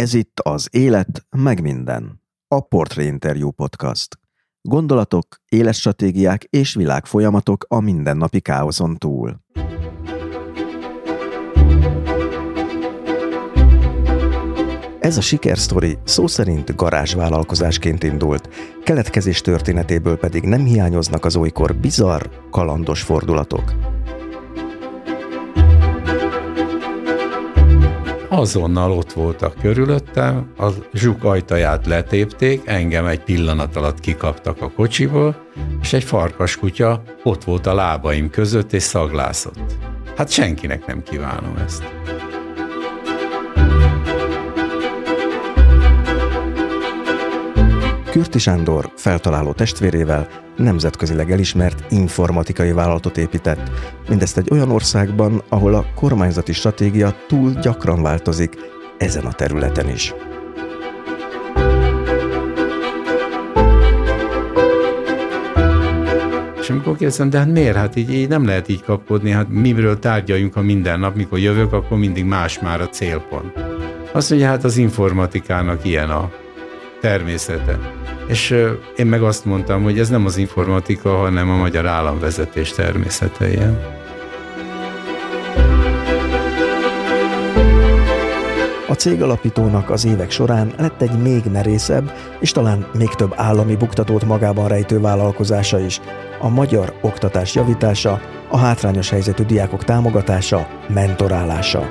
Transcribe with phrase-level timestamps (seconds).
[0.00, 2.22] Ez itt az Élet, meg minden.
[2.48, 4.18] A Portré Interview Podcast.
[4.60, 9.40] Gondolatok, életstratégiák és világfolyamatok a mindennapi káoszon túl.
[15.00, 18.48] Ez a sikersztori szó szerint garázsvállalkozásként indult,
[18.84, 23.74] keletkezés történetéből pedig nem hiányoznak az olykor bizarr, kalandos fordulatok.
[28.30, 35.36] Azonnal ott voltak körülöttem, a zsuk ajtaját letépték, engem egy pillanat alatt kikaptak a kocsiból,
[35.80, 39.76] és egy farkas kutya ott volt a lábaim között, és szaglászott.
[40.16, 41.84] Hát senkinek nem kívánom ezt.
[48.10, 50.28] Kürti Sándor feltaláló testvérével
[50.60, 53.70] nemzetközileg elismert informatikai vállalatot épített,
[54.08, 58.56] mindezt egy olyan országban, ahol a kormányzati stratégia túl gyakran változik
[58.98, 60.14] ezen a területen is.
[66.60, 67.76] És amikor kérdezem, de hát miért?
[67.76, 71.72] Hát így, így nem lehet így kapkodni, hát miről tárgyaljunk, ha minden nap, mikor jövök,
[71.72, 73.52] akkor mindig más már a célpont.
[74.12, 76.30] Azt mondja, hát az informatikának ilyen a
[77.00, 77.78] természete.
[78.26, 78.50] És
[78.96, 83.98] én meg azt mondtam, hogy ez nem az informatika, hanem a magyar államvezetés természete ilyen.
[88.88, 93.76] A cég alapítónak az évek során lett egy még merészebb, és talán még több állami
[93.76, 96.00] buktatót magában rejtő vállalkozása is.
[96.40, 101.90] A magyar oktatás javítása, a hátrányos helyzetű diákok támogatása, mentorálása.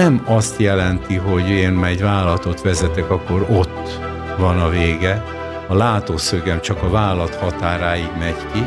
[0.00, 4.00] Nem azt jelenti, hogy én egy vállalatot vezetek, akkor ott
[4.38, 5.24] van a vége.
[5.68, 8.64] A látószögem csak a vállalat határáig megy ki,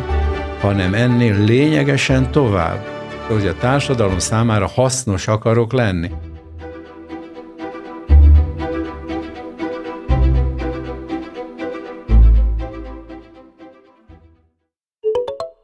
[0.61, 2.85] hanem ennél lényegesen tovább,
[3.27, 6.11] hogy a társadalom számára hasznos akarok lenni.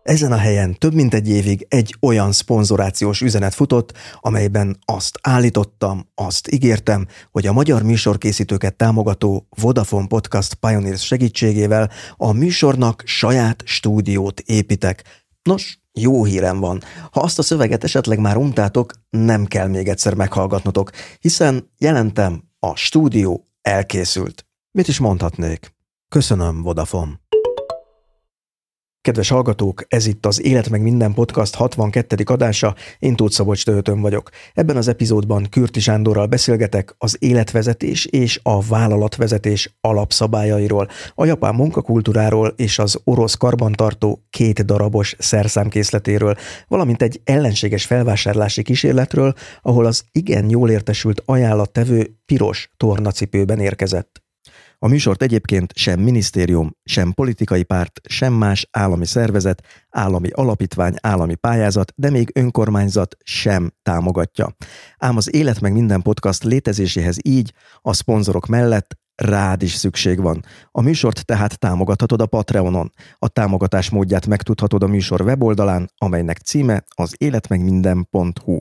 [0.09, 6.09] Ezen a helyen több mint egy évig egy olyan szponzorációs üzenet futott, amelyben azt állítottam,
[6.15, 14.39] azt ígértem, hogy a magyar műsorkészítőket támogató Vodafone Podcast Pioneers segítségével a műsornak saját stúdiót
[14.39, 15.03] építek.
[15.43, 16.81] Nos, jó hírem van.
[17.11, 22.75] Ha azt a szöveget esetleg már untátok, nem kell még egyszer meghallgatnotok, hiszen jelentem, a
[22.75, 24.45] stúdió elkészült.
[24.71, 25.73] Mit is mondhatnék?
[26.07, 27.19] Köszönöm, Vodafone.
[29.09, 32.23] Kedves hallgatók, ez itt az Élet meg minden podcast 62.
[32.25, 34.29] adása, én Tóth Szabolcs Töltön vagyok.
[34.53, 42.53] Ebben az epizódban Kürti Sándorral beszélgetek az életvezetés és a vállalatvezetés alapszabályairól, a japán munkakultúráról
[42.55, 46.35] és az orosz karbantartó két darabos szerszámkészletéről,
[46.67, 54.21] valamint egy ellenséges felvásárlási kísérletről, ahol az igen jól értesült ajánlattevő piros tornacipőben érkezett.
[54.81, 61.35] A műsort egyébként sem minisztérium, sem politikai párt, sem más állami szervezet, állami alapítvány, állami
[61.35, 64.55] pályázat, de még önkormányzat sem támogatja.
[64.97, 70.45] Ám az Élet meg minden podcast létezéséhez így a szponzorok mellett rád is szükség van.
[70.71, 72.91] A műsort tehát támogathatod a Patreonon.
[73.17, 78.59] A támogatás módját megtudhatod a műsor weboldalán, amelynek címe az életmegminden.hu.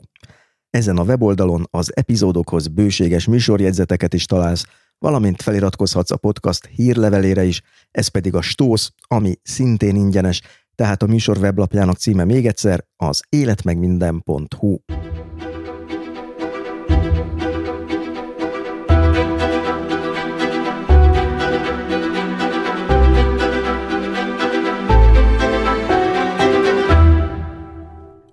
[0.69, 4.65] Ezen a weboldalon az epizódokhoz bőséges műsorjegyzeteket is találsz,
[4.99, 7.61] valamint feliratkozhatsz a podcast hírlevelére is,
[7.91, 10.41] ez pedig a Stósz, ami szintén ingyenes,
[10.75, 14.77] tehát a műsor weblapjának címe még egyszer az életmegminden.hu.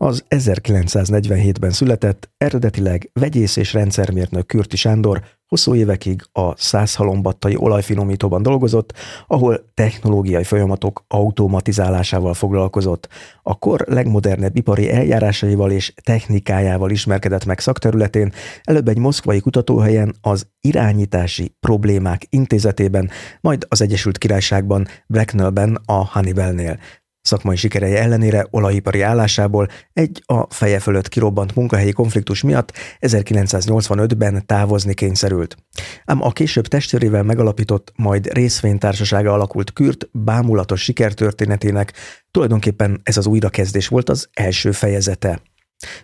[0.07, 8.93] Az 1947-ben született, eredetileg vegyész és rendszermérnök Kürti Sándor hosszú évekig a százhalombattai olajfinomítóban dolgozott,
[9.27, 13.09] ahol technológiai folyamatok automatizálásával foglalkozott.
[13.43, 18.33] A kor legmodernebb ipari eljárásaival és technikájával ismerkedett meg szakterületén,
[18.63, 23.11] előbb egy moszkvai kutatóhelyen az irányítási problémák intézetében,
[23.41, 26.79] majd az Egyesült Királyságban, Bracknellben a Hannibalnél.
[27.27, 34.95] Szakmai sikerei ellenére olajipari állásából egy a feje fölött kirobbant munkahelyi konfliktus miatt 1985-ben távozni
[34.95, 35.57] kényszerült.
[36.05, 41.93] Ám a később testvérével megalapított, majd részvénytársasága alakult Kürt bámulatos sikertörténetének
[42.31, 45.41] tulajdonképpen ez az újrakezdés volt az első fejezete.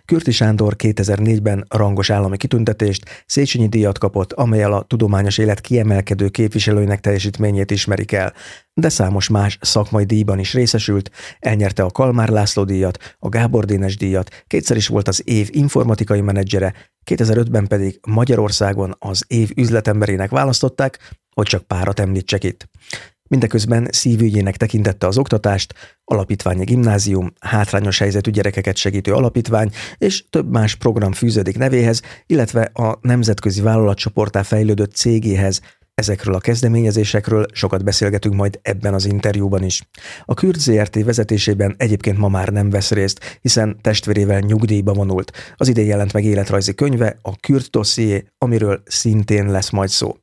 [0.05, 6.99] Kürti Sándor 2004-ben rangos állami kitüntetést, Széchenyi díjat kapott, amelyel a tudományos élet kiemelkedő képviselőinek
[6.99, 8.33] teljesítményét ismerik el,
[8.73, 13.97] de számos más szakmai díjban is részesült, elnyerte a Kalmár László díjat, a Gábor Dénes
[13.97, 16.73] díjat, kétszer is volt az év informatikai menedzsere,
[17.05, 22.69] 2005-ben pedig Magyarországon az év üzletemberének választották, hogy csak párat említsek itt.
[23.33, 30.75] Mindeközben szívügyének tekintette az oktatást, alapítványi gimnázium, hátrányos helyzetű gyerekeket segítő alapítvány és több más
[30.75, 35.61] program fűződik nevéhez, illetve a nemzetközi vállalatcsoportá fejlődött cégéhez,
[35.95, 39.81] Ezekről a kezdeményezésekről sokat beszélgetünk majd ebben az interjúban is.
[40.25, 45.31] A Kürt ZRT vezetésében egyébként ma már nem vesz részt, hiszen testvérével nyugdíjba vonult.
[45.55, 50.15] Az idén jelent meg életrajzi könyve, a Kürt dosszié, amiről szintén lesz majd szó.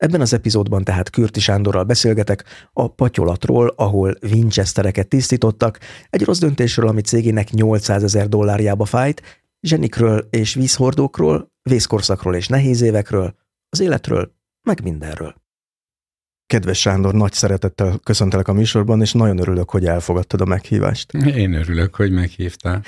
[0.00, 5.78] Ebben az epizódban tehát Kürti Sándorral beszélgetek a patyolatról, ahol Winchestereket tisztítottak,
[6.10, 9.22] egy rossz döntésről, ami cégének 800 ezer dollárjába fájt,
[9.60, 13.34] zsenikről és vízhordókról, vészkorszakról és nehéz évekről,
[13.68, 14.32] az életről,
[14.62, 15.34] meg mindenről.
[16.50, 21.12] Kedves Sándor, nagy szeretettel köszöntelek a műsorban, és nagyon örülök, hogy elfogadtad a meghívást.
[21.12, 22.82] Én örülök, hogy meghívtál.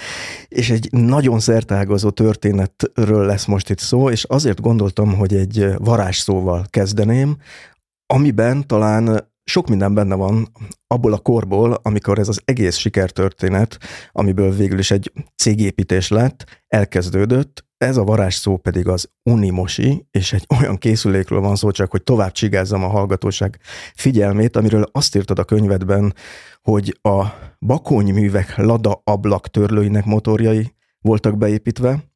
[0.48, 6.66] És egy nagyon szertágazó történetről lesz most itt szó, és azért gondoltam, hogy egy varázsszóval
[6.70, 7.36] kezdeném,
[8.06, 10.48] amiben talán sok minden benne van
[10.86, 13.78] abból a korból, amikor ez az egész sikertörténet,
[14.12, 20.46] amiből végül is egy cégépítés lett, elkezdődött, ez a varázsszó pedig az Unimosi, és egy
[20.60, 23.58] olyan készülékről van szó, csak hogy tovább csigázzam a hallgatóság
[23.94, 26.14] figyelmét, amiről azt írtad a könyvedben,
[26.62, 27.24] hogy a
[27.58, 32.10] bakonyművek lada ablak törlőinek motorjai voltak beépítve,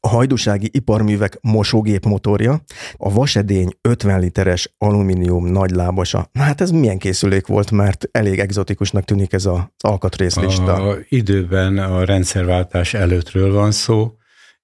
[0.00, 2.60] a hajdúsági iparművek mosógép motorja,
[2.96, 6.28] a vasedény 50 literes alumínium nagylábasa.
[6.32, 10.74] Na hát ez milyen készülék volt, mert elég egzotikusnak tűnik ez az alkatrészlista.
[10.74, 14.14] A időben a rendszerváltás előttről van szó,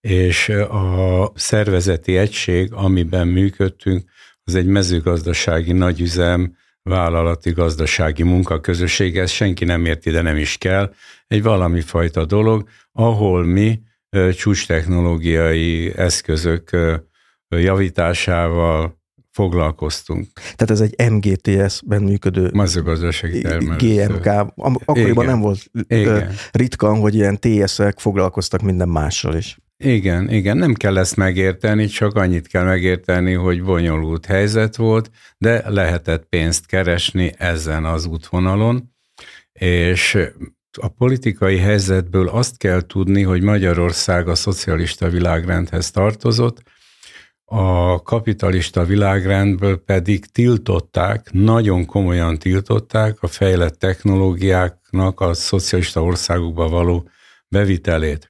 [0.00, 4.10] és a szervezeti egység, amiben működtünk,
[4.44, 10.94] az egy mezőgazdasági nagyüzem, vállalati gazdasági munkaközösség, ez senki nem érti, de nem is kell,
[11.26, 13.80] egy valami fajta dolog, ahol mi
[14.36, 16.76] csúcs technológiai eszközök
[17.48, 18.98] javításával
[19.30, 20.26] foglalkoztunk.
[20.32, 23.40] Tehát ez egy MGTS-ben működő mezőgazdasági
[23.78, 24.26] GMK.
[24.56, 25.24] Akkoriban Igen.
[25.24, 26.32] nem volt Igen.
[26.50, 29.58] ritka, hogy ilyen TS-ek foglalkoztak minden mással is.
[29.82, 35.70] Igen, igen, nem kell ezt megérteni, csak annyit kell megérteni, hogy bonyolult helyzet volt, de
[35.70, 38.94] lehetett pénzt keresni ezen az útvonalon,
[39.52, 40.18] és
[40.80, 46.62] a politikai helyzetből azt kell tudni, hogy Magyarország a szocialista világrendhez tartozott,
[47.44, 57.08] a kapitalista világrendből pedig tiltották, nagyon komolyan tiltották a fejlett technológiáknak a szocialista országokba való
[57.48, 58.29] bevitelét.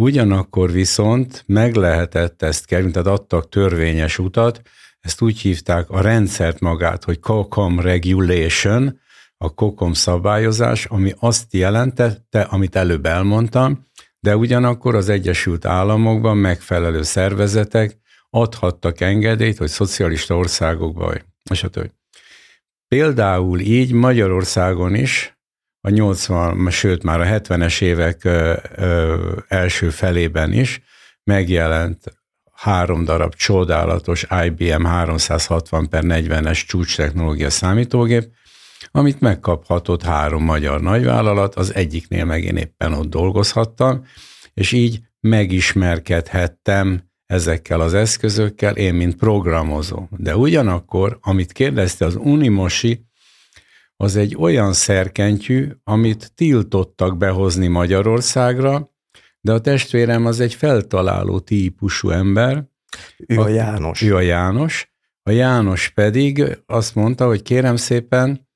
[0.00, 4.62] Ugyanakkor viszont meg lehetett ezt kerülni, tehát adtak törvényes utat,
[5.00, 9.00] ezt úgy hívták a rendszert magát, hogy COCOM Regulation,
[9.36, 13.86] a COCOM szabályozás, ami azt jelentette, amit előbb elmondtam,
[14.20, 17.98] de ugyanakkor az Egyesült Államokban megfelelő szervezetek
[18.30, 21.90] adhattak engedélyt, hogy szocialista országokban, és a többi.
[22.88, 25.39] Például így Magyarországon is
[25.80, 28.28] a 80, sőt már a 70-es évek
[29.48, 30.82] első felében is
[31.24, 32.18] megjelent
[32.52, 38.28] három darab csodálatos IBM 360 per 40-es csúcs technológia számítógép,
[38.90, 44.04] amit megkaphatott három magyar nagyvállalat, az egyiknél meg én éppen ott dolgozhattam,
[44.54, 50.08] és így megismerkedhettem ezekkel az eszközökkel, én mint programozó.
[50.10, 53.04] De ugyanakkor, amit kérdezte az Unimosi,
[54.00, 58.90] az egy olyan szerkentyű, amit tiltottak behozni Magyarországra,
[59.40, 62.64] de a testvérem az egy feltaláló típusú ember.
[63.26, 64.02] Ő a, a János.
[64.02, 64.92] Ő a János.
[65.22, 68.48] A János pedig azt mondta, hogy kérem szépen,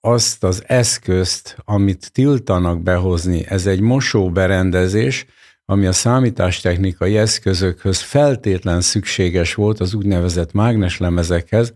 [0.00, 5.26] azt az eszközt, amit tiltanak behozni, ez egy mosóberendezés,
[5.64, 11.72] ami a számítástechnikai eszközökhöz feltétlen szükséges volt az úgynevezett mágneslemezekhez,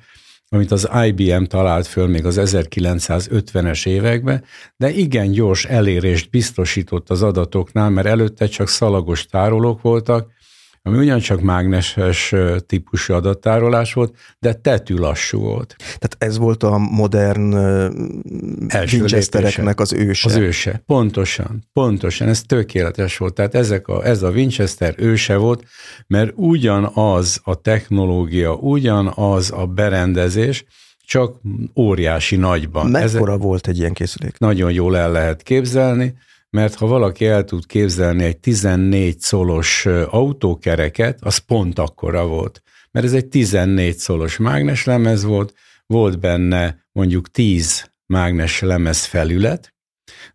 [0.50, 4.45] amit az IBM talált föl még az 1950-es években,
[4.76, 10.31] de igen gyors elérést biztosított az adatoknál, mert előtte csak szalagos tárolók voltak,
[10.88, 12.35] ami ugyancsak mágneses
[12.66, 15.76] típusú adattárolás volt, de tetű lassú volt.
[15.78, 17.54] Tehát ez volt a modern
[18.92, 20.28] Winchestereknek az őse.
[20.28, 23.35] Az őse, pontosan, pontosan, ez tökéletes volt.
[23.35, 25.64] Tehát ezek a, ez a Winchester őse volt,
[26.07, 30.64] mert ugyanaz a technológia, ugyanaz a berendezés,
[31.04, 31.40] csak
[31.76, 32.87] óriási nagyban.
[32.87, 34.38] Mekkora Ezek volt egy ilyen készülék?
[34.38, 36.14] Nagyon jól el lehet képzelni,
[36.50, 42.62] mert ha valaki el tud képzelni egy 14 szolos autókereket, az pont akkora volt.
[42.90, 45.55] Mert ez egy 14 szolos mágneslemez volt,
[45.87, 49.75] volt benne mondjuk 10 mágnes lemez felület,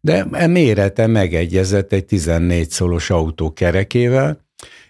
[0.02, 4.42] de e mérete megegyezett egy 14 szolos autó kerekével,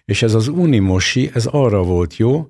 [0.04, 2.48] és ez az Unimoshi, ez arra volt jó,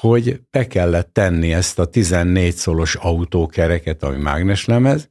[0.00, 5.10] hogy be kellett tenni ezt a 14 szolos autókereket, ami mágneslemez,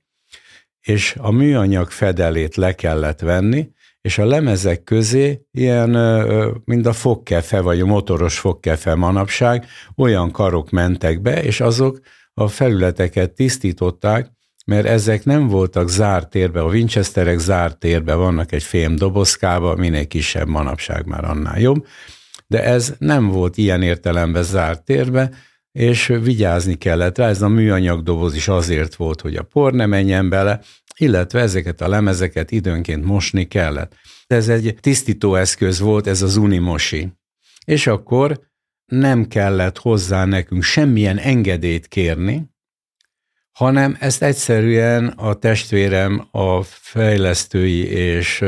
[0.82, 3.70] és a műanyag fedelét le kellett venni,
[4.02, 5.90] és a lemezek közé ilyen,
[6.66, 12.00] mint a fogkefe, vagy a motoros fogkefe manapság, olyan karok mentek be, és azok
[12.34, 14.32] a felületeket tisztították,
[14.66, 20.08] mert ezek nem voltak zárt térbe, a Winchesterek zárt térbe vannak egy fém dobozkába, minél
[20.08, 21.86] kisebb manapság már annál jobb,
[22.48, 25.30] de ez nem volt ilyen értelemben zárt térbe,
[25.72, 29.86] és vigyázni kellett rá, ez a műanyag doboz is azért volt, hogy a por ne
[29.86, 30.62] menjen bele,
[30.98, 33.96] illetve ezeket a lemezeket időnként mosni kellett.
[34.28, 37.14] Ez egy tisztító eszköz volt, ez az Unimoshi.
[37.66, 38.50] És akkor
[38.86, 42.50] nem kellett hozzá nekünk semmilyen engedélyt kérni,
[43.52, 48.46] hanem ezt egyszerűen a testvérem a fejlesztői és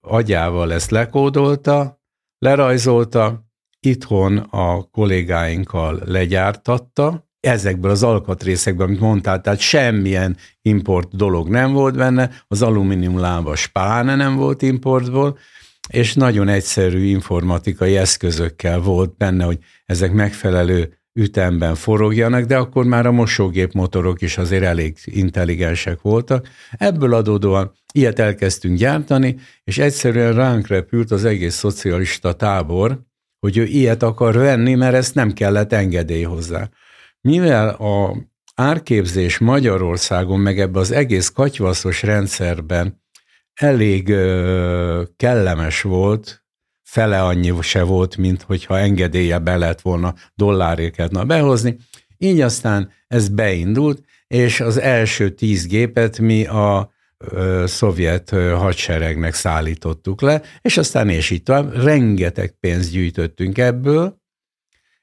[0.00, 2.02] agyával ezt lekódolta,
[2.38, 3.49] lerajzolta,
[3.80, 11.96] itthon a kollégáinkkal legyártatta, ezekből az alkatrészekből, amit mondtál, tehát semmilyen import dolog nem volt
[11.96, 15.38] benne, az alumínium lába spáne nem volt importból,
[15.88, 23.06] és nagyon egyszerű informatikai eszközökkel volt benne, hogy ezek megfelelő ütemben forogjanak, de akkor már
[23.06, 26.48] a mosógép motorok is azért elég intelligensek voltak.
[26.70, 33.00] Ebből adódóan ilyet elkezdtünk gyártani, és egyszerűen ránk repült az egész szocialista tábor,
[33.40, 36.68] hogy ő ilyet akar venni, mert ezt nem kellett engedély hozzá.
[37.20, 38.16] Mivel a
[38.54, 43.02] árképzés Magyarországon, meg ebbe az egész katyvaszos rendszerben
[43.54, 46.44] elég ö, kellemes volt,
[46.82, 51.76] fele annyi se volt, mint hogyha engedélye be lett volna dollárért behozni.
[52.18, 56.92] Így aztán ez beindult, és az első tíz gépet mi a
[57.64, 64.18] szovjet hadseregnek szállítottuk le, és aztán és itt tovább, rengeteg pénzt gyűjtöttünk ebből,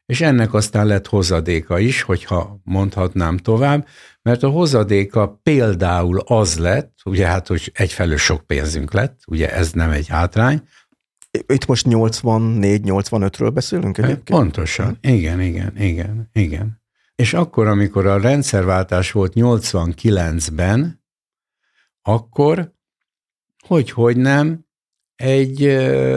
[0.06, 3.88] és ennek aztán lett hozadéka is, hogyha mondhatnám tovább,
[4.22, 9.72] mert a hozadéka például az lett, ugye hát, hogy egyfelől sok pénzünk lett, ugye ez
[9.72, 10.62] nem egy hátrány,
[11.48, 14.40] itt most 84-85-ről beszélünk egyébként?
[14.40, 16.82] Pontosan, igen, igen, igen, igen.
[17.16, 20.97] És akkor, amikor a rendszerváltás volt 89-ben,
[22.08, 22.74] akkor,
[23.68, 24.66] hogy, hogy nem,
[25.16, 25.60] egy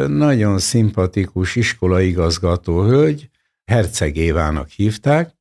[0.09, 3.31] nagyon szimpatikus iskolaigazgató hölgy,
[3.65, 5.37] Herceg Évának hívták,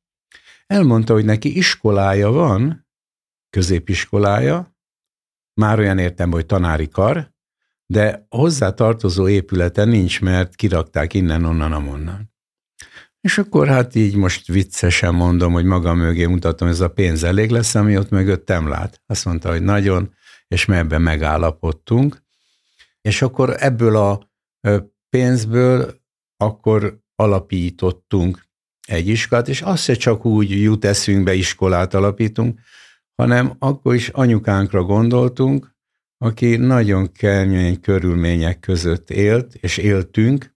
[0.66, 2.86] elmondta, hogy neki iskolája van,
[3.50, 4.76] középiskolája,
[5.54, 7.32] már olyan értem, hogy tanári kar,
[7.86, 12.32] de hozzá tartozó épülete nincs, mert kirakták innen, onnan, amonnan.
[13.20, 17.50] És akkor hát így most viccesen mondom, hogy magam mögé mutatom, ez a pénz elég
[17.50, 19.02] lesz, ami ott mögöttem lát.
[19.06, 20.14] Azt mondta, hogy nagyon,
[20.54, 22.22] és ebben megállapodtunk.
[23.00, 24.30] És akkor ebből a
[25.08, 26.00] pénzből
[26.36, 28.48] akkor alapítottunk
[28.86, 32.60] egy iskolát, és azt se csak úgy jut eszünkbe iskolát alapítunk,
[33.14, 35.74] hanem akkor is anyukánkra gondoltunk,
[36.18, 40.54] aki nagyon kemény körülmények között élt, és éltünk,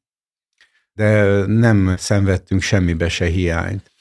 [0.93, 3.93] de nem szenvedtünk semmibe se hiányt.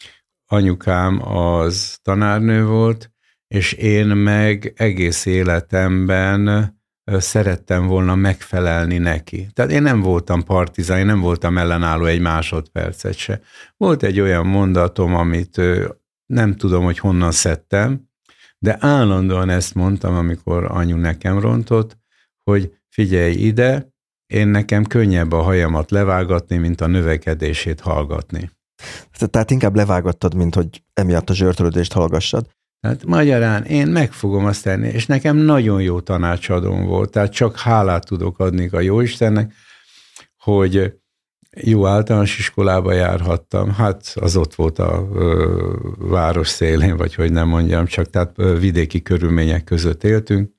[0.45, 3.12] Anyukám az tanárnő volt,
[3.53, 6.73] és én meg egész életemben
[7.05, 9.47] szerettem volna megfelelni neki.
[9.53, 13.41] Tehát én nem voltam partizán, én nem voltam ellenálló egy másodpercet se.
[13.77, 15.61] Volt egy olyan mondatom, amit
[16.25, 18.09] nem tudom, hogy honnan szedtem,
[18.59, 21.97] de állandóan ezt mondtam, amikor anyu nekem rontott,
[22.43, 23.93] hogy figyelj ide,
[24.33, 28.51] én nekem könnyebb a hajamat levágatni, mint a növekedését hallgatni.
[29.11, 32.47] Tehát inkább levágattad, mint hogy emiatt a zsörtölődést hallgassad.
[32.83, 37.59] Tehát magyarán én meg fogom azt tenni, és nekem nagyon jó tanácsadóm volt, tehát csak
[37.59, 39.53] hálát tudok adni a Jóistennek,
[40.37, 40.99] hogy
[41.61, 47.47] jó általános iskolába járhattam, hát az ott volt a ö, város szélén, vagy hogy nem
[47.47, 50.51] mondjam, csak tehát ö, vidéki körülmények között éltünk,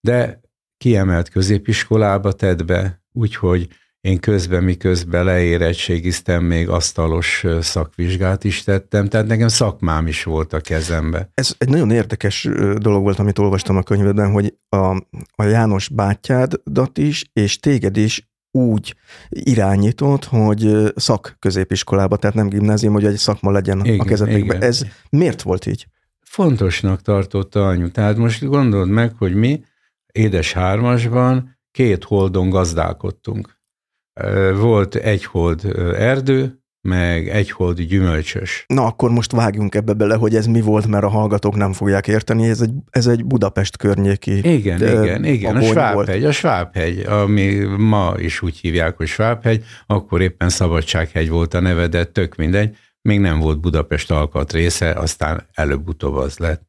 [0.00, 0.40] de
[0.76, 3.68] kiemelt középiskolába tett be, úgyhogy
[4.04, 10.60] én közben, miközben leérettségiztem, még asztalos szakvizsgát is tettem, tehát nekem szakmám is volt a
[10.60, 11.30] kezembe.
[11.34, 14.96] Ez egy nagyon érdekes dolog volt, amit olvastam a könyvedben, hogy a,
[15.34, 18.96] a János bátyádat is, és téged is úgy
[19.28, 24.62] irányított, hogy szakközépiskolába, tehát nem gimnázium, hogy egy szakma legyen igen, a kezetekben.
[24.62, 25.86] Ez miért volt így?
[26.20, 27.90] Fontosnak tartotta anyu.
[27.90, 29.64] Tehát most gondold meg, hogy mi
[30.12, 33.53] édes hármasban két holdon gazdálkodtunk.
[34.54, 35.64] Volt egy hold
[35.98, 38.64] erdő, meg egy hold gyümölcsös.
[38.68, 42.08] Na akkor most vágjunk ebbe bele, hogy ez mi volt, mert a hallgatók nem fogják
[42.08, 42.48] érteni.
[42.48, 44.52] Ez egy, ez egy Budapest környéki.
[44.52, 45.56] Igen, de, igen, igen.
[45.56, 51.54] A, Svábhegy, a Svábhegy, ami ma is úgy hívják, hogy Svábhegy, akkor éppen Szabadsághegy volt
[51.54, 52.76] a neve, de tök mindegy.
[53.02, 56.62] Még nem volt Budapest alkat része, aztán előbb-utóbb az lett.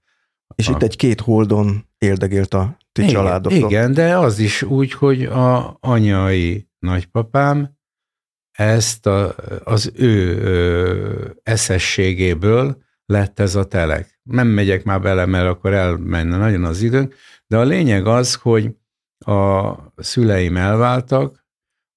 [0.55, 0.71] És a...
[0.71, 3.69] itt egy két holdon éldegélt a ti igen, családotok.
[3.69, 7.77] Igen, de az is úgy, hogy a anyai nagypapám
[8.51, 14.19] ezt a, az ő ö, eszességéből lett ez a telek.
[14.23, 17.15] Nem megyek már bele, mert akkor elmenne nagyon az időnk,
[17.47, 18.75] de a lényeg az, hogy
[19.25, 21.45] a szüleim elváltak,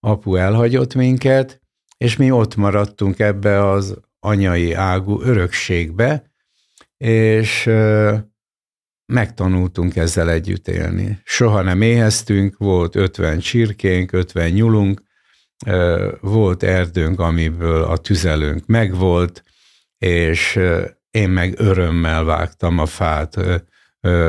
[0.00, 1.62] apu elhagyott minket,
[1.97, 6.30] és mi ott maradtunk ebbe az anyai ágú örökségbe,
[6.97, 8.16] és ö,
[9.12, 11.21] megtanultunk ezzel együtt élni.
[11.25, 15.03] Soha nem éheztünk, volt 50 csirkénk, 50 nyulunk,
[16.21, 19.43] volt erdőnk, amiből a tüzelőnk megvolt,
[19.99, 20.59] és
[21.11, 23.38] én meg örömmel vágtam a fát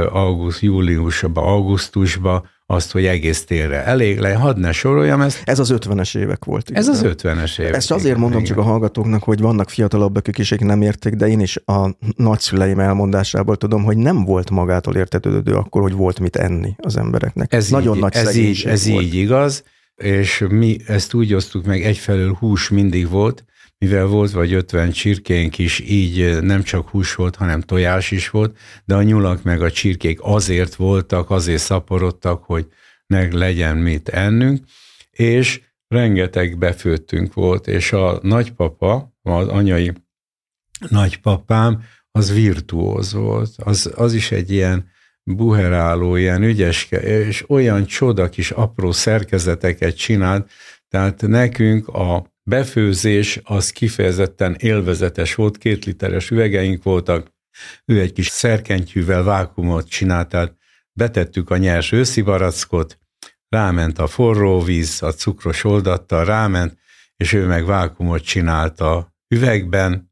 [0.10, 5.42] auguszt, júliusba, augusztusba, azt, hogy egész térre elég le, hadd ne soroljam ezt.
[5.46, 6.72] Ez az 50-es évek volt.
[6.74, 7.76] Ez az 50-es évek.
[7.76, 8.56] Ezt azért igen, mondom igen.
[8.56, 12.80] csak a hallgatóknak, hogy vannak fiatalabbak, akik is nem érték, de én is a nagyszüleim
[12.80, 17.54] elmondásából tudom, hogy nem volt magától értetődő akkor, hogy volt mit enni az embereknek.
[17.54, 19.04] Ez Nagyon így, nagy ez így, ez volt.
[19.04, 19.64] így igaz,
[19.96, 23.46] és mi ezt úgy osztuk meg, egyfelől hús mindig volt,
[23.80, 28.58] mivel volt vagy 50 csirkénk is, így nem csak hús volt, hanem tojás is volt,
[28.86, 32.68] de a nyulak meg a csirkék azért voltak, azért szaporodtak, hogy
[33.08, 34.64] meg legyen mit ennünk,
[35.12, 39.94] és rengeteg befőttünk volt, és a nagypapa, az anyai
[40.90, 43.50] nagypapám, az virtuóz volt.
[43.58, 44.90] Az, az is egy ilyen
[45.24, 50.50] buheráló, ilyen ügyeske, és olyan csoda kis apró szerkezeteket csinált,
[50.88, 57.34] tehát nekünk a befőzés az kifejezetten élvezetes volt, két literes üvegeink voltak,
[57.86, 60.56] ő egy kis szerkentyűvel vákumot csinált, tehát
[60.94, 63.00] betettük a nyers őszi barackot,
[63.50, 66.78] ráment a forró víz, a cukros oldattal ráment,
[67.16, 70.12] és ő meg vákumot csinált a üvegben,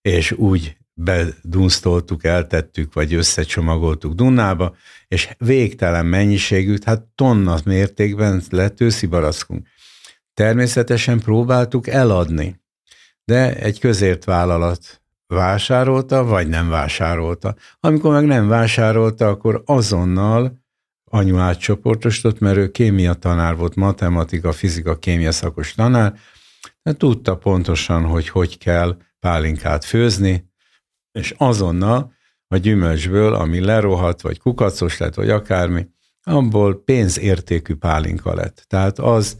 [0.00, 4.76] és úgy bedunsztoltuk, eltettük, vagy összecsomagoltuk Dunába,
[5.08, 9.66] és végtelen mennyiségű, hát tonna mértékben lett őszi barackunk.
[10.38, 12.60] Természetesen próbáltuk eladni,
[13.24, 17.54] de egy közért vállalat vásárolta, vagy nem vásárolta.
[17.80, 20.58] Amikor meg nem vásárolta, akkor azonnal
[21.04, 26.14] anyu átcsoportosított, mert ő kémia tanár volt, matematika, fizika, kémia szakos tanár,
[26.82, 30.50] de tudta pontosan, hogy hogy kell pálinkát főzni,
[31.12, 32.12] és azonnal
[32.48, 35.86] a gyümölcsből, ami lerohadt, vagy kukacos lett, vagy akármi,
[36.22, 38.64] abból pénzértékű pálinka lett.
[38.66, 39.36] Tehát az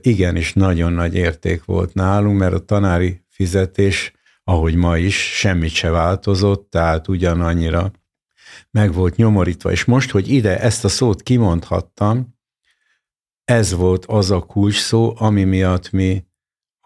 [0.00, 4.12] igenis nagyon nagy érték volt nálunk, mert a tanári fizetés,
[4.44, 7.90] ahogy ma is, semmit se változott, tehát ugyanannyira
[8.70, 9.70] meg volt nyomorítva.
[9.70, 12.34] És most, hogy ide ezt a szót kimondhattam,
[13.44, 16.24] ez volt az a kulcs szó, ami miatt mi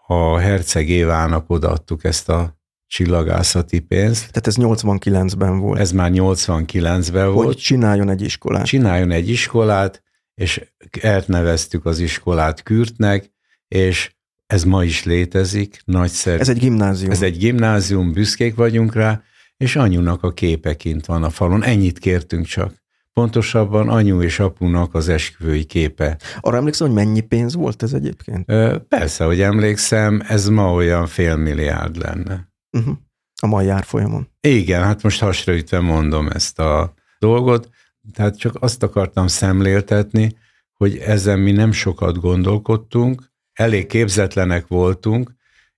[0.07, 2.57] a herceg Évának odaadtuk ezt a
[2.87, 4.31] csillagászati pénzt.
[4.31, 5.79] Tehát ez 89-ben volt.
[5.79, 7.45] Ez már 89-ben volt.
[7.45, 8.65] Hogy csináljon egy iskolát.
[8.65, 10.03] Csináljon egy iskolát,
[10.39, 10.61] és
[11.01, 13.31] elneveztük az iskolát Kürtnek,
[13.67, 14.11] és
[14.47, 16.39] ez ma is létezik, nagyszerű.
[16.39, 17.11] Ez egy gimnázium.
[17.11, 19.21] Ez egy gimnázium, büszkék vagyunk rá,
[19.57, 21.63] és anyunak a képe kint van a falon.
[21.63, 22.73] Ennyit kértünk csak.
[23.13, 26.17] Pontosabban anyu és apunak az esküvői képe.
[26.39, 28.45] Arra emlékszem, hogy mennyi pénz volt ez egyébként?
[28.87, 32.51] Persze, hogy emlékszem, ez ma olyan fél milliárd lenne.
[32.77, 32.95] Uh-huh.
[33.41, 34.29] A mai árfolyamon.
[34.41, 37.69] Igen, hát most hasraütve mondom ezt a dolgot,
[38.13, 40.35] tehát csak azt akartam szemléltetni,
[40.73, 45.31] hogy ezen mi nem sokat gondolkodtunk, elég képzetlenek voltunk,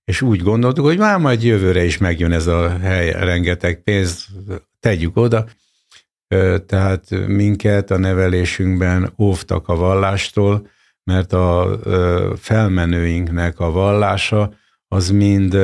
[0.04, 4.26] és úgy gondoltuk, hogy már majd jövőre is megjön ez a hely, rengeteg pénz,
[4.80, 5.46] tegyük oda.
[6.66, 10.66] Tehát minket a nevelésünkben óvtak a vallástól,
[11.04, 11.78] mert a
[12.36, 14.54] felmenőinknek a vallása
[14.88, 15.54] az mind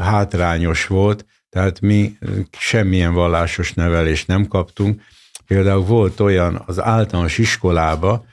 [0.00, 2.18] hátrányos volt, tehát mi
[2.58, 5.02] semmilyen vallásos nevelést nem kaptunk.
[5.48, 8.24] Például volt olyan az általános iskolába,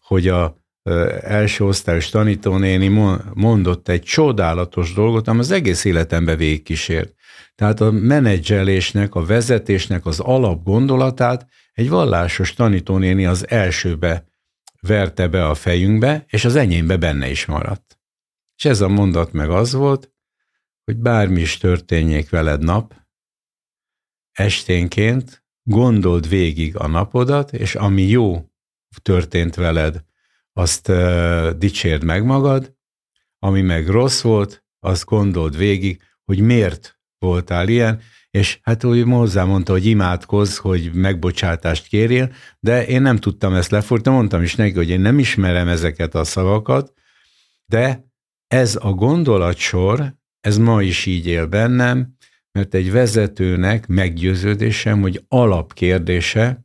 [0.00, 0.56] hogy a
[1.20, 2.88] első osztályos tanítónéni
[3.34, 7.14] mondott egy csodálatos dolgot, ami az egész életembe végigkísért.
[7.54, 14.26] Tehát a menedzselésnek, a vezetésnek az alapgondolatát egy vallásos tanítónéni az elsőbe
[14.80, 17.98] verte be a fejünkbe, és az enyémbe benne is maradt.
[18.56, 20.12] És ez a mondat meg az volt,
[20.84, 22.94] hogy bármi is történjék veled nap,
[24.32, 28.44] esténként gondold végig a napodat, és ami jó
[29.02, 30.04] történt veled,
[30.52, 32.74] azt uh, dicsérd meg magad,
[33.38, 38.00] ami meg rossz volt, azt gondold végig, hogy miért voltál ilyen,
[38.30, 44.16] és hát úgy mondta, hogy imádkozz, hogy megbocsátást kérjél, de én nem tudtam ezt lefordítani,
[44.16, 46.92] mondtam is neki, hogy én nem ismerem ezeket a szavakat,
[47.66, 48.04] de
[48.46, 52.13] ez a gondolatsor, ez ma is így él bennem,
[52.58, 56.64] mert egy vezetőnek meggyőződésem, hogy alapkérdése,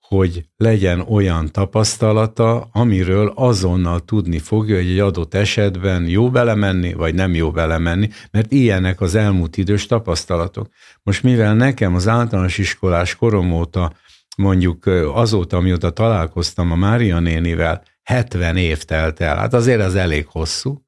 [0.00, 7.14] hogy legyen olyan tapasztalata, amiről azonnal tudni fogja, hogy egy adott esetben jó belemenni, vagy
[7.14, 10.68] nem jó belemenni, mert ilyenek az elmúlt idős tapasztalatok.
[11.02, 13.92] Most mivel nekem az általános iskolás korom óta,
[14.36, 20.26] mondjuk azóta, amióta találkoztam a Mária nénivel, 70 év telt el, hát azért az elég
[20.26, 20.82] hosszú,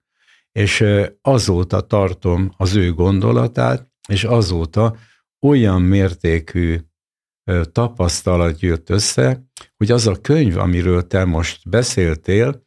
[0.52, 0.84] és
[1.22, 4.96] azóta tartom az ő gondolatát, és azóta
[5.46, 6.78] olyan mértékű
[7.72, 9.44] tapasztalat jött össze,
[9.76, 12.62] hogy az a könyv, amiről te most beszéltél,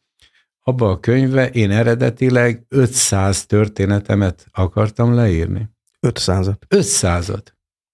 [0.62, 5.69] abba a könyvbe én eredetileg 500 történetemet akartam leírni.
[6.08, 6.58] 500-at?
[6.69, 7.45] 500-at.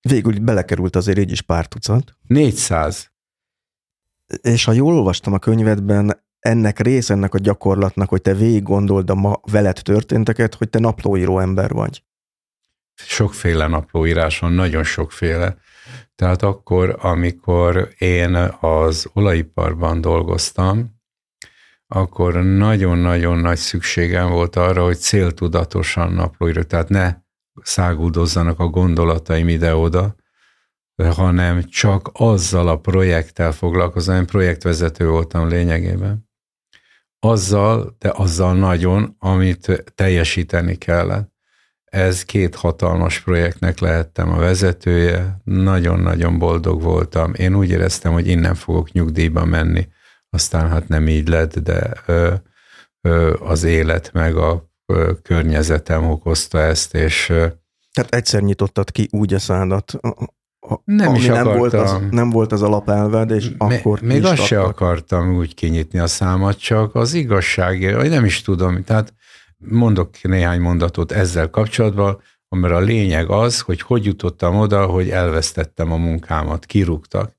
[0.10, 2.17] Végül belekerült azért így is pár tucat.
[2.27, 3.12] 400.
[4.41, 9.10] És ha jól olvastam a könyvedben, ennek rész ennek a gyakorlatnak, hogy te végig gondold
[9.10, 12.03] a ma veled történteket, hogy te naplóíró ember vagy.
[12.95, 15.58] Sokféle naplóírás van, nagyon sokféle.
[16.15, 21.01] Tehát akkor, amikor én az olajiparban dolgoztam,
[21.88, 27.15] akkor nagyon-nagyon nagy szükségem volt arra, hogy céltudatosan naplóírok, tehát ne
[27.62, 30.15] száguldozzanak a gondolataim ide-oda,
[30.95, 36.29] hanem csak azzal a projekttel foglalkozom, én projektvezető voltam lényegében.
[37.19, 41.33] Azzal, de azzal nagyon, amit teljesíteni kellett.
[41.93, 47.34] Ez két hatalmas projektnek lehettem a vezetője, nagyon-nagyon boldog voltam.
[47.34, 49.88] Én úgy éreztem, hogy innen fogok nyugdíjba menni,
[50.29, 52.34] aztán hát nem így lett, de ö,
[53.01, 57.29] ö, az élet meg a ö, környezetem okozta ezt, és...
[57.29, 57.47] Ö,
[57.91, 59.99] Tehát egyszer nyitottad ki úgy a szádat,
[60.84, 64.45] nem ami is nem volt, az, nem volt az alapelved, és M- akkor Még azt
[64.45, 69.13] se akartam úgy kinyitni a számat, csak az igazságért, vagy nem is tudom, tehát
[69.65, 75.91] Mondok néhány mondatot ezzel kapcsolatban, mert a lényeg az, hogy hogy jutottam oda, hogy elvesztettem
[75.91, 77.36] a munkámat, kirúgtak.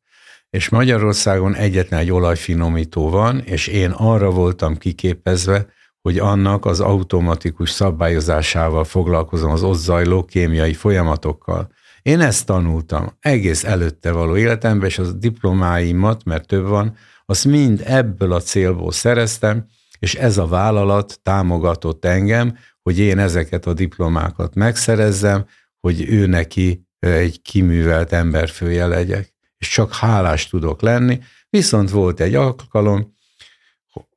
[0.50, 5.66] És Magyarországon egyetlen egy olajfinomító van, és én arra voltam kiképezve,
[6.00, 11.72] hogy annak az automatikus szabályozásával foglalkozom az ott zajló kémiai folyamatokkal.
[12.02, 17.82] Én ezt tanultam egész előtte való életemben, és az diplomáimat, mert több van, azt mind
[17.84, 19.66] ebből a célból szereztem,
[20.04, 25.46] és ez a vállalat támogatott engem, hogy én ezeket a diplomákat megszerezzem,
[25.80, 29.34] hogy ő neki egy kiművelt emberfője legyek.
[29.58, 31.18] És csak hálás tudok lenni,
[31.50, 33.14] viszont volt egy alkalom,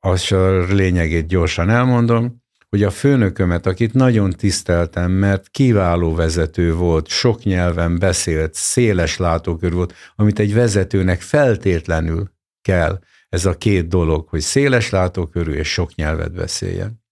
[0.00, 7.08] az a lényegét gyorsan elmondom, hogy a főnökömet, akit nagyon tiszteltem, mert kiváló vezető volt,
[7.08, 12.30] sok nyelven beszélt, széles látókör volt, amit egy vezetőnek feltétlenül
[12.62, 17.02] kell, ez a két dolog, hogy széles látókörű és sok nyelvet beszéljen.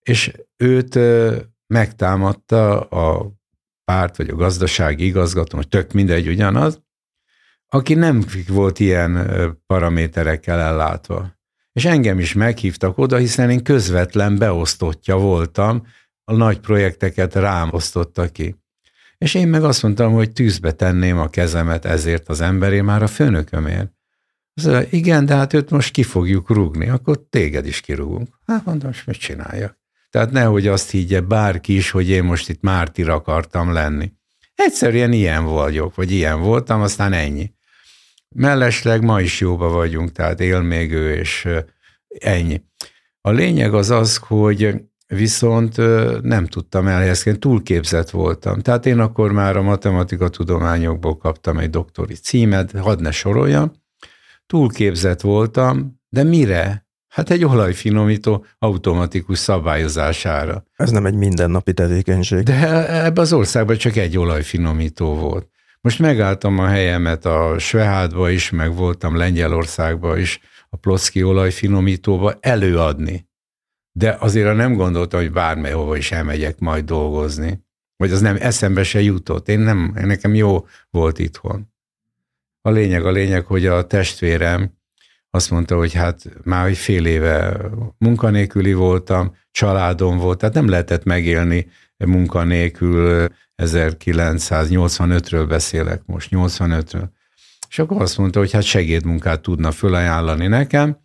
[0.00, 0.98] És őt
[1.66, 3.32] megtámadta a
[3.84, 6.82] párt, vagy a gazdasági igazgató, hogy tök mindegy ugyanaz,
[7.68, 9.28] aki nem volt ilyen
[9.66, 11.38] paraméterekkel ellátva.
[11.72, 15.86] És engem is meghívtak oda, hiszen én közvetlen beosztottja voltam,
[16.24, 18.56] a nagy projekteket rám osztotta ki.
[19.18, 23.06] És én meg azt mondtam, hogy tűzbe tenném a kezemet ezért az emberé, már a
[23.06, 23.92] főnökömért.
[24.60, 28.28] Az mondja, igen, de hát őt most ki fogjuk rúgni, akkor téged is kirúgunk.
[28.46, 29.78] Hát mondom, most mit csináljak?
[30.10, 34.12] Tehát nehogy azt higgye bárki is, hogy én most itt mártir akartam lenni.
[34.54, 37.52] Egyszerűen ilyen vagyok, vagy ilyen voltam, aztán ennyi.
[38.28, 41.48] Mellesleg ma is jóba vagyunk, tehát él még ő, és
[42.18, 42.62] ennyi.
[43.20, 44.74] A lényeg az az, hogy
[45.06, 45.76] viszont
[46.22, 48.60] nem tudtam elhelyezkedni, túlképzett voltam.
[48.60, 53.72] Tehát én akkor már a matematika tudományokból kaptam egy doktori címet, hadd ne soroljam,
[54.50, 56.88] túlképzett voltam, de mire?
[57.08, 60.64] Hát egy olajfinomító automatikus szabályozására.
[60.76, 62.42] Ez nem egy mindennapi tevékenység.
[62.42, 65.48] De ebben az országban csak egy olajfinomító volt.
[65.80, 73.28] Most megálltam a helyemet a Svehádba is, meg voltam Lengyelországba is, a Plocki olajfinomítóba előadni.
[73.92, 77.64] De azért nem gondoltam, hogy bármely hova is elmegyek majd dolgozni.
[77.96, 79.48] Vagy az nem eszembe se jutott.
[79.48, 81.69] Én nem, nekem jó volt itthon.
[82.62, 84.78] A lényeg a lényeg, hogy a testvérem
[85.30, 87.60] azt mondta, hogy hát már egy fél éve
[87.98, 93.28] munkanélküli voltam, családom volt, tehát nem lehetett megélni munkanélkül,
[93.62, 97.08] 1985-ről beszélek most, 85-ről.
[97.68, 100.98] és akkor azt mondta, hogy hát segédmunkát tudna fölajánlani nekem,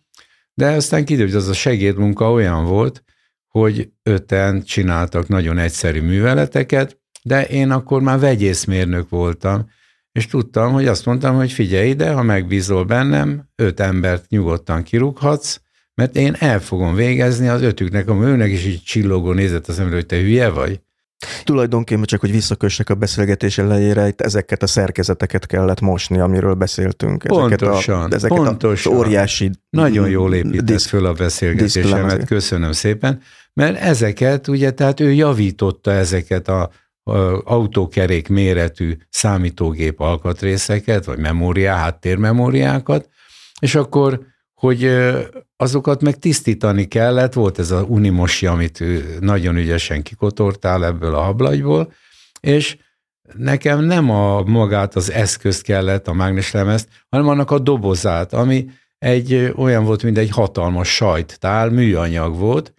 [0.54, 3.04] de aztán kiderült, hogy az a segédmunka olyan volt,
[3.48, 9.70] hogy öten csináltak nagyon egyszerű műveleteket, de én akkor már vegyészmérnök voltam,
[10.16, 15.60] és tudtam, hogy azt mondtam, hogy figyelj ide, ha megbízol bennem, öt embert nyugodtan kirúghatsz,
[15.94, 19.94] mert én el fogom végezni az ötüknek, a őnek is így csillogó nézett az ember,
[19.94, 20.80] hogy te hülye vagy.
[21.44, 27.24] Tulajdonképpen csak, hogy visszakössek a beszélgetés elejére, itt ezeket a szerkezeteket kellett mosni, amiről beszéltünk.
[27.24, 28.92] Ezeket pontosan, a, ezeket pontosan.
[28.92, 33.20] Az óriási Nagyon jól épített föl a beszélgetésemet, köszönöm szépen,
[33.52, 36.70] mert ezeket, ugye, tehát ő javította ezeket a, a
[37.44, 43.08] autókerék méretű számítógép alkatrészeket, vagy memóriá, háttérmemóriákat,
[43.60, 44.20] és akkor
[44.54, 44.90] hogy
[45.56, 48.82] azokat meg tisztítani kellett, volt ez a unimosi, amit
[49.20, 51.92] nagyon ügyesen kikotortál ebből a hablagyból,
[52.40, 52.76] és
[53.34, 58.66] nekem nem a magát az eszközt kellett, a mágneslemezt, hanem annak a dobozát, ami
[58.98, 62.74] egy olyan volt, mint egy hatalmas sajttál, műanyag volt,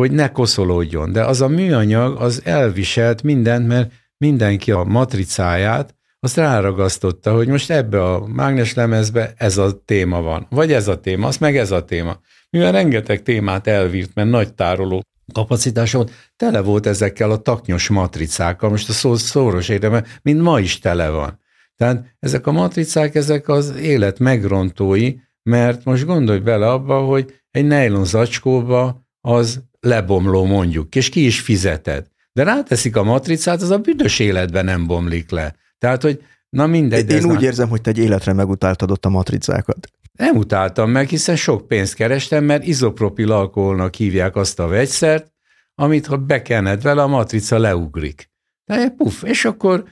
[0.00, 1.12] hogy ne koszolódjon.
[1.12, 7.70] De az a műanyag az elviselt mindent, mert mindenki a matricáját azt ráragasztotta, hogy most
[7.70, 11.84] ebbe a mágneslemezbe ez a téma van, vagy ez a téma, az meg ez a
[11.84, 12.20] téma.
[12.50, 18.70] Mivel rengeteg témát elvírt, mert nagy tároló kapacitása volt, tele volt ezekkel a taknyos matricákkal,
[18.70, 21.38] most a szó szóros értelme, mint ma is tele van.
[21.76, 27.66] Tehát ezek a matricák, ezek az élet megrontói, mert most gondolj bele abba, hogy egy
[27.66, 32.06] nylon zacskóba az lebomló mondjuk, és ki is fizeted.
[32.32, 35.54] De ráteszik a matricát, az a büdös életben nem bomlik le.
[35.78, 37.10] Tehát, hogy na mindegy.
[37.10, 37.42] Én úgy már...
[37.42, 39.88] érzem, hogy te egy életre megutáltad ott a matricákat.
[40.12, 45.32] Nem utáltam meg, hiszen sok pénzt kerestem, mert izopropil alkoholnak hívják azt a vegyszert,
[45.74, 48.30] amit ha bekened vele, a matrica leugrik.
[48.64, 49.84] De puf, és akkor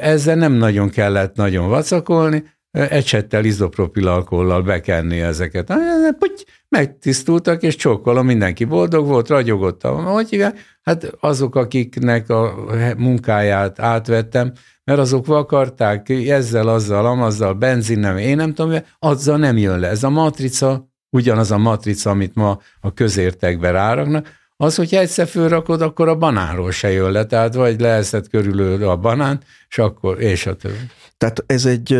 [0.00, 5.72] ezzel nem nagyon kellett nagyon vacakolni, ecsettel izopropil alkohollal bekenni ezeket.
[6.18, 9.82] Puty, megtisztultak, és csókolom, mindenki boldog volt, ragyogott.
[9.82, 10.78] Hogy hívják?
[10.82, 12.54] Hát azok, akiknek a
[12.96, 14.52] munkáját átvettem,
[14.84, 19.88] mert azok vakarták ezzel, azzal, amazzal, benzin nem, én nem tudom, azzal nem jön le.
[19.88, 25.82] Ez a matrica, ugyanaz a matrica, amit ma a közértekbe ráragnak, az, hogyha egyszer fölrakod,
[25.82, 30.46] akkor a banánról se jön le, tehát vagy leeszed körülő a banán, és akkor, és
[30.46, 30.90] a többi.
[31.16, 31.98] Tehát ez egy,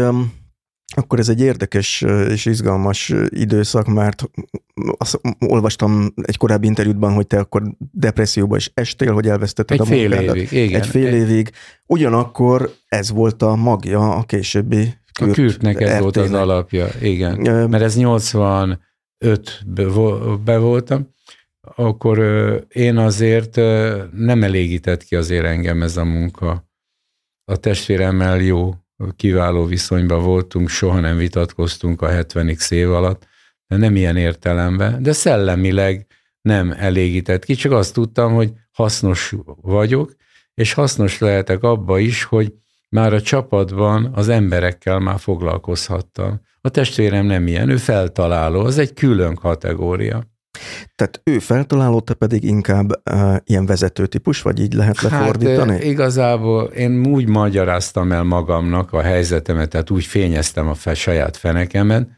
[0.97, 4.31] akkor ez egy érdekes és izgalmas időszak, mert
[4.99, 9.89] azt olvastam egy korábbi interjútban, hogy te akkor depresszióba is estél, hogy elvesztetted egy a
[9.91, 10.81] fél évig, igen.
[10.81, 11.51] Egy fél évig.
[11.87, 17.41] Ugyanakkor ez volt a magja a későbbi kürt A kürtnek ez volt az alapja, igen.
[17.69, 18.79] Mert ez 85
[20.45, 21.09] be voltam,
[21.77, 22.19] akkor
[22.69, 23.57] én azért
[24.13, 26.69] nem elégített ki azért engem ez a munka.
[27.45, 28.75] A testvéremmel jó
[29.17, 33.27] kiváló viszonyban voltunk, soha nem vitatkoztunk a 70 év alatt,
[33.67, 36.07] de nem ilyen értelemben, de szellemileg
[36.41, 40.15] nem elégített ki, csak azt tudtam, hogy hasznos vagyok,
[40.55, 42.55] és hasznos lehetek abba is, hogy
[42.89, 46.41] már a csapatban az emberekkel már foglalkozhattam.
[46.61, 50.25] A testvérem nem ilyen, ő feltaláló, az egy külön kategória.
[50.95, 55.73] Tehát ő feltaláló, te pedig inkább uh, ilyen vezető típus, vagy így lehet lefordítani?
[55.73, 61.37] Hát, igazából én úgy magyaráztam el magamnak a helyzetemet, tehát úgy fényeztem a fe, saját
[61.37, 62.09] fenekemet,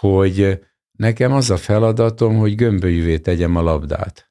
[0.00, 0.60] hogy
[0.98, 4.30] nekem az a feladatom, hogy gömbölyűvé tegyem a labdát.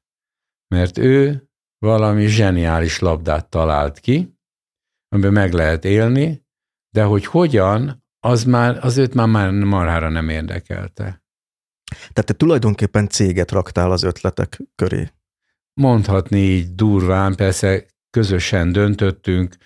[0.68, 4.38] Mert ő valami zseniális labdát talált ki,
[5.08, 6.46] amiben meg lehet élni,
[6.90, 11.22] de hogy hogyan, az már, az őt már, már marhára nem érdekelte.
[11.88, 15.08] Tehát te tulajdonképpen céget raktál az ötletek köré.
[15.74, 19.56] Mondhatni így durván, persze közösen döntöttünk,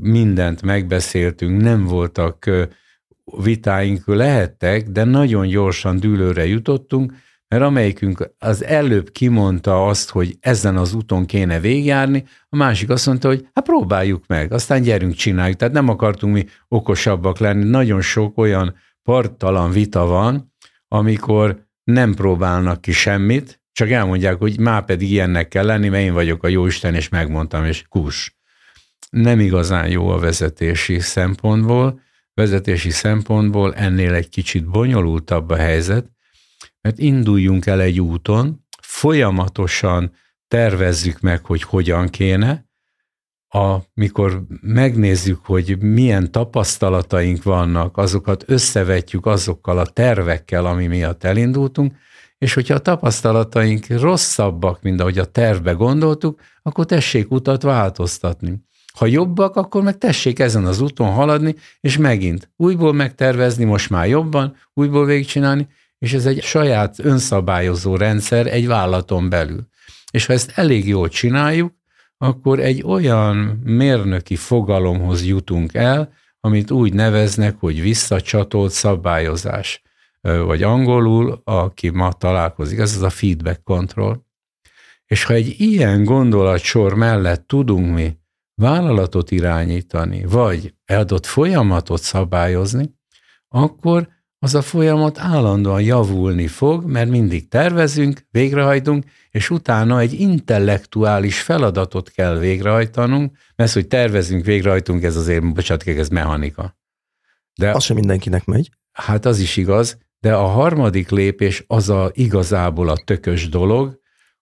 [0.00, 2.50] mindent megbeszéltünk, nem voltak
[3.42, 7.12] vitáink, lehettek, de nagyon gyorsan dűlőre jutottunk,
[7.48, 13.06] mert amelyikünk az előbb kimondta azt, hogy ezen az úton kéne végigjárni, a másik azt
[13.06, 15.56] mondta, hogy hát próbáljuk meg, aztán gyerünk, csináljuk.
[15.56, 17.64] Tehát nem akartunk mi okosabbak lenni.
[17.64, 20.52] Nagyon sok olyan parttalan vita van,
[20.88, 26.12] amikor nem próbálnak ki semmit, csak elmondják, hogy már pedig ilyennek kell lenni, mert én
[26.12, 28.36] vagyok a jóisten, és megmondtam, és kus.
[29.10, 32.00] Nem igazán jó a vezetési szempontból.
[32.34, 36.10] Vezetési szempontból ennél egy kicsit bonyolultabb a helyzet,
[36.80, 40.12] mert induljunk el egy úton, folyamatosan
[40.48, 42.67] tervezzük meg, hogy hogyan kéne,
[43.48, 51.92] amikor megnézzük, hogy milyen tapasztalataink vannak, azokat összevetjük azokkal a tervekkel, ami miatt elindultunk,
[52.38, 58.66] és hogyha a tapasztalataink rosszabbak, mint ahogy a tervbe gondoltuk, akkor tessék utat változtatni.
[58.94, 64.08] Ha jobbak, akkor meg tessék ezen az úton haladni, és megint újból megtervezni, most már
[64.08, 69.68] jobban, újból végigcsinálni, és ez egy saját önszabályozó rendszer egy vállalaton belül.
[70.10, 71.72] És ha ezt elég jól csináljuk,
[72.18, 79.82] akkor egy olyan mérnöki fogalomhoz jutunk el, amit úgy neveznek, hogy visszacsatolt szabályozás.
[80.20, 84.26] Vagy angolul, aki ma találkozik, ez az a feedback control.
[85.06, 88.18] És ha egy ilyen gondolatsor mellett tudunk mi
[88.54, 92.94] vállalatot irányítani, vagy eladott folyamatot szabályozni,
[93.48, 101.40] akkor az a folyamat állandóan javulni fog, mert mindig tervezünk, végrehajtunk, és utána egy intellektuális
[101.40, 106.76] feladatot kell végrehajtanunk, mert hogy tervezünk, végrehajtunk, ez azért, bocsánat, ez mechanika.
[107.54, 108.70] De az sem mindenkinek megy.
[108.92, 114.00] Hát az is igaz, de a harmadik lépés az a igazából a tökös dolog,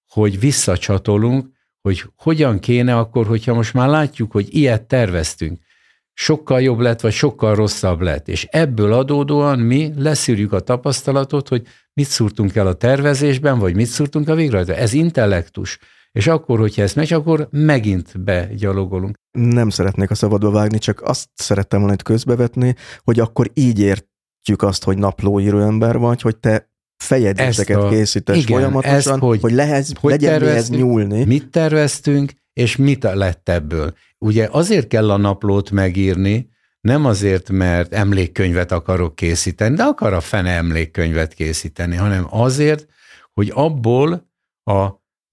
[0.08, 1.46] hogy visszacsatolunk,
[1.80, 5.60] hogy hogyan kéne akkor, hogyha most már látjuk, hogy ilyet terveztünk,
[6.18, 8.28] sokkal jobb lett, vagy sokkal rosszabb lett.
[8.28, 13.86] És ebből adódóan mi leszűrjük a tapasztalatot, hogy mit szúrtunk el a tervezésben, vagy mit
[13.86, 14.84] szúrtunk a végrehajtásban.
[14.84, 15.78] Ez intellektus.
[16.12, 19.14] És akkor, hogyha ezt megy, akkor megint begyalogolunk.
[19.38, 24.62] Nem szeretnék a szabadba vágni, csak azt szerettem volna itt közbevetni, hogy akkor így értjük
[24.62, 26.70] azt, hogy naplóíró ember vagy, hogy te
[27.04, 31.24] fejedéseket a, készítesz igen, folyamatosan, ezt, hogy, hogy, lehez, hogy legyen mihez nyúlni.
[31.24, 33.94] Mit terveztünk, és mit lett ebből.
[34.26, 36.48] Ugye azért kell a naplót megírni,
[36.80, 42.86] nem azért, mert emlékkönyvet akarok készíteni, de akar a fene emlékkönyvet készíteni, hanem azért,
[43.32, 44.30] hogy abból
[44.64, 44.88] a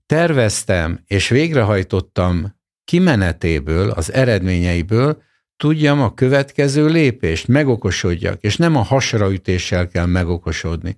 [0.05, 5.21] terveztem és végrehajtottam kimenetéből, az eredményeiből
[5.57, 10.97] tudjam a következő lépést, megokosodjak, és nem a hasraütéssel kell megokosodni.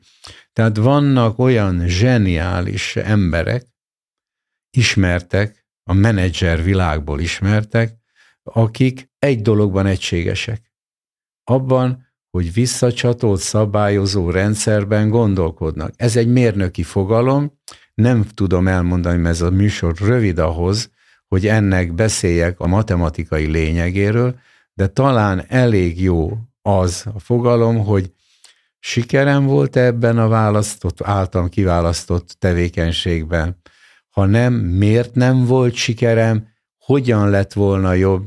[0.53, 3.65] Tehát vannak olyan zseniális emberek,
[4.77, 7.95] ismertek, a menedzser világból ismertek,
[8.43, 10.74] akik egy dologban egységesek.
[11.43, 15.91] Abban, hogy visszacsatolt szabályozó rendszerben gondolkodnak.
[15.95, 17.60] Ez egy mérnöki fogalom,
[17.93, 20.89] nem tudom elmondani, mert ez a műsor rövid ahhoz,
[21.28, 24.39] hogy ennek beszéljek a matematikai lényegéről,
[24.74, 28.12] de talán elég jó az a fogalom, hogy
[28.80, 33.62] sikerem volt ebben a választott, általam kiválasztott tevékenységben,
[34.15, 36.47] ha nem, miért nem volt sikerem,
[36.78, 38.25] hogyan lett volna jobb,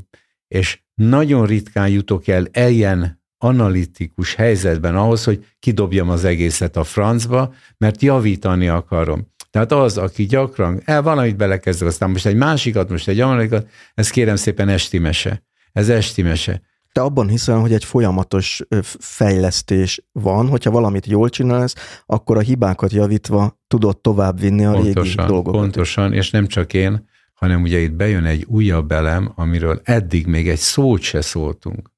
[0.49, 7.55] és nagyon ritkán jutok el ilyen analitikus helyzetben ahhoz, hogy kidobjam az egészet a francba,
[7.79, 9.33] mert javítani akarom.
[9.51, 14.11] Tehát az, aki gyakran, el valamit belekezdő, aztán most egy másikat, most egy amerikat, ez
[14.11, 15.43] kérem szépen esti mese.
[15.73, 16.63] Ez esti mese.
[16.99, 18.63] Te abban hiszel, hogy egy folyamatos
[18.99, 25.03] fejlesztés van, hogyha valamit jól csinálsz, akkor a hibákat javítva tudod tovább vinni a pontosan,
[25.03, 25.61] régi dolgokat.
[25.61, 30.49] Pontosan, és nem csak én, hanem ugye itt bejön egy újabb elem, amiről eddig még
[30.49, 31.91] egy szót se szóltunk.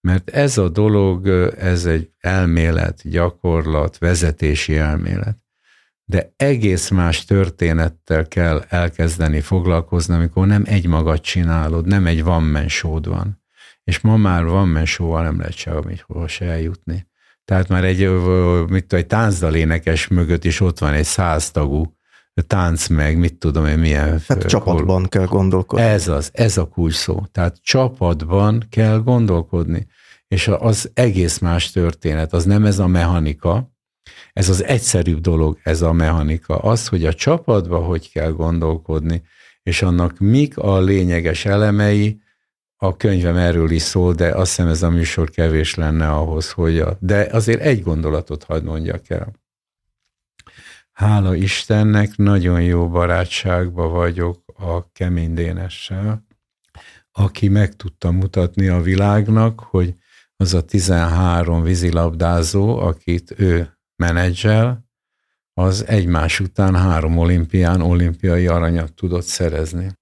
[0.00, 5.38] Mert ez a dolog, ez egy elmélet, gyakorlat, vezetési elmélet.
[6.04, 12.68] De egész más történettel kell elkezdeni foglalkozni, amikor nem egy magad csinálod, nem egy van
[13.02, 13.38] van
[13.90, 17.06] és ma már van mesóval nem lehet hova se eljutni.
[17.44, 18.08] Tehát már egy,
[18.68, 21.98] mit tudom, egy táncdalénekes mögött is ott van egy száztagú
[22.46, 24.22] tánc meg, mit tudom én, milyen...
[24.26, 25.84] Tehát csapatban kell gondolkodni.
[25.84, 27.22] Ez az, ez a kulcs szó.
[27.32, 29.86] Tehát csapatban kell gondolkodni.
[30.28, 33.72] És az egész más történet, az nem ez a mechanika,
[34.32, 36.58] ez az egyszerűbb dolog, ez a mechanika.
[36.58, 39.22] Az, hogy a csapatban hogy kell gondolkodni,
[39.62, 42.20] és annak mik a lényeges elemei,
[42.82, 46.78] a könyvem erről is szól, de azt hiszem ez a műsor kevés lenne ahhoz, hogy
[46.78, 49.32] a, de azért egy gondolatot hadd mondjak el.
[50.92, 56.26] Hála Istennek, nagyon jó barátságba vagyok a Kemény Dénessel,
[57.12, 59.94] aki meg tudta mutatni a világnak, hogy
[60.36, 64.88] az a 13 vízilabdázó, akit ő menedzsel,
[65.52, 69.92] az egymás után három olimpián olimpiai aranyat tudott szerezni.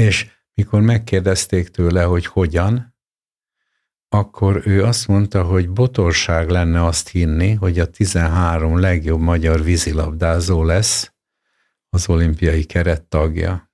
[0.00, 2.94] És mikor megkérdezték tőle, hogy hogyan,
[4.08, 10.64] akkor ő azt mondta, hogy botorság lenne azt hinni, hogy a 13 legjobb magyar vízilabdázó
[10.64, 11.12] lesz
[11.88, 13.72] az olimpiai keret tagja.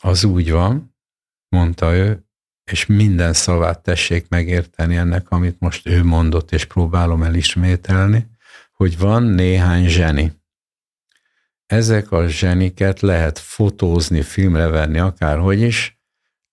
[0.00, 0.96] Az úgy van,
[1.48, 2.26] mondta ő,
[2.64, 8.26] és minden szavát tessék megérteni ennek, amit most ő mondott, és próbálom elismételni,
[8.72, 10.35] hogy van néhány zseni,
[11.66, 16.00] ezek a zseniket lehet fotózni, filmre venni, akárhogy is,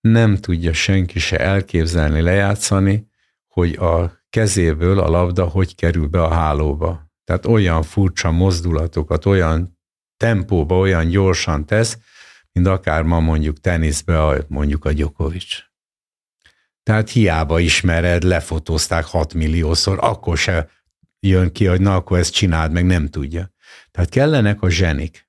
[0.00, 3.08] nem tudja senki se elképzelni, lejátszani,
[3.48, 7.12] hogy a kezéből a labda hogy kerül be a hálóba.
[7.24, 9.78] Tehát olyan furcsa mozdulatokat, olyan
[10.16, 11.98] tempóba, olyan gyorsan tesz,
[12.52, 15.46] mint akár ma mondjuk teniszbe, mondjuk a Djokovic.
[16.82, 20.68] Tehát hiába ismered, lefotózták 6 milliószor, akkor se
[21.20, 23.53] jön ki, hogy na, akkor ezt csináld, meg nem tudja.
[23.90, 25.28] Tehát kellenek a zsenik.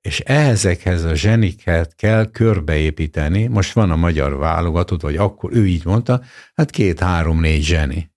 [0.00, 3.46] És ehhezekhez a zseniket kell körbeépíteni.
[3.46, 6.22] Most van a magyar válogatott, vagy akkor ő így mondta,
[6.54, 8.14] hát két, három, négy zseni.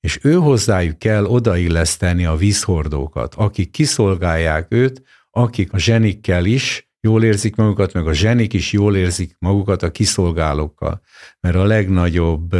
[0.00, 7.24] És ő hozzájuk kell odailleszteni a vízhordókat, akik kiszolgálják őt, akik a zsenikkel is jól
[7.24, 11.00] érzik magukat, meg a zsenik is jól érzik magukat a kiszolgálókkal.
[11.40, 12.56] Mert a legnagyobb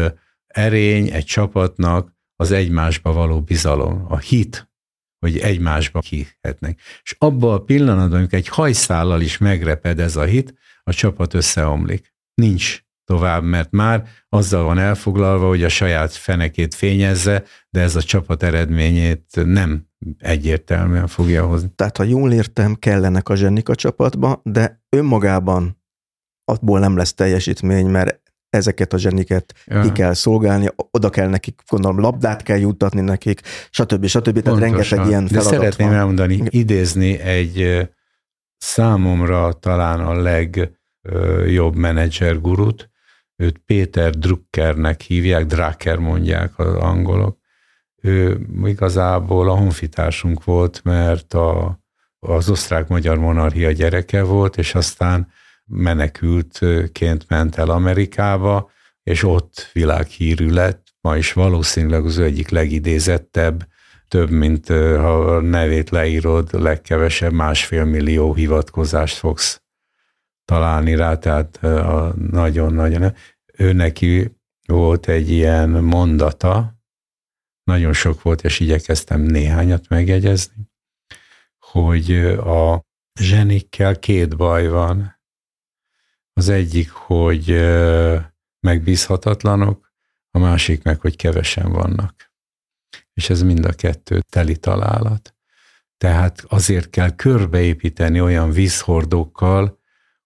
[0.46, 4.71] erény egy csapatnak az egymásba való bizalom, a hit,
[5.22, 6.80] hogy egymásba hihetnek.
[7.02, 12.14] És abban a pillanatban, amikor egy hajszállal is megreped ez a hit, a csapat összeomlik.
[12.34, 18.02] Nincs tovább, mert már azzal van elfoglalva, hogy a saját fenekét fényezze, de ez a
[18.02, 19.86] csapat eredményét nem
[20.18, 21.72] egyértelműen fogja hozni.
[21.74, 25.82] Tehát, ha jól értem, kellenek a zsenik a csapatba, de önmagában
[26.44, 28.21] abból nem lesz teljesítmény, mert
[28.52, 29.80] ezeket a zseniket ja.
[29.80, 33.40] ki kell szolgálni, oda kell nekik, gondolom, labdát kell juttatni nekik,
[33.70, 34.06] stb.
[34.06, 34.42] stb.
[34.42, 35.96] Tehát rengeteg ilyen feladat De szeretném van.
[35.96, 37.88] elmondani, idézni egy
[38.56, 42.90] számomra talán a legjobb menedzser gurut,
[43.36, 47.38] őt Péter Druckernek hívják, Drucker mondják az angolok.
[48.02, 51.80] Ő igazából a honfitársunk volt, mert a,
[52.18, 55.32] az osztrák-magyar monarchia gyereke volt, és aztán
[55.64, 58.70] menekültként ment el Amerikába,
[59.02, 63.66] és ott világhírű lett, ma is valószínűleg az egyik legidézettebb,
[64.08, 69.62] több, mint ha a nevét leírod, legkevesebb másfél millió hivatkozást fogsz
[70.44, 71.60] találni rá, tehát
[72.30, 73.14] nagyon-nagyon.
[73.56, 74.36] Ő neki
[74.66, 76.80] volt egy ilyen mondata,
[77.64, 80.70] nagyon sok volt, és igyekeztem néhányat megjegyezni,
[81.58, 82.80] hogy a
[83.20, 85.11] zsenikkel két baj van.
[86.32, 87.46] Az egyik, hogy
[88.60, 89.92] megbízhatatlanok,
[90.30, 92.32] a másik meg, hogy kevesen vannak.
[93.14, 95.34] És ez mind a kettő teli találat.
[95.96, 99.78] Tehát azért kell körbeépíteni olyan vízhordókkal,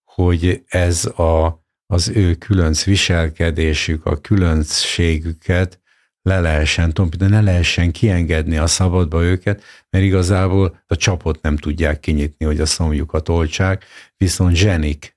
[0.05, 5.81] hogy ez a, az ő különc viselkedésük, a különbségüket
[6.23, 12.01] le lehessen tompítani, ne lehessen kiengedni a szabadba őket, mert igazából a csapot nem tudják
[12.01, 13.85] kinyitni, hogy a szomjukat oltsák,
[14.17, 15.16] viszont zsenik,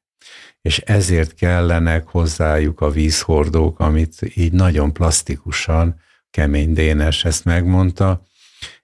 [0.62, 8.28] és ezért kellenek hozzájuk a vízhordók, amit így nagyon plastikusan Kemény Dénes ezt megmondta,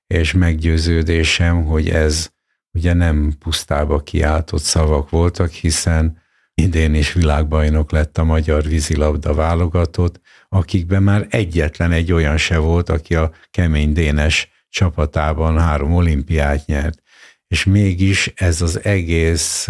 [0.08, 2.30] és meggyőződésem, hogy ez
[2.72, 6.24] ugye nem pusztába kiáltott szavak voltak, hiszen
[6.54, 10.20] idén is világbajnok lett a magyar vízilabda válogatott,
[10.50, 17.02] akikben már egyetlen egy olyan se volt, aki a Kemény Dénes csapatában három olimpiát nyert.
[17.48, 19.68] És mégis ez az egész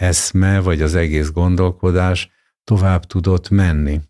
[0.00, 2.30] eszme, vagy az egész gondolkodás
[2.64, 4.00] tovább tudott menni.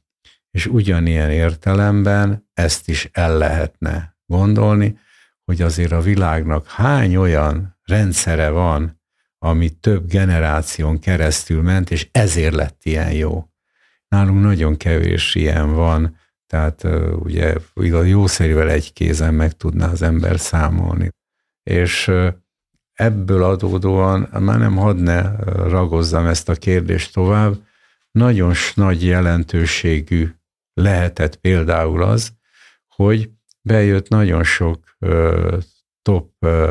[0.50, 4.98] És ugyanilyen értelemben ezt is el lehetne gondolni,
[5.44, 9.00] hogy azért a világnak hány olyan rendszere van,
[9.38, 13.48] ami több generáción keresztül ment, és ezért lett ilyen jó.
[14.08, 16.16] Nálunk nagyon kevés ilyen van,
[16.46, 21.08] tehát ugye igaz, jószerűvel egy kézen meg tudná az ember számolni.
[21.62, 22.10] És
[23.00, 27.54] ebből adódóan már nem hadne ragozzam ezt a kérdést tovább,
[28.10, 30.28] nagyon nagy jelentőségű
[30.72, 32.32] lehetett például az,
[32.88, 33.30] hogy
[33.62, 35.58] bejött nagyon sok ö,
[36.02, 36.70] top ö,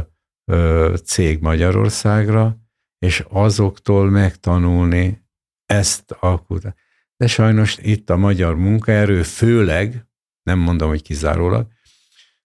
[0.52, 2.58] ö, cég Magyarországra,
[3.00, 5.26] és azoktól megtanulni
[5.66, 6.46] ezt a
[7.18, 10.06] De sajnos itt a magyar munkaerő főleg,
[10.44, 11.68] nem mondom, hogy kizárólag,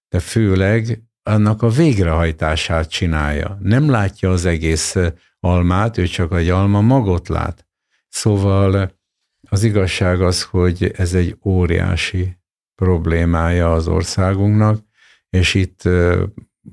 [0.08, 3.58] de főleg annak a végrehajtását csinálja.
[3.60, 4.96] Nem látja az egész
[5.40, 7.66] almát, ő csak egy alma magot lát.
[8.08, 8.92] Szóval
[9.48, 12.36] az igazság az, hogy ez egy óriási
[12.74, 14.84] problémája az országunknak,
[15.30, 15.82] és itt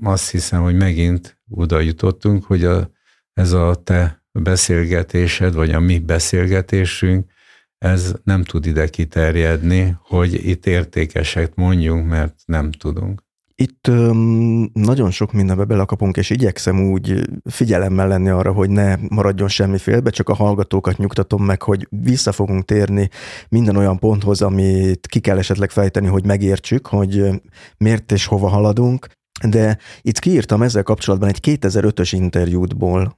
[0.04, 2.92] azt hiszem, hogy megint oda jutottunk, hogy a,
[3.34, 7.32] ez a te beszélgetésed, vagy a mi beszélgetésünk,
[7.78, 13.24] ez nem tud ide kiterjedni, hogy itt értékeset mondjunk, mert nem tudunk.
[13.62, 19.48] Itt öm, nagyon sok mindenbe belakapunk, és igyekszem úgy figyelemmel lenni arra, hogy ne maradjon
[19.48, 23.10] semmi félbe, csak a hallgatókat nyugtatom meg, hogy vissza fogunk térni
[23.50, 27.42] minden olyan ponthoz, amit ki kell esetleg fejteni, hogy megértsük, hogy
[27.78, 29.08] miért és hova haladunk.
[29.50, 33.16] De itt kiírtam ezzel kapcsolatban egy 2005-ös interjútból,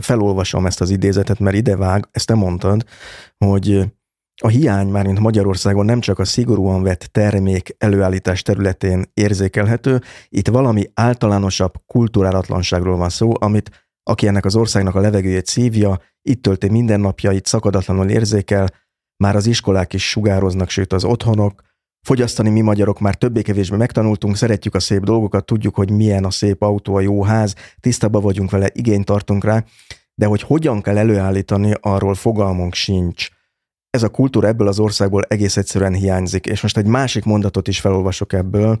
[0.00, 2.84] felolvasom ezt az idézetet, mert ide vág, ezt te mondtad,
[3.44, 3.84] hogy
[4.44, 10.48] a hiány már mint Magyarországon nem csak a szigorúan vett termék előállítás területén érzékelhető, itt
[10.48, 16.68] valami általánosabb kulturálatlanságról van szó, amit aki ennek az országnak a levegőjét szívja, itt tölti
[16.68, 18.68] mindennapjait, szakadatlanul érzékel,
[19.16, 21.62] már az iskolák is sugároznak, sőt az otthonok,
[22.06, 26.62] Fogyasztani mi magyarok már többé-kevésbé megtanultunk, szeretjük a szép dolgokat, tudjuk, hogy milyen a szép
[26.62, 29.64] autó, a jó ház, tisztában vagyunk vele, igényt tartunk rá,
[30.14, 33.28] de hogy hogyan kell előállítani, arról fogalmunk sincs.
[33.94, 36.46] Ez a kultúra ebből az országból egész egyszerűen hiányzik.
[36.46, 38.78] És most egy másik mondatot is felolvasok ebből,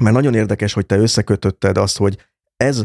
[0.00, 2.18] mert nagyon érdekes, hogy te összekötötted azt, hogy
[2.56, 2.84] ez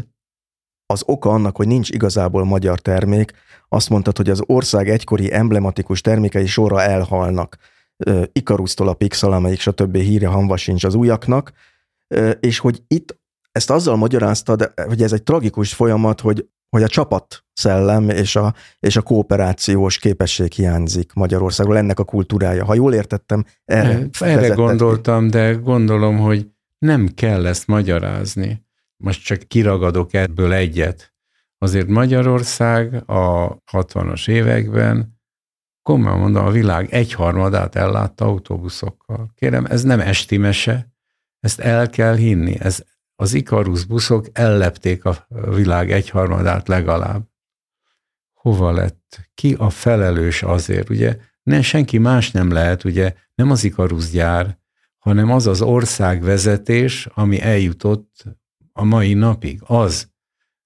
[0.86, 3.32] az oka annak, hogy nincs igazából magyar termék,
[3.68, 7.56] azt mondtad, hogy az ország egykori emblematikus termékei sorra elhalnak.
[8.32, 9.96] Ikarusztól a Pixel, amelyik stb.
[9.96, 11.52] híre hanva sincs az újaknak,
[12.40, 17.44] és hogy itt ezt azzal magyaráztad, hogy ez egy tragikus folyamat, hogy, hogy a csapat
[17.52, 22.64] szellem és a, és a kooperációs képesség hiányzik Magyarországról, ennek a kultúrája.
[22.64, 26.48] Ha jól értettem, erre, erre gondoltam, de gondolom, hogy
[26.78, 28.64] nem kell ezt magyarázni.
[28.96, 31.14] Most csak kiragadok ebből egyet.
[31.58, 35.20] Azért Magyarország a 60-as években
[35.82, 39.30] komolyan mondom, a világ egyharmadát ellátta autóbuszokkal.
[39.34, 40.92] Kérem, ez nem esti mese,
[41.40, 42.56] ezt el kell hinni.
[42.60, 42.84] Ez,
[43.22, 47.28] az Ikarus buszok ellepték a világ egyharmadát legalább.
[48.32, 49.30] Hova lett?
[49.34, 50.90] Ki a felelős azért?
[50.90, 54.58] Ugye ne, senki más nem lehet, ugye nem az Ikarus gyár,
[54.98, 58.24] hanem az az országvezetés, ami eljutott
[58.72, 59.60] a mai napig.
[59.66, 60.10] Az.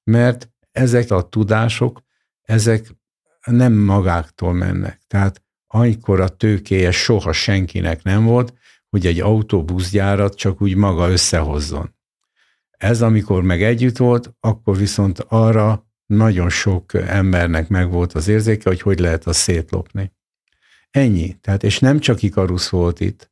[0.04, 2.02] Mert ezek a tudások,
[2.42, 2.94] ezek
[3.44, 5.00] nem magáktól mennek.
[5.06, 8.54] Tehát amikor a tőkéje soha senkinek nem volt,
[8.88, 11.95] hogy egy autóbuszgyárat csak úgy maga összehozzon.
[12.76, 18.80] Ez amikor meg együtt volt, akkor viszont arra nagyon sok embernek megvolt az érzéke, hogy
[18.80, 20.12] hogy lehet azt szétlopni.
[20.90, 21.36] Ennyi.
[21.40, 23.30] Tehát, és nem csak Ikarusz volt itt,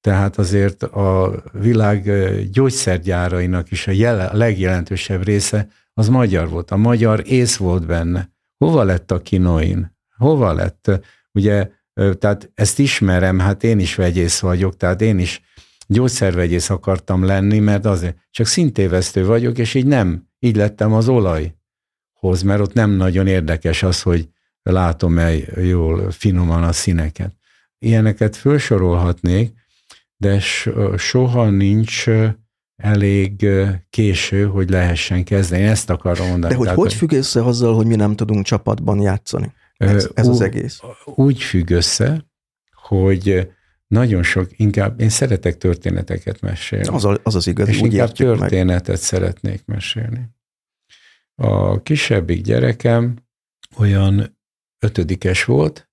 [0.00, 2.10] tehát azért a világ
[2.50, 6.70] gyógyszergyárainak is a, jele, a legjelentősebb része az magyar volt.
[6.70, 8.30] A magyar ész volt benne.
[8.56, 9.96] Hova lett a kinoin?
[10.16, 10.90] Hova lett?
[11.32, 11.70] Ugye,
[12.18, 15.42] tehát ezt ismerem, hát én is vegyész vagyok, tehát én is
[15.86, 22.42] gyógyszervegyész akartam lenni, mert azért csak szintévesztő vagyok, és így nem, így lettem az olajhoz,
[22.44, 24.28] mert ott nem nagyon érdekes az, hogy
[24.62, 25.30] látom-e
[25.62, 27.34] jól, finoman a színeket.
[27.78, 29.52] Ilyeneket felsorolhatnék,
[30.16, 30.40] de
[30.96, 32.04] soha nincs
[32.76, 33.46] elég
[33.90, 35.62] késő, hogy lehessen kezdeni.
[35.62, 36.52] Ezt akarom mondani.
[36.52, 39.52] De hogy Tehát, hogy függ össze azzal, hogy mi nem tudunk csapatban játszani?
[39.76, 40.80] Ez, ez az egész.
[41.04, 42.24] Úgy függ össze,
[42.72, 43.48] hogy
[43.86, 46.86] nagyon sok, inkább én szeretek történeteket mesélni.
[46.86, 48.96] Az, a, az az igaz, és úgy inkább történetet meg.
[48.96, 50.28] szeretnék mesélni.
[51.34, 53.16] A kisebbik gyerekem
[53.76, 54.38] olyan
[54.78, 55.90] ötödikes volt,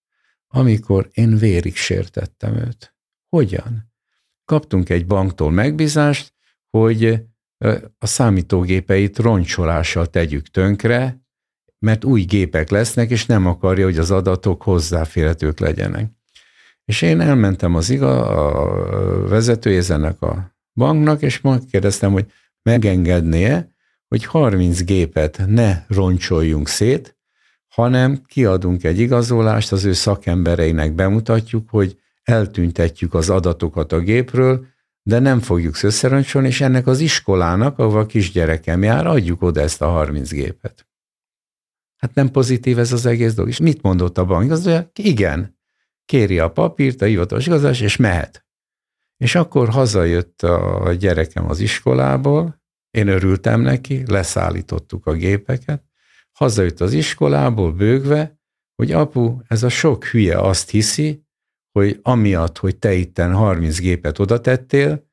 [0.47, 2.95] amikor én vérig sértettem őt.
[3.29, 3.91] Hogyan?
[4.45, 6.33] Kaptunk egy banktól megbízást,
[6.69, 7.21] hogy
[7.97, 11.21] a számítógépeit roncsolással tegyük tönkre,
[11.79, 16.11] mert új gépek lesznek, és nem akarja, hogy az adatok hozzáférhetők legyenek.
[16.85, 22.31] És én elmentem az iga, a vezetőjézenek a banknak, és kérdeztem, hogy
[22.61, 23.75] megengednie,
[24.07, 27.17] hogy 30 gépet ne roncsoljunk szét,
[27.67, 34.65] hanem kiadunk egy igazolást, az ő szakembereinek bemutatjuk, hogy eltüntetjük az adatokat a gépről,
[35.03, 39.81] de nem fogjuk összeroncsolni, és ennek az iskolának, ahova a kisgyerekem jár, adjuk oda ezt
[39.81, 40.87] a 30 gépet.
[41.97, 43.49] Hát nem pozitív ez az egész dolog.
[43.49, 44.51] És mit mondott a bank?
[44.51, 45.57] Az, hogy igen,
[46.05, 48.45] kéri a papírt, a hivatalos igazás, és mehet.
[49.17, 52.61] És akkor hazajött a gyerekem az iskolából,
[52.97, 55.83] én örültem neki, leszállítottuk a gépeket,
[56.31, 58.39] hazajött az iskolából bőgve,
[58.75, 61.23] hogy apu, ez a sok hülye azt hiszi,
[61.71, 65.11] hogy amiatt, hogy te itten 30 gépet oda tettél,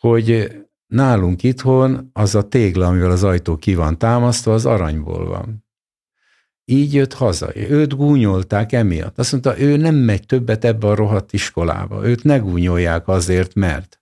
[0.00, 0.52] hogy
[0.86, 5.67] nálunk itthon az a tégla, amivel az ajtó ki van támasztva, az aranyból van.
[6.70, 7.56] Így jött haza.
[7.56, 9.18] Őt gúnyolták emiatt.
[9.18, 12.06] Azt mondta, ő nem megy többet ebbe a rohadt iskolába.
[12.06, 14.00] Őt ne gúnyolják azért, mert.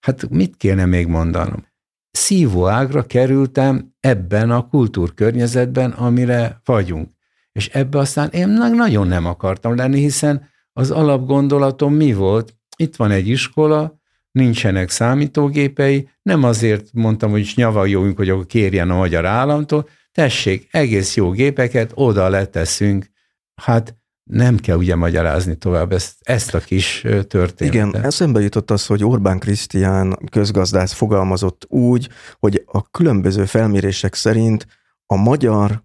[0.00, 1.66] Hát mit kéne még mondanom?
[2.10, 7.10] Szívóágra kerültem ebben a kultúrkörnyezetben, amire vagyunk.
[7.52, 12.54] És ebbe aztán én nagyon nem akartam lenni, hiszen az alapgondolatom mi volt?
[12.76, 18.96] Itt van egy iskola, nincsenek számítógépei, nem azért mondtam, hogy nyavajoljunk, hogy akkor kérjen a
[18.96, 19.88] magyar államtól,
[20.18, 23.10] tessék, egész jó gépeket oda leteszünk.
[23.54, 23.96] Hát
[24.30, 27.60] nem kell ugye magyarázni tovább ezt, ezt a kis történetet.
[27.60, 32.08] Igen, eszembe jutott az, hogy Orbán Krisztián közgazdász fogalmazott úgy,
[32.38, 34.66] hogy a különböző felmérések szerint
[35.06, 35.82] a magyar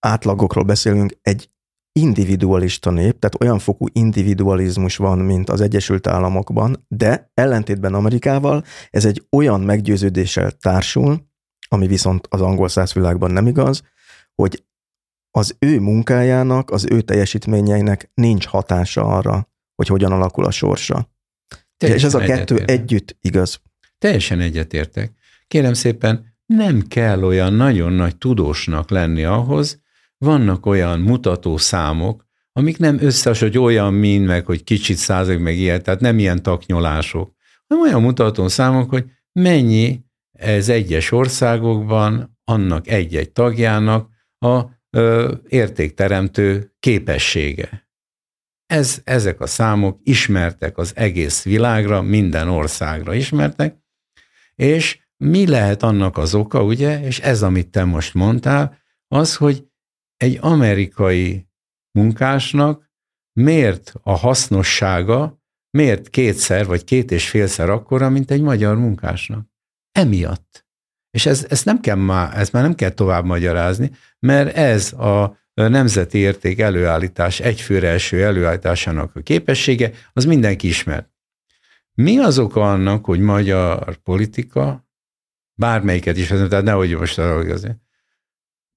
[0.00, 1.50] átlagokról beszélünk, egy
[1.92, 9.04] individualista nép, tehát olyan fokú individualizmus van, mint az Egyesült Államokban, de ellentétben Amerikával ez
[9.04, 11.34] egy olyan meggyőződéssel társul,
[11.68, 13.82] ami viszont az angol száz világban nem igaz,
[14.34, 14.64] hogy
[15.30, 21.10] az ő munkájának, az ő teljesítményeinek nincs hatása arra, hogy hogyan alakul a sorsa.
[21.76, 22.68] Teljesen és ez a kettő egyetértek.
[22.68, 23.60] együtt igaz.
[23.98, 25.12] Teljesen egyetértek.
[25.48, 29.80] Kérem szépen, nem kell olyan nagyon nagy tudósnak lenni ahhoz,
[30.18, 35.56] vannak olyan mutató számok, amik nem összes, hogy olyan min, meg hogy kicsit százak, meg
[35.56, 37.34] ilyen, tehát nem ilyen taknyolások,
[37.66, 40.04] hanem olyan mutató számok, hogy mennyi
[40.38, 47.88] ez egyes országokban annak egy-egy tagjának a ö, értékteremtő képessége.
[48.66, 53.76] Ez, ezek a számok ismertek az egész világra, minden országra ismertek,
[54.54, 58.78] és mi lehet annak az oka, ugye, és ez, amit te most mondtál,
[59.08, 59.66] az, hogy
[60.16, 61.48] egy amerikai
[61.98, 62.90] munkásnak
[63.32, 69.48] miért a hasznossága, miért kétszer vagy két és félszer akkora, mint egy magyar munkásnak.
[69.96, 70.66] Emiatt.
[71.10, 75.38] És ez, ez nem kell már, ez már nem kell tovább magyarázni, mert ez a
[75.54, 81.08] nemzeti érték előállítás, egyfőre első előállításának a képessége, az mindenki ismer.
[81.94, 84.88] Mi az oka annak, hogy magyar politika,
[85.54, 87.76] bármelyiket is, tehát nehogy most azért,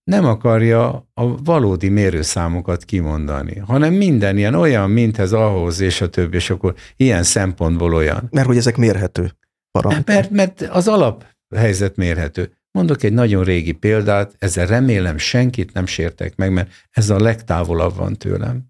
[0.03, 6.09] nem akarja a valódi mérőszámokat kimondani, hanem minden ilyen olyan, mint ez ahhoz, és a
[6.09, 8.28] többi, és akkor ilyen szempontból olyan.
[8.32, 9.32] Mert hogy ezek mérhető
[9.72, 10.30] paraméterek.
[10.30, 12.53] Mert, mert az alaphelyzet mérhető.
[12.72, 17.95] Mondok egy nagyon régi példát, ezzel remélem senkit nem sértek meg, mert ez a legtávolabb
[17.95, 18.67] van tőlem.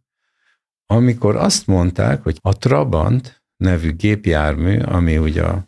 [0.86, 5.68] Amikor azt mondták, hogy a Trabant nevű gépjármű, ami ugye a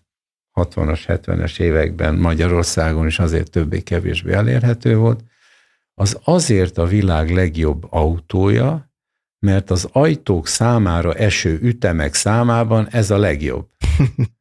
[0.54, 5.24] 60-as, 70-es években Magyarországon is azért többé-kevésbé elérhető volt,
[5.94, 8.92] az azért a világ legjobb autója,
[9.40, 13.70] mert az ajtók számára eső ütemek számában ez a legjobb.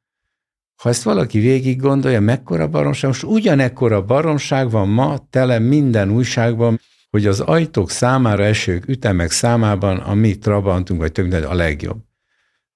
[0.81, 6.81] Ha ezt valaki végig gondolja, mekkora baromság, most ugyanekkora baromság van ma tele minden újságban,
[7.11, 11.99] hogy az ajtók számára eső ütemek számában a mi Trabantunk, vagy több a legjobb.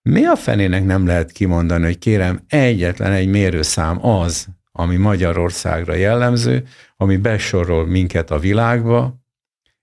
[0.02, 6.64] Mi a fenének nem lehet kimondani, hogy kérem, egyetlen egy mérőszám az, ami Magyarországra jellemző,
[6.96, 9.14] ami besorol minket a világba,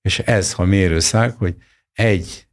[0.01, 1.55] és ez, ha mérőszág, hogy
[1.93, 2.47] egy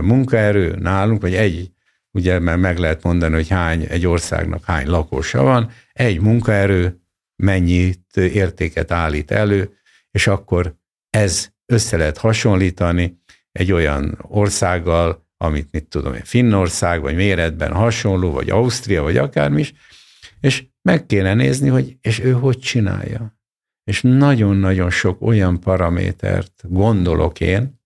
[0.00, 1.73] munkaerő nálunk, vagy egy,
[2.14, 7.00] ugye mert meg lehet mondani, hogy hány, egy országnak hány lakosa van, egy munkaerő
[7.42, 9.78] mennyit értéket állít elő,
[10.10, 10.74] és akkor
[11.10, 18.30] ez össze lehet hasonlítani egy olyan országgal, amit mit tudom én, Finnország, vagy méretben hasonló,
[18.32, 19.72] vagy Ausztria, vagy akármi is,
[20.40, 23.38] és meg kéne nézni, hogy és ő hogy csinálja.
[23.84, 27.82] És nagyon-nagyon sok olyan paramétert gondolok én,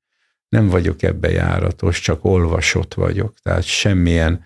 [0.49, 4.44] nem vagyok ebbe járatos, csak olvasott vagyok, tehát semmilyen,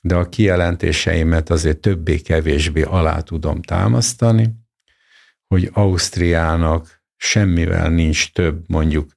[0.00, 4.54] de a kijelentéseimet azért többé-kevésbé alá tudom támasztani,
[5.46, 9.10] hogy Ausztriának semmivel nincs több mondjuk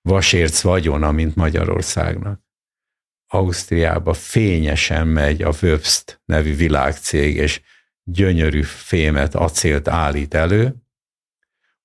[0.00, 2.40] vasérc vagyona, mint Magyarországnak.
[3.26, 7.60] Ausztriába fényesen megy a Wöbst nevű világcég, és
[8.02, 10.74] gyönyörű fémet, acélt állít elő,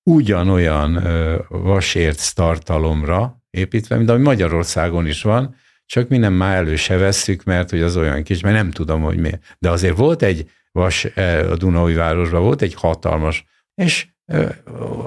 [0.03, 1.03] ugyanolyan
[1.49, 7.43] vasérc tartalomra építve, mint ami Magyarországon is van, csak mi nem már elő se vesszük,
[7.43, 9.31] mert hogy az olyan kis, mert nem tudom, hogy mi.
[9.59, 13.45] De azért volt egy vas, e, a Dunaúj városban volt egy hatalmas,
[13.75, 14.07] és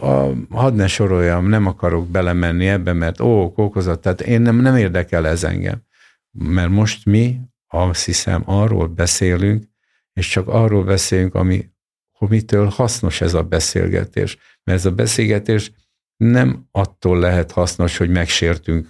[0.01, 4.77] a, hadd ne soroljam, nem akarok belemenni ebbe, mert ó, kókozat, tehát én nem, nem
[4.77, 5.83] érdekel ez engem.
[6.31, 9.65] Mert most mi azt hiszem arról beszélünk,
[10.13, 11.71] és csak arról beszélünk, ami,
[12.19, 14.37] mitől hasznos ez a beszélgetés.
[14.65, 15.73] Mert ez a beszélgetés
[16.17, 18.89] nem attól lehet hasznos, hogy megsértünk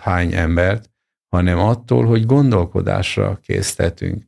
[0.00, 0.90] hány embert,
[1.28, 4.24] hanem attól, hogy gondolkodásra késztetünk.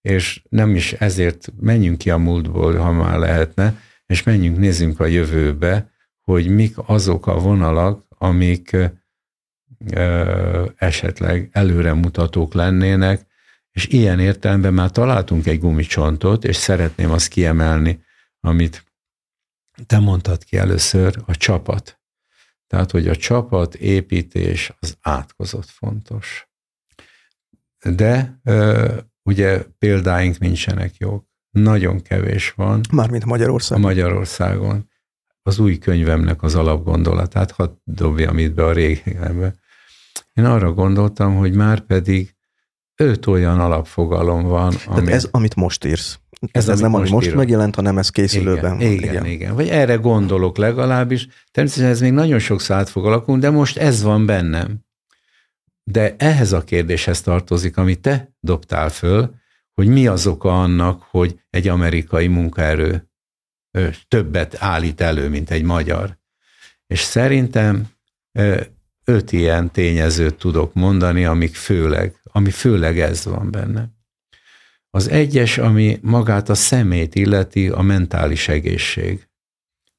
[0.00, 5.06] És nem is ezért menjünk ki a múltból, ha már lehetne, és menjünk, nézzünk a
[5.06, 8.76] jövőbe, hogy mik azok a vonalak, amik
[9.92, 13.26] ö, esetleg előremutatók lennének,
[13.70, 18.04] és ilyen értelemben már találtunk egy gumicsontot, és szeretném azt kiemelni,
[18.40, 18.83] amit
[19.86, 22.00] te mondtad ki először, a csapat.
[22.66, 26.48] Tehát, hogy a csapat építés az átkozott fontos.
[27.84, 28.40] De
[29.22, 31.26] ugye példáink nincsenek jók.
[31.50, 32.80] Nagyon kevés van.
[32.92, 33.84] Mármint Magyarországon.
[33.84, 34.90] Magyarországon.
[35.42, 39.54] Az új könyvemnek az alapgondolatát, hadd dobjam itt be a régebbe.
[40.32, 42.34] Én arra gondoltam, hogy már pedig
[42.96, 44.66] öt olyan alapfogalom van.
[44.66, 44.76] Ami...
[44.84, 46.18] Tehát ez, amit most írsz.
[46.52, 47.38] Ez, ez nem, most, most írok.
[47.38, 48.80] megjelent, hanem ez készülőben igen, van.
[48.80, 49.54] Igen, igen, igen.
[49.54, 51.28] Vagy erre gondolok legalábbis.
[51.50, 54.78] Természetesen ez még nagyon sok át fog alakulni, de most ez van bennem.
[55.84, 59.34] De ehhez a kérdéshez tartozik, amit te dobtál föl,
[59.74, 63.08] hogy mi az oka annak, hogy egy amerikai munkaerő
[64.08, 66.18] többet állít elő, mint egy magyar.
[66.86, 67.88] És szerintem
[69.04, 73.88] öt ilyen tényezőt tudok mondani, amik főleg, ami főleg ez van benne.
[74.94, 79.28] Az egyes, ami magát a szemét illeti, a mentális egészség.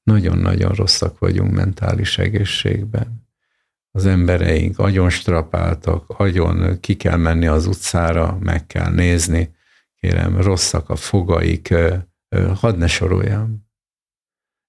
[0.03, 3.27] Nagyon-nagyon rosszak vagyunk mentális egészségben.
[3.91, 9.55] Az embereink agyon strapáltak, agyon ki kell menni az utcára, meg kell nézni.
[9.99, 11.73] Kérem, rosszak a fogaik,
[12.53, 13.67] hadd ne soroljam.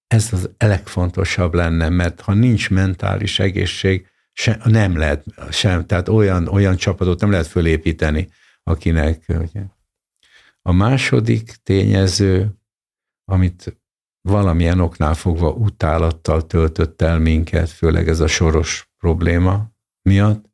[0.07, 6.49] Ez az legfontosabb lenne, mert ha nincs mentális egészség, se, nem lehet sem, tehát olyan,
[6.49, 8.29] olyan csapatot nem lehet fölépíteni,
[8.62, 9.24] akinek.
[9.29, 9.74] Ugye.
[10.67, 12.59] A második tényező,
[13.25, 13.81] amit
[14.21, 19.71] valamilyen oknál fogva utálattal töltött el minket, főleg ez a soros probléma
[20.03, 20.45] miatt,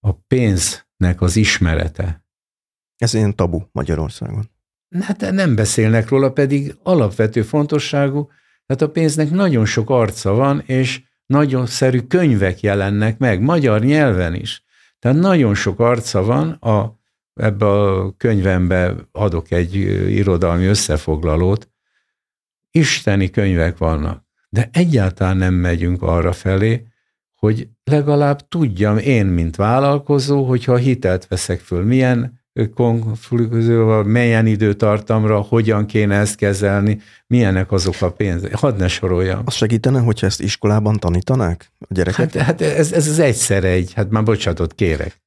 [0.00, 2.24] a pénznek az ismerete.
[2.96, 4.50] Ez ilyen tabu Magyarországon.
[5.00, 8.30] Hát nem beszélnek róla, pedig alapvető fontosságú,
[8.66, 14.34] tehát a pénznek nagyon sok arca van, és nagyon szerű könyvek jelennek meg, magyar nyelven
[14.34, 14.64] is.
[14.98, 16.99] Tehát nagyon sok arca van, a,
[17.34, 19.74] ebbe a könyvembe adok egy
[20.10, 21.68] irodalmi összefoglalót,
[22.70, 26.86] isteni könyvek vannak, de egyáltalán nem megyünk arra felé,
[27.34, 32.40] hogy legalább tudjam én, mint vállalkozó, hogyha hitelt veszek föl, milyen
[32.74, 38.54] konfliktusról, milyen időtartamra, hogyan kéne ezt kezelni, milyenek azok a pénzek.
[38.54, 39.42] Hadd ne soroljam.
[39.44, 42.32] Az segítene, hogyha ezt iskolában tanítanák a gyerekek?
[42.32, 45.20] Hát, hát ez, ez az egyszer egy, hát már bocsánatot kérek.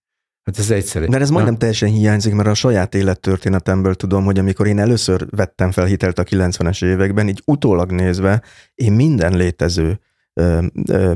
[0.43, 1.05] Hát ez egyszerű.
[1.05, 1.33] De ez Na.
[1.33, 6.19] majdnem teljesen hiányzik, mert a saját élettörténetemből tudom, hogy amikor én először vettem fel hitelt
[6.19, 8.41] a 90-es években, így utólag nézve,
[8.75, 9.99] én minden létező
[10.33, 11.11] ö, ö,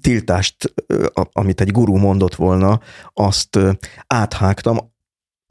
[0.00, 2.80] tiltást, ö, amit egy gurú mondott volna,
[3.12, 3.70] azt ö,
[4.06, 4.76] áthágtam,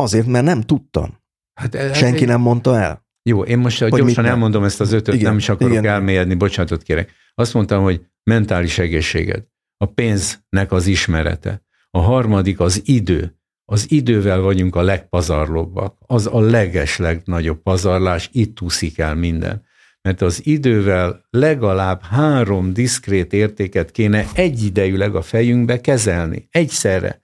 [0.02, 1.20] Azért, mert nem tudtam.
[1.54, 2.28] Hát, ez Senki én...
[2.28, 3.06] nem mondta el.
[3.24, 5.86] Jó, én most hogy gyorsan elmondom ezt az ötöt, igen, nem is akarok igen.
[5.86, 7.12] elmélyedni, bocsánatot kérek.
[7.36, 9.44] Azt mondtam, hogy mentális egészséged,
[9.78, 13.34] a pénznek az ismerete, a harmadik az idő.
[13.66, 15.98] Az idővel vagyunk a legpazarlóbbak.
[16.06, 19.68] Az a leges legnagyobb pazarlás, itt úszik el minden.
[20.02, 27.22] Mert az idővel legalább három diszkrét értéket kéne egyidejűleg a fejünkbe kezelni, egyszerre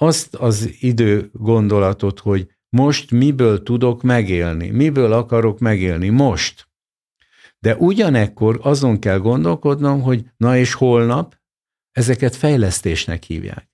[0.00, 6.68] azt az idő gondolatot, hogy most miből tudok megélni, miből akarok megélni most.
[7.58, 11.36] De ugyanekkor azon kell gondolkodnom, hogy na és holnap
[11.92, 13.68] ezeket fejlesztésnek hívják.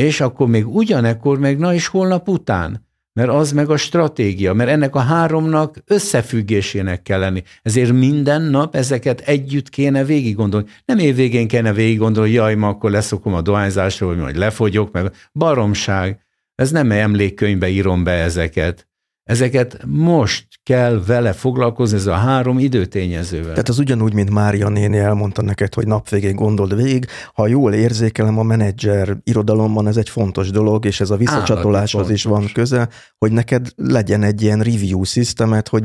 [0.00, 4.70] És akkor még ugyanekkor meg na és holnap után mert az meg a stratégia, mert
[4.70, 7.42] ennek a háromnak összefüggésének kell lenni.
[7.62, 10.68] Ezért minden nap ezeket együtt kéne végig gondolni.
[10.84, 15.12] Nem évvégén kéne végig gondolni, jaj, ma akkor leszokom a dohányzásról, vagy majd lefogyok, meg
[15.32, 16.20] baromság.
[16.54, 18.88] Ez nem emlékkönyvbe írom be ezeket.
[19.30, 23.50] Ezeket most kell vele foglalkozni, ez a három időtényezővel.
[23.50, 28.38] Tehát az ugyanúgy, mint Mária néni elmondta neked, hogy napvégén gondold végig, ha jól érzékelem
[28.38, 33.32] a menedzser irodalomban, ez egy fontos dolog, és ez a visszacsatoláshoz is van köze, hogy
[33.32, 35.84] neked legyen egy ilyen review systemet, hogy,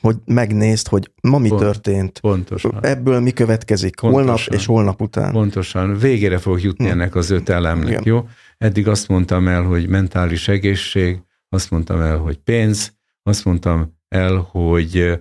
[0.00, 2.78] hogy megnézd, hogy ma mi Pont, történt, pontosan.
[2.82, 4.26] ebből mi következik pontosan.
[4.26, 5.32] holnap és holnap után.
[5.32, 5.98] Pontosan.
[5.98, 6.90] Végére fog jutni hm.
[6.90, 8.02] ennek az öt elemnek, Igen.
[8.04, 8.26] jó?
[8.58, 11.18] Eddig azt mondtam el, hogy mentális egészség,
[11.48, 15.18] azt mondtam el, hogy pénz, azt mondtam el, hogy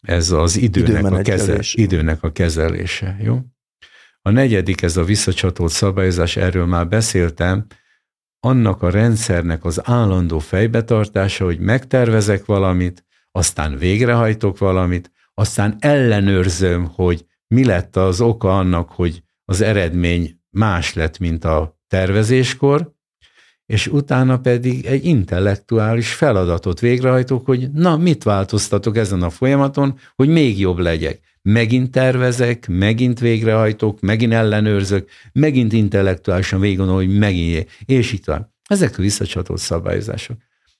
[0.00, 3.16] ez az időnek, a, kezel, időnek a kezelése.
[3.20, 3.40] Jó?
[4.22, 7.66] A negyedik, ez a visszacsatolt szabályozás, erről már beszéltem,
[8.40, 17.26] annak a rendszernek az állandó fejbetartása, hogy megtervezek valamit, aztán végrehajtok valamit, aztán ellenőrzöm, hogy
[17.46, 22.91] mi lett az oka annak, hogy az eredmény más lett, mint a tervezéskor,
[23.72, 30.28] és utána pedig egy intellektuális feladatot végrehajtok, hogy na, mit változtatok ezen a folyamaton, hogy
[30.28, 31.20] még jobb legyek.
[31.42, 38.54] Megint tervezek, megint végrehajtok, megint ellenőrzök, megint intellektuálisan végigondolom, hogy megint, és itt van.
[38.68, 40.36] Ezek a visszacsatolt szabályozások.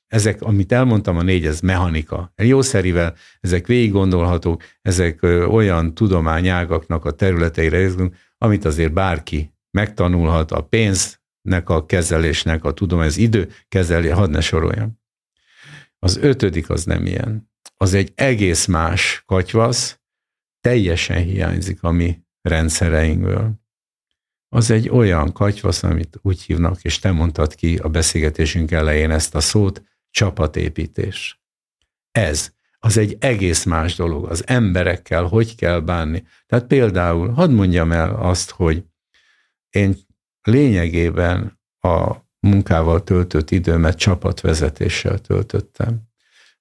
[0.06, 2.32] Ezek, amit elmondtam, a négy, ez mechanika.
[2.36, 7.90] Jószerivel ezek végig gondolhatók, ezek olyan tudományágaknak a területeire,
[8.38, 14.30] amit azért bárki megtanulhat, a pénz, nek a kezelésnek a tudom, ez idő kezeli, hadd
[14.30, 15.00] ne soroljam.
[15.98, 17.50] Az ötödik az nem ilyen.
[17.76, 20.00] Az egy egész más katyvasz,
[20.60, 23.60] teljesen hiányzik a mi rendszereinkből.
[24.48, 29.34] Az egy olyan katyvasz, amit úgy hívnak, és te mondtad ki a beszélgetésünk elején ezt
[29.34, 31.42] a szót, csapatépítés.
[32.10, 34.30] Ez, az egy egész más dolog.
[34.30, 36.24] Az emberekkel hogy kell bánni.
[36.46, 38.84] Tehát például, hadd mondjam el azt, hogy
[39.70, 39.96] én
[40.42, 46.00] lényegében a munkával töltött időmet csapatvezetéssel töltöttem.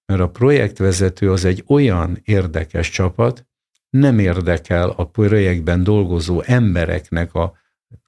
[0.05, 3.47] mert a projektvezető az egy olyan érdekes csapat,
[3.89, 7.57] nem érdekel a projektben dolgozó embereknek a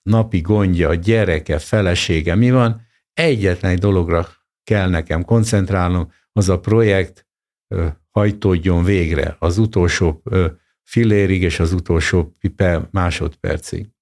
[0.03, 2.82] napi gondja, a gyereke, felesége, mi van,
[3.13, 4.28] egyetlen egy dologra
[4.63, 7.28] kell nekem koncentrálnom, az a projekt
[8.11, 10.24] hajtódjon végre az utolsó
[10.84, 12.34] filérig és az utolsó
[12.91, 13.93] másodpercig.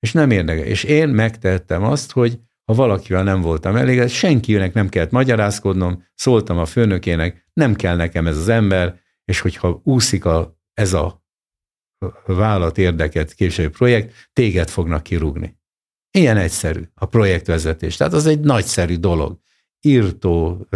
[0.00, 0.64] És nem érdekel.
[0.64, 6.58] És én megtettem azt, hogy ha valakivel nem voltam elég, senkinek nem kellett magyarázkodnom, szóltam
[6.58, 11.24] a főnökének, nem kell nekem ez az ember, és hogyha úszik a, ez a
[12.26, 15.58] vállalat érdeket képviselő projekt, téged fognak kirúgni.
[16.10, 17.96] Ilyen egyszerű a projektvezetés.
[17.96, 19.38] Tehát az egy nagyszerű dolog.
[19.80, 20.66] Írtó.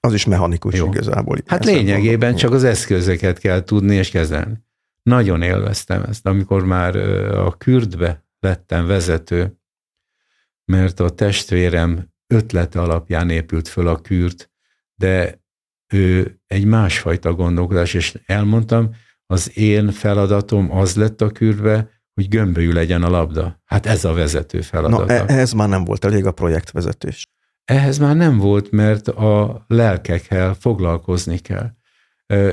[0.00, 0.86] Az is mechanikus jó.
[0.86, 1.38] igazából.
[1.46, 4.54] Hát lényegében csak az eszközöket kell tudni és kezelni.
[5.02, 6.96] Nagyon élveztem ezt, amikor már
[7.36, 9.56] a kürdbe lettem vezető,
[10.64, 14.50] mert a testvérem ötlete alapján épült föl a kürt,
[14.94, 15.40] de
[15.92, 18.90] ő egy másfajta gondolkodás, és elmondtam,
[19.26, 23.60] az én feladatom az lett a kürbe, hogy gömbölyű legyen a labda.
[23.64, 25.04] Hát ez a vezető feladata.
[25.04, 27.26] Na, e- ehhez már nem volt elég a projektvezetés.
[27.64, 31.70] Ehhez már nem volt, mert a lelkekkel foglalkozni kell.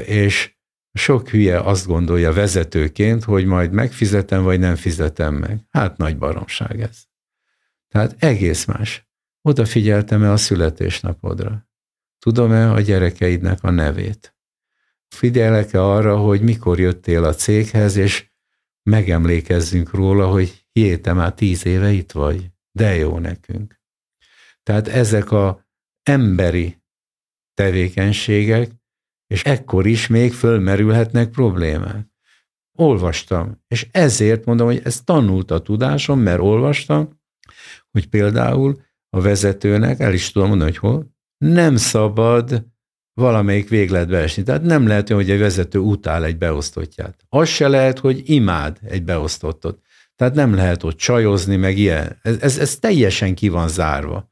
[0.06, 0.59] És
[1.00, 5.60] sok hülye azt gondolja vezetőként, hogy majd megfizetem, vagy nem fizetem meg.
[5.70, 7.04] Hát nagy baromság ez.
[7.88, 9.08] Tehát egész más.
[9.42, 11.68] Odafigyeltem-e a születésnapodra?
[12.20, 14.36] Tudom-e a gyerekeidnek a nevét?
[15.08, 18.30] Figyelek-e arra, hogy mikor jöttél a céghez, és
[18.84, 22.52] megemlékezzünk róla, hogy héte már tíz éve itt vagy.
[22.72, 23.82] De jó nekünk.
[24.64, 25.68] Tehát ezek a
[26.04, 26.82] emberi
[27.54, 28.72] tevékenységek,
[29.34, 32.08] és ekkor is még fölmerülhetnek problémák.
[32.78, 37.22] Olvastam, és ezért mondom, hogy ez tanult a tudásom, mert olvastam,
[37.92, 42.66] hogy például a vezetőnek, el is tudom mondani, hogy hol, nem szabad
[43.14, 44.44] valamelyik végletbe esni.
[44.44, 47.26] Tehát nem lehet, hogy egy vezető utál egy beosztottját.
[47.30, 49.80] Az se lehet, hogy imád egy beosztottot.
[50.16, 52.20] Tehát nem lehet ott csajozni, meg ilyen.
[52.22, 54.32] Ez, ez, ez teljesen ki van zárva.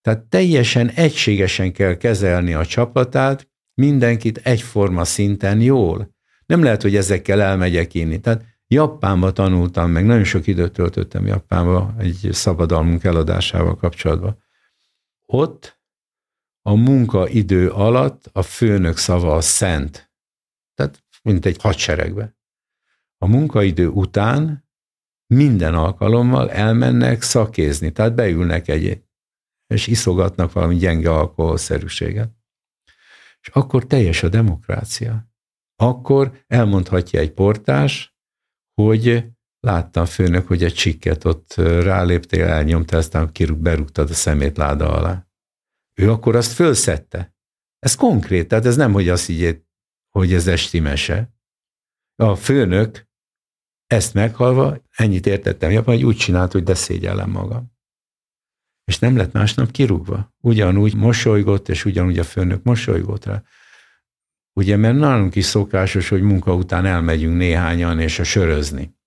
[0.00, 6.14] Tehát teljesen egységesen kell kezelni a csapatát, mindenkit egyforma szinten jól.
[6.46, 8.20] Nem lehet, hogy ezekkel elmegyek inni.
[8.20, 14.42] Tehát Japánba tanultam meg, nagyon sok időt töltöttem Japánba egy szabadalmunk eladásával kapcsolatban.
[15.26, 15.80] Ott
[16.62, 20.12] a munkaidő alatt a főnök szava a szent.
[20.74, 22.36] Tehát mint egy hadseregbe.
[23.18, 24.68] A munkaidő után
[25.26, 29.02] minden alkalommal elmennek szakézni, tehát beülnek egy,
[29.66, 32.39] és iszogatnak valami gyenge alkoholszerűséget.
[33.40, 35.28] És akkor teljes a demokrácia.
[35.76, 38.16] Akkor elmondhatja egy portás,
[38.74, 39.24] hogy
[39.60, 45.26] láttam főnök, hogy egy csikket ott ráléptél, elnyomta, aztán berúgtad a szemét láda alá.
[45.94, 47.34] Ő akkor azt fölszette.
[47.78, 49.62] Ez konkrét, tehát ez nem, hogy azt így,
[50.10, 51.34] hogy ez esti mese.
[52.16, 53.08] A főnök
[53.86, 57.72] ezt meghalva, ennyit értettem Japán, hogy úgy csinált, hogy de szégyellem magam.
[58.84, 60.34] És nem lett másnap kirúgva.
[60.40, 63.42] Ugyanúgy mosolygott, és ugyanúgy a főnök mosolygott rá.
[64.52, 68.98] Ugye, mert nálunk is szokásos, hogy munka után elmegyünk néhányan, és a sörözni.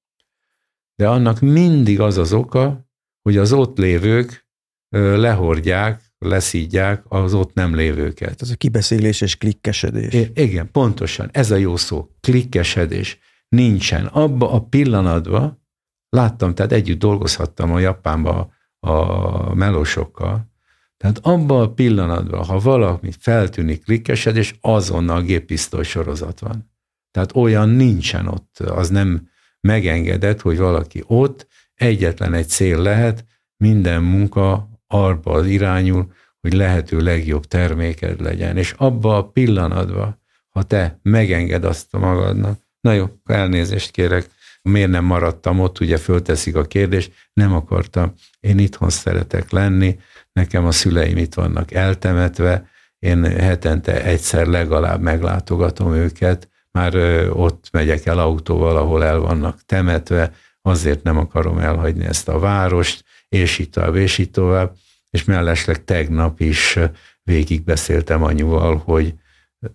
[0.96, 2.90] De annak mindig az az oka,
[3.22, 4.48] hogy az ott lévők
[4.96, 8.42] lehordják, leszídják az ott nem lévőket.
[8.42, 10.14] Ez a kibeszélés és klikkesedés.
[10.14, 11.30] I- igen, pontosan.
[11.32, 12.10] Ez a jó szó.
[12.22, 13.20] Klikkesedés.
[13.50, 14.06] Nincsen.
[14.06, 15.62] Abba a pillanatban
[16.10, 18.53] láttam, tehát együtt dolgozhattam a Japánba
[18.84, 20.52] a melósokkal,
[20.98, 26.72] tehát abban a pillanatban, ha valami feltűnik klikkesedés, azonnal géppisztoly sorozat van.
[27.12, 29.30] Tehát olyan nincsen ott, az nem
[29.62, 33.26] megengedett, hogy valaki ott, egyetlen egy cél lehet,
[33.58, 38.58] minden munka arba irányul, hogy lehető legjobb terméked legyen.
[38.58, 44.30] És abba a pillanatban, ha te megenged azt a magadnak, na jó, elnézést kérek,
[44.70, 50.00] miért nem maradtam ott, ugye fölteszik a kérdést, nem akartam, én itthon szeretek lenni,
[50.32, 56.96] nekem a szüleim itt vannak eltemetve, én hetente egyszer legalább meglátogatom őket, már
[57.30, 63.04] ott megyek el autóval, ahol el vannak temetve, azért nem akarom elhagyni ezt a várost,
[63.30, 64.76] és így tovább, és így tovább.
[65.10, 66.80] És mellesleg tegnap is
[67.24, 69.14] végigbeszéltem anyuval, hogy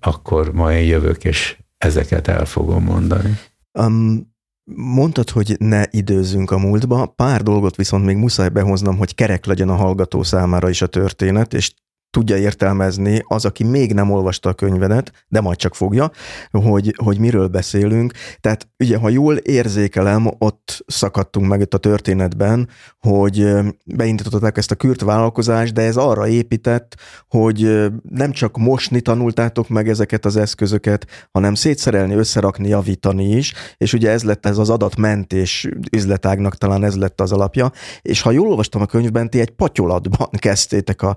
[0.01, 3.39] akkor ma én jövök, és ezeket el fogom mondani.
[3.73, 4.37] Um,
[4.75, 9.69] mondtad, hogy ne időzzünk a múltba, pár dolgot viszont még muszáj behoznom, hogy kerek legyen
[9.69, 11.75] a hallgató számára is a történet, és
[12.11, 16.11] tudja értelmezni az, aki még nem olvasta a könyvedet, de majd csak fogja,
[16.51, 18.13] hogy, hogy miről beszélünk.
[18.41, 23.55] Tehát ugye, ha jól érzékelem, ott szakadtunk meg itt a történetben, hogy
[23.85, 26.97] beindították ezt a kürt vállalkozást, de ez arra épített,
[27.29, 33.93] hogy nem csak mosni tanultátok meg ezeket az eszközöket, hanem szétszerelni, összerakni, javítani is, és
[33.93, 38.49] ugye ez lett ez az adatmentés üzletágnak, talán ez lett az alapja, és ha jól
[38.49, 41.17] olvastam a könyvben, ti egy patyolatban kezdtétek a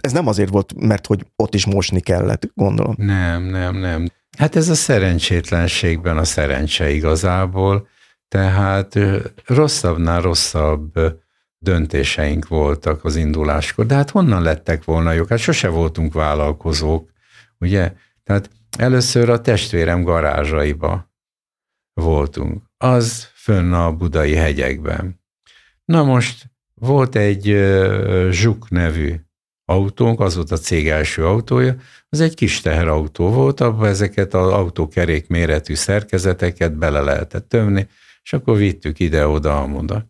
[0.00, 2.94] ez nem azért volt, mert hogy ott is mosni kellett, gondolom.
[2.98, 4.08] Nem, nem, nem.
[4.38, 7.88] Hát ez a szerencsétlenségben a szerencse igazából,
[8.28, 8.98] tehát
[9.46, 10.92] rosszabbnál rosszabb
[11.58, 15.28] döntéseink voltak az induláskor, de hát honnan lettek volna jók?
[15.28, 17.10] Hát sose voltunk vállalkozók,
[17.58, 17.92] ugye?
[18.24, 21.10] Tehát először a testvérem garázsaiba
[21.92, 22.62] voltunk.
[22.76, 25.20] Az fönn a budai hegyekben.
[25.84, 27.42] Na most volt egy
[28.30, 29.25] Zsuk nevű
[29.68, 31.76] autónk, az volt a cég első autója,
[32.08, 37.88] az egy kis teherautó volt, abban ezeket az autókerék méretű szerkezeteket bele lehetett tömni,
[38.22, 40.06] és akkor vittük ide-oda, amoda.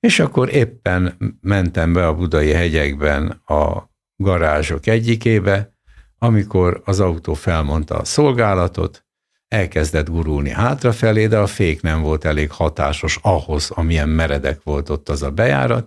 [0.00, 5.72] És akkor éppen mentem be a budai hegyekben a garázsok egyikébe,
[6.18, 9.04] amikor az autó felmondta a szolgálatot,
[9.48, 15.08] elkezdett gurulni hátrafelé, de a fék nem volt elég hatásos ahhoz, amilyen meredek volt ott
[15.08, 15.86] az a bejárat,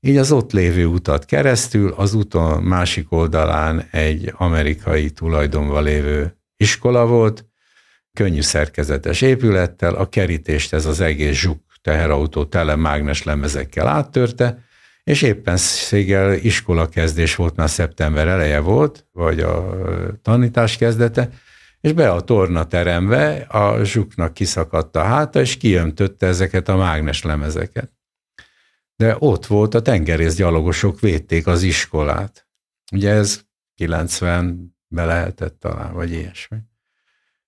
[0.00, 7.06] így az ott lévő utat keresztül, az úton másik oldalán egy amerikai tulajdonban lévő iskola
[7.06, 7.46] volt,
[8.12, 14.66] könnyű szerkezetes épülettel, a kerítést ez az egész zsuk teherautó tele mágnes lemezekkel áttörte,
[15.04, 19.76] és éppen szégel iskola kezdés volt, már szeptember eleje volt, vagy a
[20.22, 21.28] tanítás kezdete,
[21.80, 27.97] és be a tornaterembe a zsuknak kiszakadt a háta, és kiöntötte ezeket a mágnes lemezeket
[28.98, 32.48] de ott volt a tengerészgyalogosok védték az iskolát.
[32.92, 33.42] Ugye ez
[33.76, 36.56] 90-be lehetett talán, vagy ilyesmi.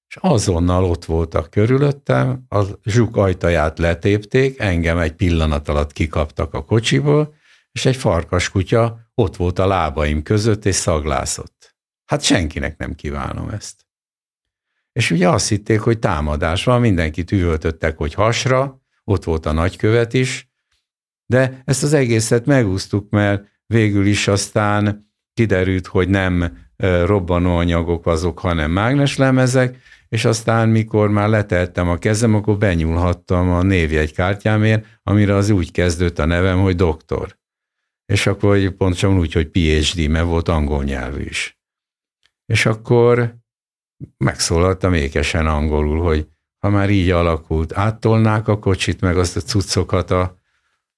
[0.08, 6.64] És azonnal ott voltak körülöttem, a zsuk ajtaját letépték, engem egy pillanat alatt kikaptak a
[6.64, 7.34] kocsiból,
[7.72, 11.76] és egy farkaskutya ott volt a lábaim között, és szaglászott.
[12.04, 13.86] Hát senkinek nem kívánom ezt.
[14.92, 20.12] És ugye azt hitték, hogy támadás van, mindenkit üvöltöttek, hogy hasra, ott volt a nagykövet
[20.12, 20.49] is,
[21.30, 26.58] de ezt az egészet megúsztuk, mert végül is aztán kiderült, hogy nem
[27.04, 29.78] robbanóanyagok azok, hanem mágneslemezek,
[30.08, 36.18] és aztán, mikor már leteltem a kezem, akkor benyúlhattam a névjegykártyámért, amire az úgy kezdődött
[36.18, 37.38] a nevem, hogy doktor.
[38.06, 41.58] És akkor pontosan úgy, hogy PhD, mert volt angol nyelvű is.
[42.46, 43.36] És akkor
[44.16, 46.28] megszólaltam ékesen angolul, hogy
[46.58, 50.38] ha már így alakult, áttolnák a kocsit, meg azt a cuccokat a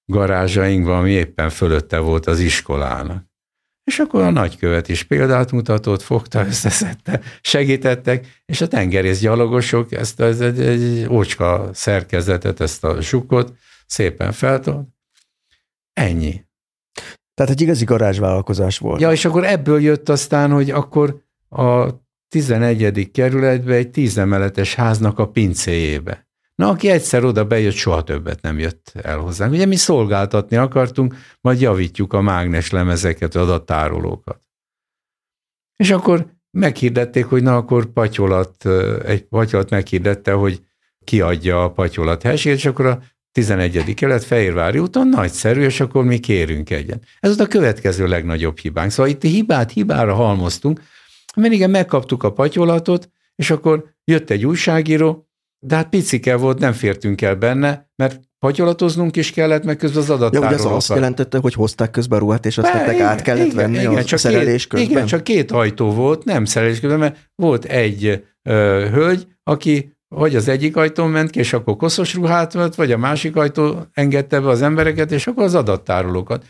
[0.07, 3.31] garázsainkban, ami éppen fölötte volt az iskolának.
[3.85, 10.41] És akkor a nagykövet is példát mutatott, fogta, összeszedte, segítettek, és a tengerészgyalogosok ezt az
[10.41, 13.55] egy, egy ócska szerkezetet, ezt a zsukot
[13.87, 14.89] szépen feltolt.
[15.93, 16.45] Ennyi.
[17.35, 19.01] Tehát egy igazi garázsvállalkozás volt.
[19.01, 21.89] Ja, és akkor ebből jött aztán, hogy akkor a
[22.29, 23.11] 11.
[23.11, 26.27] kerületbe egy tízemeletes háznak a pincéjébe.
[26.63, 29.53] Na, aki egyszer oda bejött, soha többet nem jött el hozzánk.
[29.53, 34.41] Ugye mi szolgáltatni akartunk, majd javítjuk a mágnes lemezeket, adattárolókat.
[35.77, 38.67] És akkor meghirdették, hogy na akkor patyolat,
[39.05, 40.61] egy patyolat meghirdette, hogy
[41.05, 43.03] kiadja a patyolat hesét, és akkor a
[43.33, 43.95] 11.
[43.95, 47.01] kelet Fehérvári úton nagyszerű, és akkor mi kérünk egyen.
[47.21, 48.91] Ez volt a következő legnagyobb hibánk.
[48.91, 50.81] Szóval itt hibát hibára halmoztunk,
[51.37, 55.27] mert igen, megkaptuk a patyolatot, és akkor jött egy újságíró,
[55.67, 60.11] de hát picike volt, nem fértünk el benne, mert patyolatoznunk is kellett, meg közben az
[60.11, 60.59] adattárolókat.
[60.59, 63.57] Ja, ugye az azt jelentette, hogy hozták közben ruhát, és azt tettek át kellett igen,
[63.57, 64.91] venni igen, a csak szerelés két, közben?
[64.91, 70.37] Igen, csak két ajtó volt, nem szerelés közben, mert volt egy ö, hölgy, aki vagy
[70.37, 74.41] az egyik ajtón ment ki, és akkor koszos ruhát vett, vagy a másik ajtó engedte
[74.41, 76.47] be az embereket, és akkor az adattárolókat.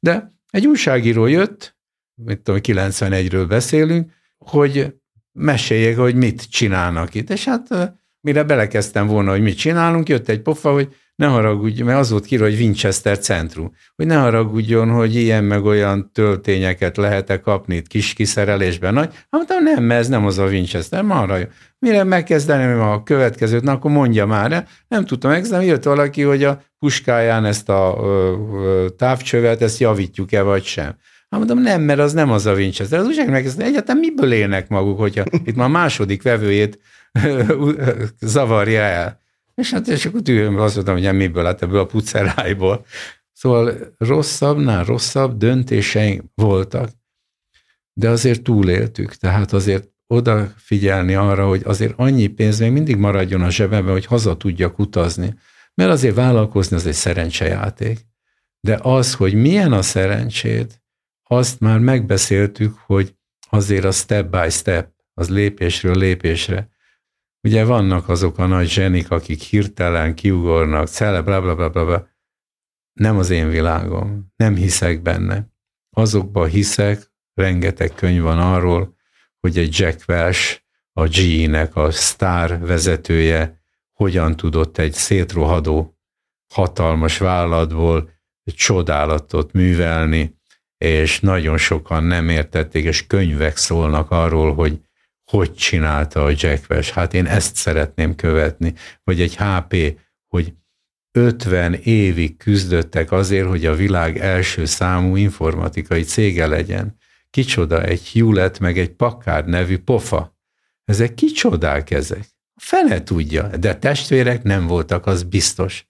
[0.00, 1.76] De egy újságíró jött,
[2.14, 4.94] mit tudom, 91-ről beszélünk, hogy
[5.32, 7.30] meséljék, hogy mit csinálnak itt.
[7.30, 7.94] És hát
[8.26, 12.24] mire belekezdtem volna, hogy mit csinálunk, jött egy pofa, hogy ne haragudj, mert az volt
[12.24, 17.86] kírva, hogy Winchester centrum, hogy ne haragudjon, hogy ilyen meg olyan töltényeket lehet-e kapni itt
[17.86, 18.94] kis kiszerelésben.
[18.94, 21.44] Nagy, hát mondtam, nem, mert ez nem az a Winchester, marra jó.
[21.78, 26.62] Mire megkezdeném a következőt, na akkor mondja már, nem tudtam megkezdeni, jött valaki, hogy a
[26.78, 27.98] puskáján ezt a
[28.96, 30.96] távcsövet, ezt javítjuk-e vagy sem.
[31.28, 32.98] Hát mondom, nem, mert az nem az a Winchester.
[32.98, 36.78] Az újság megkezdeni, egyáltalán miből élnek maguk, hogyha itt már második vevőjét
[38.20, 39.20] zavarja el.
[39.54, 42.86] És hát és akkor tűröm, azt mondtam, hogy miből, hát ebből a pucerájból.
[43.32, 46.90] Szóval rosszabbnál rosszabb döntéseink voltak.
[47.92, 53.50] de azért túléltük, tehát azért odafigyelni arra, hogy azért annyi pénz még mindig maradjon a
[53.50, 55.34] zsebemben, hogy haza tudjak utazni.
[55.74, 58.06] Mert azért vállalkozni az egy szerencsejáték.
[58.60, 60.80] De az, hogy milyen a szerencséd,
[61.22, 63.14] azt már megbeszéltük, hogy
[63.48, 66.68] azért a step by step, az lépésről lépésre.
[67.46, 72.08] Ugye vannak azok a nagy zsenik, akik hirtelen kiugornak, cele, bla, bla, bla, bla, bla.
[72.92, 75.48] Nem az én világom, nem hiszek benne.
[75.90, 78.96] Azokba hiszek, rengeteg könyv van arról,
[79.40, 80.60] hogy egy Jack Welsh,
[80.92, 83.60] a GE-nek a sztár vezetője,
[83.92, 85.98] hogyan tudott egy szétrohadó,
[86.54, 88.10] hatalmas vállalatból
[88.44, 90.38] csodálatot művelni,
[90.78, 94.80] és nagyon sokan nem értették, és könyvek szólnak arról, hogy
[95.30, 96.32] hogy csinálta a
[96.68, 96.92] Welch.
[96.92, 98.74] Hát én ezt szeretném követni.
[99.04, 100.54] Vagy egy HP, hogy
[101.12, 106.96] 50 évig küzdöttek azért, hogy a világ első számú informatikai cége legyen.
[107.30, 110.36] Kicsoda egy Hewlett, meg egy Packard nevű pofa.
[110.84, 112.26] Ezek kicsodák ezek.
[112.54, 115.86] A fene tudja, de testvérek nem voltak, az biztos.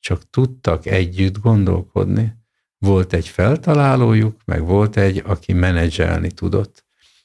[0.00, 2.34] Csak tudtak együtt gondolkodni.
[2.78, 6.84] Volt egy feltalálójuk, meg volt egy, aki menedzselni tudott.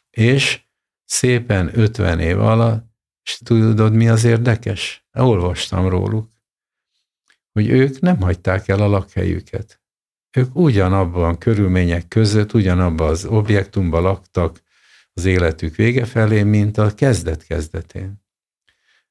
[0.10, 0.67] És
[1.08, 2.86] szépen 50 év alatt,
[3.24, 5.06] és tudod, mi az érdekes?
[5.14, 6.30] Olvastam róluk,
[7.52, 9.82] hogy ők nem hagyták el a lakhelyüket.
[10.38, 14.62] Ők ugyanabban körülmények között, ugyanabban az objektumban laktak
[15.14, 18.26] az életük vége felé, mint a kezdet-kezdetén.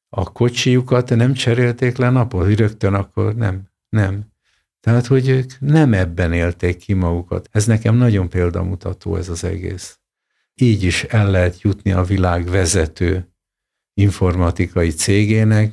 [0.08, 4.24] A kocsijukat nem cserélték le napot, rögtön akkor nem, nem.
[4.80, 7.48] Tehát, hogy ők nem ebben élték ki magukat.
[7.52, 9.98] Ez nekem nagyon példamutató ez az egész
[10.60, 13.28] így is el lehet jutni a világ vezető
[13.94, 15.72] informatikai cégének,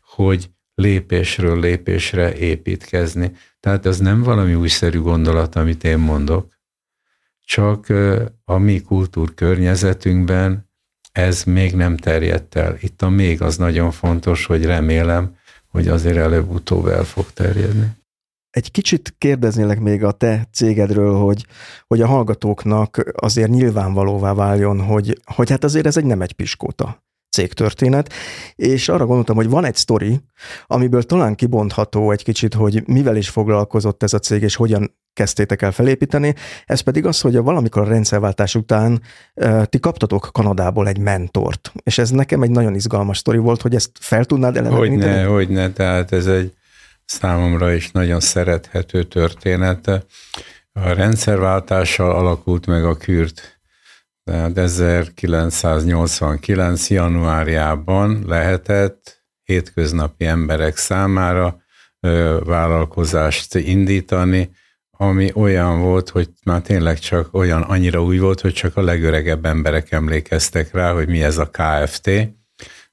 [0.00, 3.32] hogy lépésről lépésre építkezni.
[3.60, 6.54] Tehát ez nem valami újszerű gondolat, amit én mondok,
[7.40, 7.86] csak
[8.44, 10.70] a mi kultúrkörnyezetünkben
[11.12, 12.76] ez még nem terjedt el.
[12.80, 17.90] Itt a még az nagyon fontos, hogy remélem, hogy azért előbb-utóbb el fog terjedni.
[18.56, 21.46] Egy kicsit kérdeznélek még a te cégedről, hogy,
[21.86, 27.04] hogy a hallgatóknak azért nyilvánvalóvá váljon, hogy, hogy hát azért ez egy nem egy piskóta
[27.30, 28.12] cégtörténet,
[28.54, 30.20] és arra gondoltam, hogy van egy sztori,
[30.66, 35.62] amiből talán kibontható egy kicsit, hogy mivel is foglalkozott ez a cég, és hogyan kezdtétek
[35.62, 36.34] el felépíteni,
[36.64, 39.02] ez pedig az, hogy a valamikor a rendszerváltás után
[39.64, 43.90] ti kaptatok Kanadából egy mentort, és ez nekem egy nagyon izgalmas sztori volt, hogy ezt
[44.00, 45.12] fel tudnád eleveníteni?
[45.12, 46.54] Hogyne, hogyne, tehát ez egy
[47.06, 50.04] számomra is nagyon szerethető története.
[50.72, 53.60] A rendszerváltással alakult meg a kürt.
[54.24, 56.90] Tehát 1989.
[56.90, 61.64] januárjában lehetett hétköznapi emberek számára
[62.44, 64.50] vállalkozást indítani,
[64.90, 69.44] ami olyan volt, hogy már tényleg csak olyan annyira új volt, hogy csak a legöregebb
[69.44, 72.10] emberek emlékeztek rá, hogy mi ez a KFT,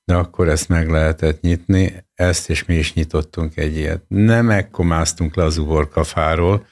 [0.05, 4.03] de akkor ezt meg lehetett nyitni, ezt, és mi is nyitottunk egy ilyet.
[4.07, 6.65] Nem ekkomáztunk le az uborkafáról,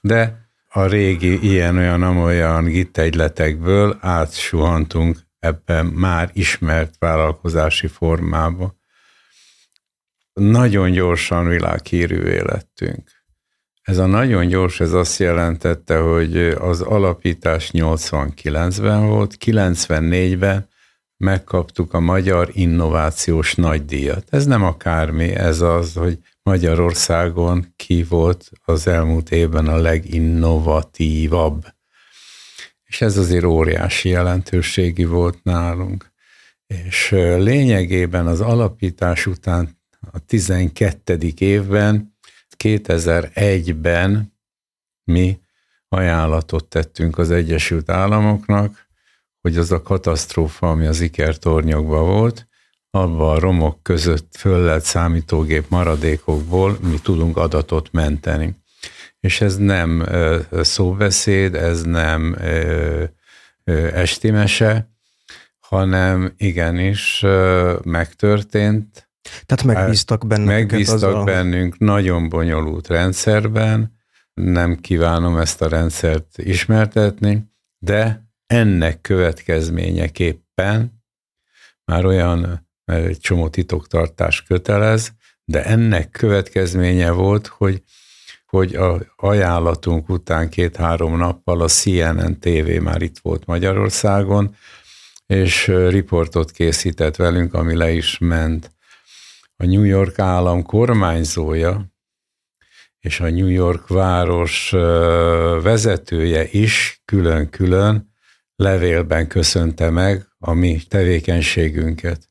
[0.00, 8.74] de a régi ilyen-olyan-amolyan gittegyletekből átsuhantunk ebben már ismert vállalkozási formába.
[10.32, 13.10] Nagyon gyorsan világhírűvé lettünk.
[13.82, 20.68] Ez a nagyon gyors, ez azt jelentette, hogy az alapítás 89-ben volt, 94-ben
[21.16, 24.26] megkaptuk a Magyar Innovációs Nagydíjat.
[24.30, 31.64] Ez nem akármi, ez az, hogy Magyarországon ki volt az elmúlt évben a leginnovatívabb.
[32.84, 36.12] És ez azért óriási jelentőségi volt nálunk.
[36.66, 39.78] És lényegében az alapítás után
[40.10, 41.18] a 12.
[41.38, 42.16] évben,
[42.64, 44.34] 2001-ben
[45.04, 45.40] mi
[45.88, 48.85] ajánlatot tettünk az Egyesült Államoknak,
[49.46, 52.48] hogy az a katasztrófa, ami az ikertornyokban volt,
[52.90, 58.56] abban a romok között föl lehet számítógép maradékokból mi tudunk adatot menteni.
[59.20, 60.06] És ez nem
[60.50, 62.36] szóbeszéd, ez nem
[63.92, 64.90] estimese,
[65.58, 67.24] hanem igenis
[67.84, 69.10] megtörtént.
[69.46, 70.48] Tehát megbíztak bennünk.
[70.48, 73.96] Megbíztak azzal, bennünk nagyon bonyolult rendszerben,
[74.34, 81.04] nem kívánom ezt a rendszert ismertetni, de ennek következményeképpen
[81.84, 85.12] már olyan, mert egy csomó titoktartás kötelez,
[85.44, 87.82] de ennek következménye volt, hogy
[88.46, 94.56] hogy a ajánlatunk után két-három nappal a CNN TV már itt volt Magyarországon,
[95.26, 98.70] és riportot készített velünk, ami le is ment.
[99.56, 101.94] A New York állam kormányzója
[103.00, 104.70] és a New York város
[105.62, 108.14] vezetője is külön-külön
[108.56, 112.28] levélben köszönte meg a mi tevékenységünket.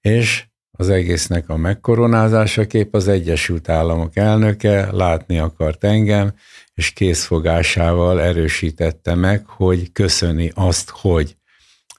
[0.00, 6.34] És az egésznek a megkoronázásaképp az Egyesült Államok elnöke látni akart engem,
[6.74, 11.36] és készfogásával erősítette meg, hogy köszöni azt, hogy.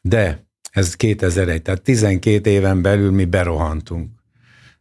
[0.01, 4.09] De ez 2001, tehát 12 éven belül mi berohantunk.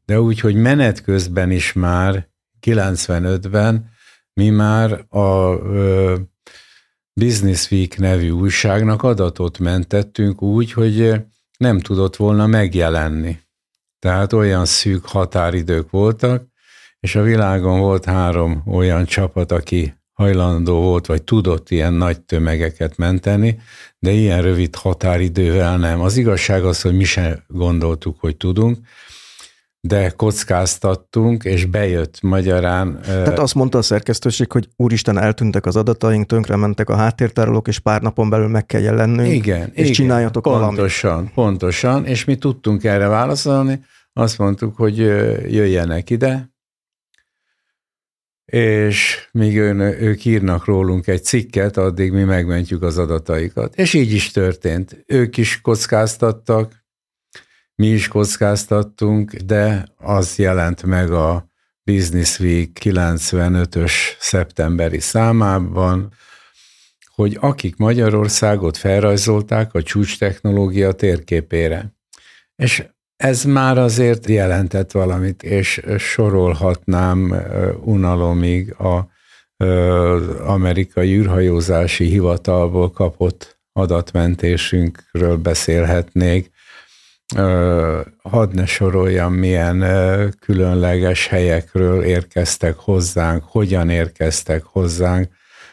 [0.05, 2.29] De úgy, hogy menet közben is már
[2.67, 3.91] 95-ben
[4.33, 6.17] mi már a ö,
[7.19, 11.15] Business Week nevű újságnak adatot mentettünk úgy, hogy
[11.57, 13.39] nem tudott volna megjelenni.
[13.99, 16.47] Tehát olyan szűk határidők voltak,
[17.01, 22.97] és a világon volt három olyan csapat, aki hajlandó volt, vagy tudott ilyen nagy tömegeket
[22.97, 23.61] menteni,
[23.99, 26.01] de ilyen rövid határidővel nem.
[26.01, 28.79] Az igazság az, hogy mi sem gondoltuk, hogy tudunk,
[29.81, 33.01] de kockáztattunk, és bejött magyarán.
[33.03, 37.79] Tehát azt mondta a szerkesztőség, hogy úristen, eltűntek az adataink, tönkre mentek a háttértárolók, és
[37.79, 41.33] pár napon belül meg kell jelennünk, igen, és igen, csináljatok pontosan, valamit.
[41.35, 43.81] Pontosan, és mi tudtunk erre válaszolni,
[44.13, 46.51] azt mondtuk, hogy jöjjenek ide,
[48.45, 53.77] és míg ön, ők írnak rólunk egy cikket, addig mi megmentjük az adataikat.
[53.77, 55.05] És így is történt.
[55.07, 56.87] Ők is kockáztattak,
[57.79, 61.49] mi is kockáztattunk, de az jelent meg a
[61.85, 66.13] Business Week 95-ös szeptemberi számában,
[67.15, 71.95] hogy akik Magyarországot felrajzolták a csúcs technológia térképére.
[72.57, 72.85] És
[73.17, 77.35] ez már azért jelentett valamit, és sorolhatnám
[77.85, 79.09] unalomig a
[80.47, 86.51] amerikai űrhajózási hivatalból kapott adatmentésünkről beszélhetnék.
[88.23, 89.85] Hadd ne soroljam, milyen
[90.41, 95.29] különleges helyekről érkeztek hozzánk, hogyan érkeztek hozzánk.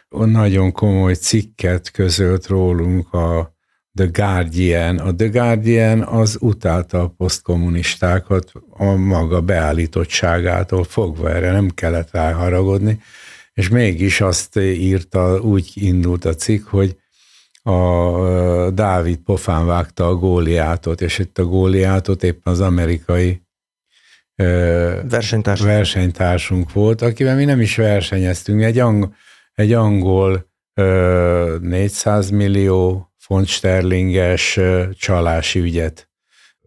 [0.09, 3.55] Nagyon komoly cikket közölt rólunk a
[3.93, 4.97] The Guardian.
[4.97, 12.99] A The Guardian az utálta a posztkommunistákat a maga beállítottságától fogva, erre nem kellett ráharagodni,
[13.53, 16.97] és mégis azt írta, úgy indult a cikk, hogy
[17.65, 23.41] a Dávid pofán vágta a góliátot, és itt a góliátot éppen az amerikai
[24.35, 25.69] versenytársunk.
[25.69, 29.13] versenytársunk volt, akivel mi nem is versenyeztünk, egy, ang-
[29.53, 30.51] egy angol
[31.61, 34.59] 400 millió font sterlinges
[34.93, 36.09] csalási ügyet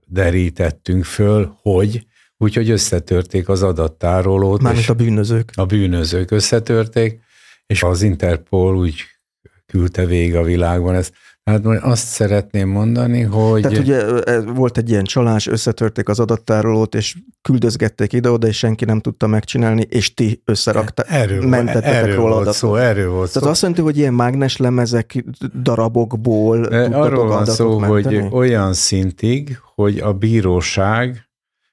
[0.07, 2.07] derítettünk föl, hogy
[2.37, 4.62] úgyhogy összetörték az adattárolót.
[4.62, 5.51] Mármint a bűnözők.
[5.55, 7.20] A bűnözők összetörték,
[7.66, 9.05] és az Interpol úgy
[9.73, 11.12] küldte végig a világban ezt.
[11.45, 13.62] Hát azt szeretném mondani, hogy...
[13.62, 14.05] Tehát ugye
[14.43, 19.86] volt egy ilyen csalás, összetörték az adattárolót, és küldözgették ide-oda, és senki nem tudta megcsinálni,
[19.89, 22.55] és ti összerakta, erről, mentettetek erről róla volt adatot.
[22.55, 23.49] szó, erről volt Tehát szó.
[23.49, 25.24] azt jelenti, hogy ilyen mágneslemezek
[25.62, 28.16] darabokból Arról van szó, menteni?
[28.16, 31.28] hogy olyan szintig, hogy a bíróság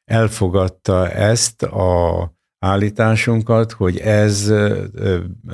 [0.05, 4.53] elfogadta ezt a állításunkat, hogy ez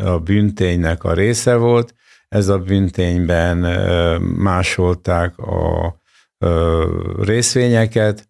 [0.04, 1.94] a bünténynek a része volt,
[2.36, 3.58] ez a büntényben
[4.22, 5.96] másolták a
[7.22, 8.30] részvényeket,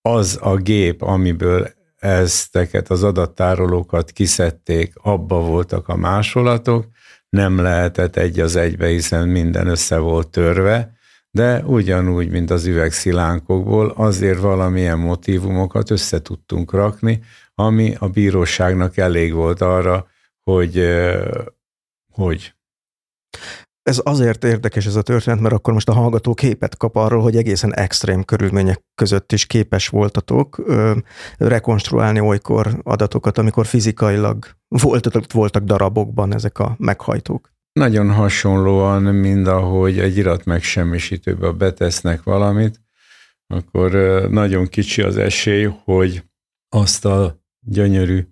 [0.00, 6.86] az a gép, amiből ezteket az adattárolókat kiszedték, abba voltak a másolatok,
[7.28, 10.92] nem lehetett egy az egybe, hiszen minden össze volt törve,
[11.30, 17.20] de ugyanúgy, mint az üvegszilánkokból, azért valamilyen motivumokat össze tudtunk rakni,
[17.54, 20.06] ami a bíróságnak elég volt arra,
[20.42, 20.86] hogy,
[22.12, 22.55] hogy
[23.82, 27.36] ez azért érdekes ez a történet, mert akkor most a hallgató képet kap arról, hogy
[27.36, 30.96] egészen extrém körülmények között is képes voltatok ö,
[31.38, 37.54] rekonstruálni olykor adatokat, amikor fizikailag voltatok, voltak darabokban ezek a meghajtók.
[37.72, 42.80] Nagyon hasonlóan, mint ahogy egy irat megsemmisítőbe betesznek valamit,
[43.46, 43.92] akkor
[44.30, 46.24] nagyon kicsi az esély, hogy
[46.68, 48.26] azt a gyönyörű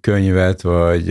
[0.00, 1.08] könyvet vagy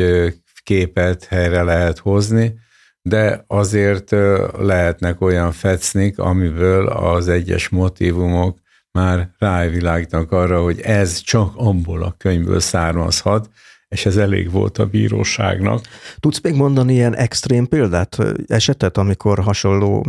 [0.69, 2.59] képet helyre lehet hozni,
[3.01, 4.11] de azért
[4.57, 8.57] lehetnek olyan fecnik, amiből az egyes motivumok
[8.91, 13.49] már rávilágnak arra, hogy ez csak abból a könyvből származhat,
[13.87, 15.85] és ez elég volt a bíróságnak.
[16.19, 18.17] Tudsz még mondani ilyen extrém példát,
[18.47, 20.05] esetet, amikor hasonló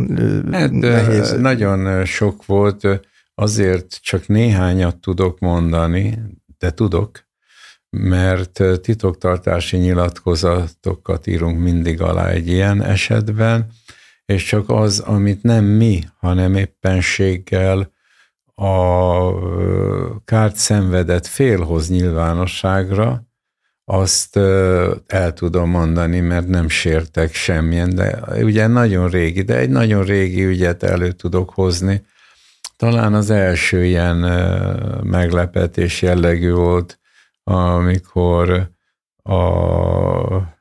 [0.51, 1.31] hát, nehéz?
[1.39, 2.87] Nagyon sok volt,
[3.35, 6.19] azért csak néhányat tudok mondani,
[6.57, 7.29] de tudok,
[7.97, 13.67] mert titoktartási nyilatkozatokat írunk mindig alá egy ilyen esetben,
[14.25, 17.91] és csak az, amit nem mi, hanem éppenséggel
[18.55, 19.33] a
[20.25, 23.29] kárt szenvedett félhoz nyilvánosságra,
[23.85, 24.37] azt
[25.07, 30.45] el tudom mondani, mert nem sértek semmilyen, de ugye nagyon régi, de egy nagyon régi
[30.45, 32.05] ügyet elő tudok hozni.
[32.75, 34.17] Talán az első ilyen
[35.03, 36.99] meglepetés jellegű volt,
[37.43, 38.71] amikor
[39.23, 40.59] a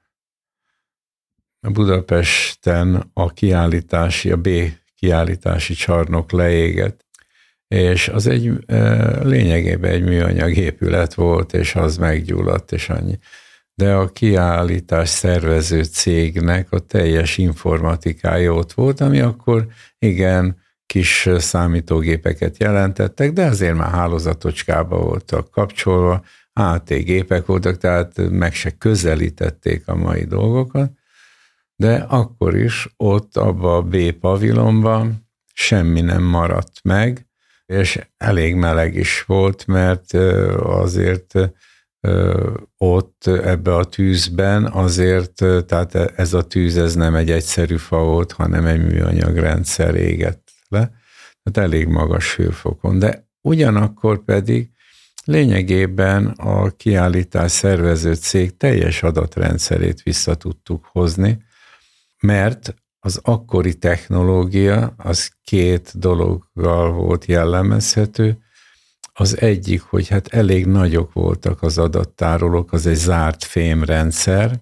[1.60, 4.48] Budapesten a kiállítási, a B
[4.94, 7.04] kiállítási csarnok leégett,
[7.68, 8.52] és az egy
[9.22, 13.18] lényegében egy műanyag épület volt, és az meggyulladt, és annyi.
[13.74, 19.66] De a kiállítás szervező cégnek a teljes informatikája ott volt, ami akkor
[19.98, 26.24] igen, kis számítógépeket jelentettek, de azért már hálózatocskába voltak kapcsolva,
[26.60, 30.92] AT gépek voltak, tehát meg se közelítették a mai dolgokat,
[31.76, 37.26] de akkor is ott abba a B pavilonban semmi nem maradt meg,
[37.66, 40.12] és elég meleg is volt, mert
[40.56, 41.34] azért
[42.78, 45.34] ott ebbe a tűzben azért,
[45.66, 50.48] tehát ez a tűz ez nem egy egyszerű fa volt, hanem egy műanyag rendszer égett
[50.68, 50.92] le,
[51.42, 52.98] tehát elég magas hőfokon.
[52.98, 54.70] De ugyanakkor pedig
[55.24, 61.42] lényegében a kiállítás szervező cég teljes adatrendszerét vissza tudtuk hozni,
[62.20, 68.38] mert az akkori technológia az két dologgal volt jellemezhető.
[69.12, 74.60] Az egyik, hogy hát elég nagyok voltak az adattárolók, az egy zárt fémrendszer,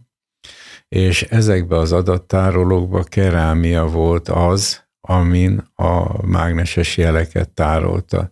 [0.88, 8.30] és ezekbe az adattárolókba kerámia volt az, amin a mágneses jeleket tárolta.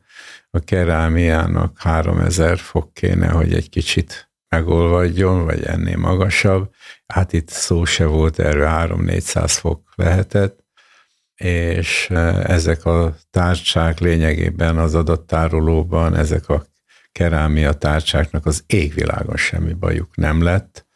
[0.57, 6.71] A kerámiának 3000 fok kéne, hogy egy kicsit megolvadjon, vagy ennél magasabb.
[7.07, 10.65] Hát itt szó se volt, erről 3-400 fok lehetett,
[11.35, 12.17] és e,
[12.53, 16.67] ezek a tárcsák lényegében az adattárolóban, ezek a
[17.13, 20.87] kerámia tárcsáknak az égvilágon semmi bajuk nem lett,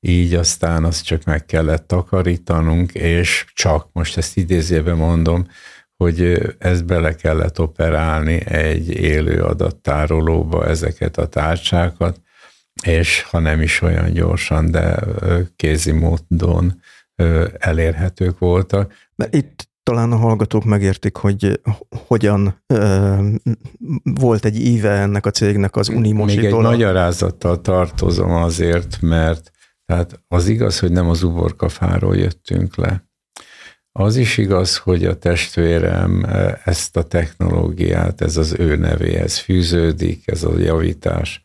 [0.00, 5.46] így aztán azt csak meg kellett takarítanunk, és csak, most ezt idézőben mondom,
[6.00, 12.20] hogy ezt bele kellett operálni egy élő adattárolóba ezeket a tárcsákat,
[12.82, 14.98] és ha nem is olyan gyorsan, de
[15.56, 16.80] kézi módon
[17.58, 18.92] elérhetők voltak.
[19.14, 21.60] Mert itt talán a hallgatók megértik, hogy
[22.06, 23.16] hogyan ö,
[24.02, 29.50] volt egy íve ennek a cégnek az Unimosi Még egy magyarázattal tartozom azért, mert
[29.86, 33.09] tehát az igaz, hogy nem az uborkafáról jöttünk le.
[33.92, 36.24] Az is igaz, hogy a testvérem
[36.64, 41.42] ezt a technológiát, ez az ő nevéhez fűződik, ez a javítás,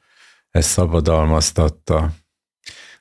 [0.50, 2.12] ezt szabadalmaztatta.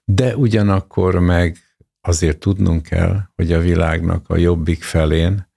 [0.05, 1.59] De ugyanakkor meg
[2.01, 5.53] azért tudnunk kell, hogy a világnak a jobbik felén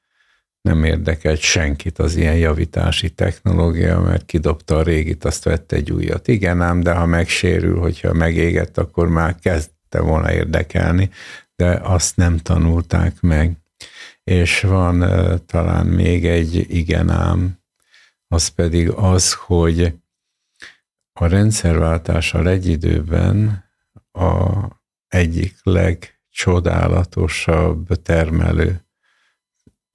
[0.61, 6.27] nem érdekelt senkit az ilyen javítási technológia, mert kidobta a régit, azt vette egy újat.
[6.27, 11.09] Igen ám, de ha megsérül, hogyha megégett, akkor már kezdte volna érdekelni,
[11.55, 13.57] de azt nem tanulták meg.
[14.27, 14.99] És van
[15.45, 17.59] talán még egy igen ám,
[18.27, 19.93] az pedig az, hogy
[21.13, 23.65] a rendszerváltással egy időben
[24.11, 24.51] a
[25.07, 28.85] egyik legcsodálatosabb termelő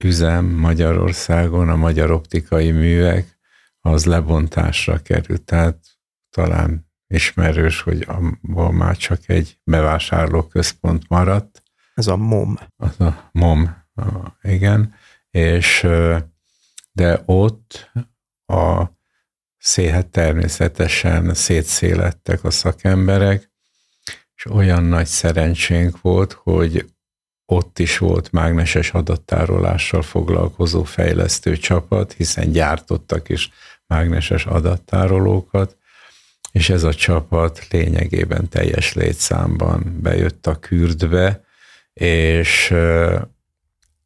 [0.04, 3.38] üzem Magyarországon, a magyar optikai művek,
[3.80, 5.42] az lebontásra került.
[5.42, 5.86] Tehát
[6.30, 11.62] talán ismerős, hogy abból már csak egy bevásárlóközpont maradt.
[11.94, 12.59] Ez a MOM.
[12.76, 13.81] Az a MOM,
[14.43, 14.94] igen.
[15.31, 15.86] És
[16.93, 17.90] de ott
[18.47, 18.85] a
[19.90, 23.51] hát természetesen szétszélettek a szakemberek,
[24.35, 26.93] és olyan nagy szerencsénk volt, hogy
[27.47, 33.51] ott is volt mágneses adattárolással foglalkozó fejlesztő csapat, hiszen gyártottak is
[33.86, 35.77] mágneses adattárolókat,
[36.52, 41.44] és ez a csapat lényegében teljes létszámban bejött a kürdbe,
[41.93, 42.74] és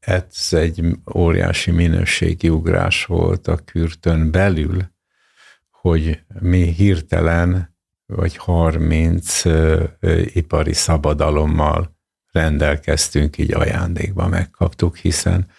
[0.07, 0.85] ez egy
[1.15, 4.91] óriási minőségi ugrás volt a kürtön belül,
[5.71, 7.77] hogy mi hirtelen
[8.07, 9.43] vagy 30
[10.35, 11.97] ipari szabadalommal
[12.33, 15.51] rendelkeztünk, így ajándékba megkaptuk, hiszen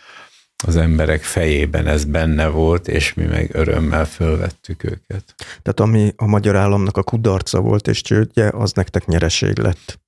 [0.65, 5.35] az emberek fejében ez benne volt, és mi meg örömmel fölvettük őket.
[5.37, 9.99] Tehát ami a magyar államnak a kudarca volt és csődje, az nektek nyereség lett.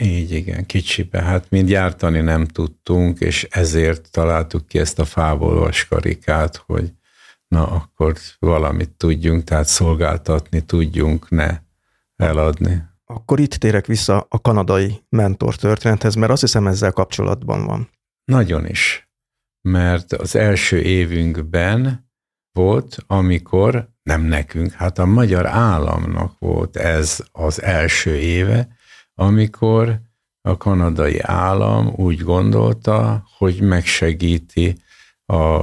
[0.00, 1.22] Így igen, kicsibe.
[1.22, 6.92] Hát mind gyártani nem tudtunk, és ezért találtuk ki ezt a fából vaskarikát, hogy
[7.48, 11.60] na akkor valamit tudjunk, tehát szolgáltatni tudjunk, ne
[12.16, 12.82] eladni.
[13.04, 17.88] Akkor itt térek vissza a kanadai mentor történethez, mert azt hiszem ezzel kapcsolatban van.
[18.24, 19.10] Nagyon is,
[19.60, 22.10] mert az első évünkben
[22.52, 28.78] volt, amikor nem nekünk, hát a magyar államnak volt ez az első éve,
[29.20, 30.00] amikor
[30.40, 34.76] a kanadai állam úgy gondolta, hogy megsegíti
[35.26, 35.60] a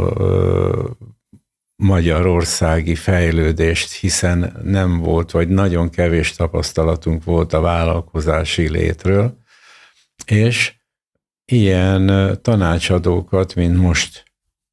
[1.75, 9.37] magyarországi fejlődést, hiszen nem volt, vagy nagyon kevés tapasztalatunk volt a vállalkozási létről,
[10.25, 10.73] és
[11.45, 14.23] ilyen tanácsadókat, mint most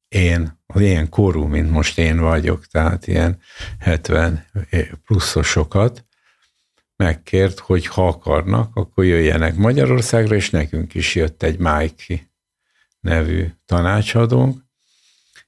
[0.07, 3.39] én, ilyen korú, mint most én vagyok, tehát ilyen
[3.79, 4.45] 70
[5.05, 6.05] pluszosokat,
[6.95, 12.31] megkért, hogy ha akarnak, akkor jöjjenek Magyarországra, és nekünk is jött egy Májki
[12.99, 14.63] nevű tanácsadónk,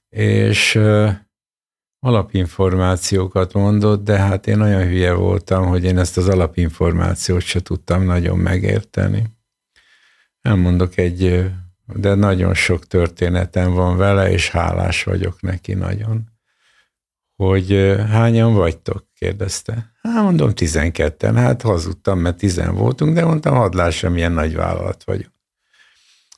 [0.08, 0.80] és
[2.00, 8.02] alapinformációkat mondott, de hát én olyan hülye voltam, hogy én ezt az alapinformációt se tudtam
[8.02, 9.24] nagyon megérteni.
[10.40, 11.50] Elmondok egy,
[11.86, 16.37] de nagyon sok történetem van vele, és hálás vagyok neki nagyon.
[17.42, 19.06] Hogy hányan vagytok?
[19.14, 19.92] kérdezte.
[20.02, 21.36] Hát mondom, tizenketten.
[21.36, 25.32] Hát hazudtam, mert tizen voltunk, de mondtam, hadd lássam, milyen nagy vállalat vagyok.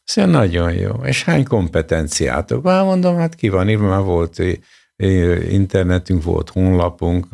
[0.05, 0.95] Szóval nagyon jó.
[1.05, 2.69] És hány kompetenciátok?
[2.69, 4.43] Hát mondom, hát ki van írva, már volt
[5.51, 7.27] internetünk, volt honlapunk,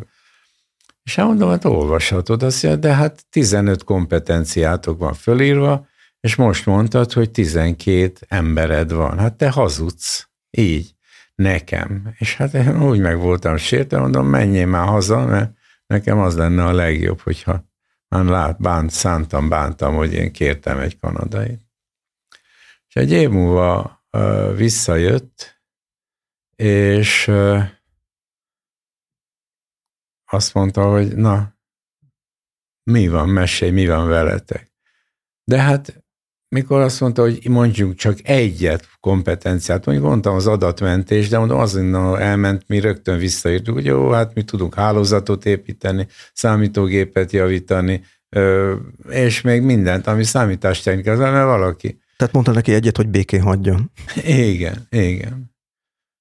[1.02, 5.86] és mondom, hát olvashatod, azt mondja, de hát 15 kompetenciátok van fölírva,
[6.20, 9.18] és most mondtad, hogy 12 embered van.
[9.18, 10.28] Hát te hazudsz.
[10.50, 10.95] Így.
[11.36, 12.14] Nekem.
[12.18, 15.56] És hát én úgy meg voltam sértve, mondom, menjél már haza, mert
[15.86, 17.64] nekem az lenne a legjobb, hogyha
[18.08, 21.60] már lát, bánt, szántam, bántam, hogy én kértem egy kanadait.
[22.88, 25.60] És egy év múlva uh, visszajött,
[26.56, 27.30] és
[30.24, 31.56] azt mondta, hogy na,
[32.82, 34.72] mi van, mesélj, mi van veletek.
[35.44, 36.04] De hát
[36.48, 42.18] mikor azt mondta, hogy mondjuk csak egyet kompetenciát, mondjuk mondtam az adatmentés, de mondom, azon
[42.18, 48.02] elment, mi rögtön visszaírtuk, hogy jó, hát mi tudunk hálózatot építeni, számítógépet javítani,
[49.08, 51.98] és még mindent, ami számítástechnika, az mert valaki.
[52.16, 53.90] Tehát mondta neki egyet, hogy békén hagyjon.
[54.24, 55.54] Igen, igen.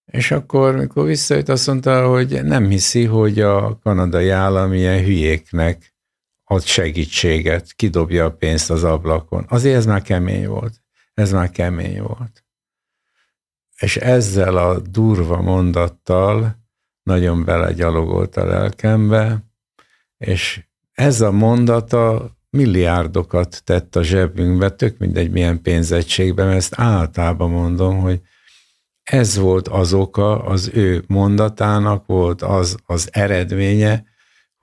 [0.05, 5.94] És akkor, mikor visszajött, azt mondta, hogy nem hiszi, hogy a kanadai állam ilyen hülyéknek
[6.45, 9.45] ad segítséget, kidobja a pénzt az ablakon.
[9.49, 10.81] Azért ez már kemény volt.
[11.13, 12.45] Ez már kemény volt.
[13.79, 16.63] És ezzel a durva mondattal
[17.03, 19.43] nagyon belegyalogolt a lelkembe,
[20.17, 27.49] és ez a mondata milliárdokat tett a zsebünkbe, tök mindegy milyen pénzegységben, mert ezt általában
[27.49, 28.21] mondom, hogy
[29.03, 34.05] ez volt az oka, az ő mondatának volt az az eredménye,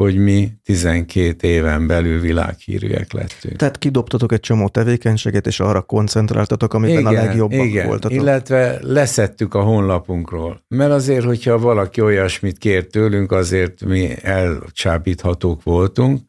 [0.03, 3.57] hogy mi 12 éven belül világhírűek lettünk.
[3.57, 8.19] Tehát kidobtatok egy csomó tevékenységet, és arra koncentráltatok, amiben igen, a legjobbak igen, voltatok.
[8.19, 10.65] illetve leszettük a honlapunkról.
[10.69, 16.20] Mert azért, hogyha valaki olyasmit kért tőlünk, azért mi elcsábíthatók voltunk,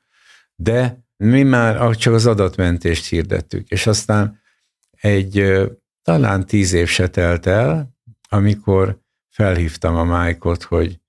[0.56, 4.41] de mi már csak az adatmentést hirdettük, és aztán
[4.91, 5.62] egy
[6.04, 7.94] talán tíz év se telt el,
[8.30, 8.98] amikor
[9.30, 11.00] felhívtam a Májkot, hogy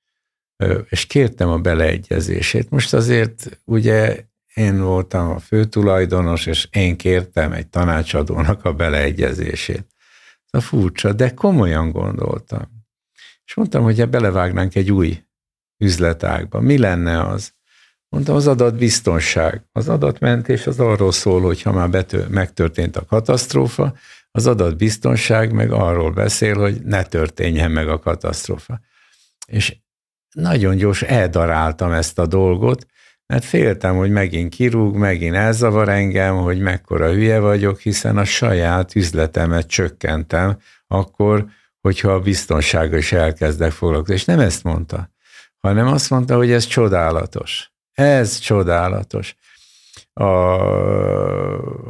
[0.88, 2.70] és kértem a beleegyezését.
[2.70, 4.24] Most azért ugye
[4.54, 9.86] én voltam a főtulajdonos, és én kértem egy tanácsadónak a beleegyezését.
[10.50, 12.72] A furcsa, de komolyan gondoltam.
[13.44, 15.22] És mondtam, hogy ha belevágnánk egy új
[15.78, 17.52] üzletágba, mi lenne az?
[18.08, 19.64] Mondtam, az adatbiztonság.
[19.72, 23.94] Az adatmentés az arról szól, hogy ha már bető, megtörtént a katasztrófa,
[24.30, 28.80] az adatbiztonság meg arról beszél, hogy ne történjen meg a katasztrófa.
[29.46, 29.76] És
[30.34, 32.86] nagyon gyors eldaráltam ezt a dolgot,
[33.26, 38.94] mert féltem, hogy megint kirúg, megint elzavar engem, hogy mekkora hülye vagyok, hiszen a saját
[38.94, 41.46] üzletemet csökkentem, akkor,
[41.80, 44.14] hogyha a biztonsággal is elkezdek foglalkozni.
[44.14, 45.10] És nem ezt mondta,
[45.58, 47.72] hanem azt mondta, hogy ez csodálatos.
[47.92, 49.36] Ez csodálatos
[50.14, 50.24] a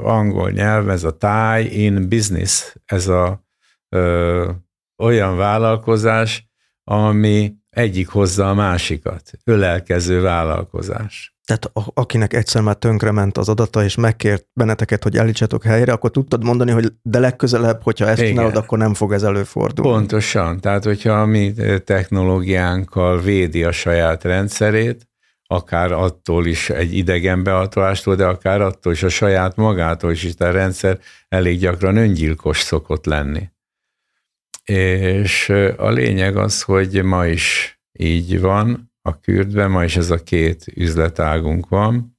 [0.03, 3.45] angol nyelv, ez a tie in business, ez a
[3.89, 4.51] ö,
[4.99, 6.49] olyan vállalkozás,
[6.85, 11.35] ami egyik hozza a másikat, ölelkező vállalkozás.
[11.45, 16.45] Tehát akinek egyszer már tönkrement az adata, és megkért benneteket, hogy állítsatok helyre, akkor tudtad
[16.45, 18.31] mondani, hogy de legközelebb, hogyha ezt Igen.
[18.31, 19.91] csinálod, akkor nem fog ez előfordulni.
[19.91, 20.61] Pontosan.
[20.61, 21.53] Tehát, hogyha a mi
[21.85, 25.09] technológiánkkal védi a saját rendszerét,
[25.47, 30.33] akár attól is egy idegen beatolástól, de akár attól is a saját magától is, és
[30.39, 30.99] a rendszer
[31.29, 33.49] elég gyakran öngyilkos szokott lenni.
[34.65, 40.23] És a lényeg az, hogy ma is így van a kürdben, ma is ez a
[40.23, 42.19] két üzletágunk van,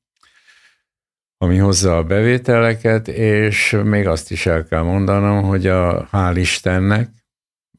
[1.37, 7.09] ami hozza a bevételeket, és még azt is el kell mondanom, hogy a hál' Istennek,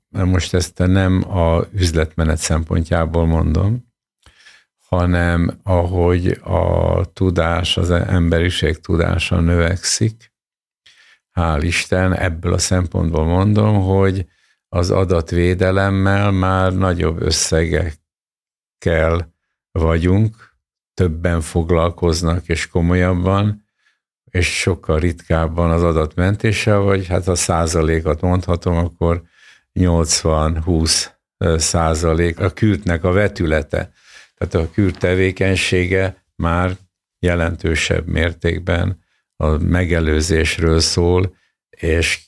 [0.09, 3.85] most ezt nem a üzletmenet szempontjából mondom,
[4.89, 10.33] hanem ahogy a tudás, az emberiség tudása növekszik,
[11.33, 14.27] hál' Isten, ebből a szempontból mondom, hogy
[14.77, 17.95] az adatvédelemmel már nagyobb összegekkel
[19.73, 20.55] vagyunk,
[20.95, 23.65] többen foglalkoznak és komolyabban,
[24.31, 29.23] és sokkal ritkábban az adatmentéssel, vagy hát a százalékat mondhatom, akkor
[29.75, 31.07] 80-20
[31.57, 33.93] százalék a kürtnek a vetülete.
[34.35, 36.77] Tehát a kürt tevékenysége már
[37.19, 39.03] jelentősebb mértékben
[39.37, 41.35] a megelőzésről szól,
[41.77, 42.21] és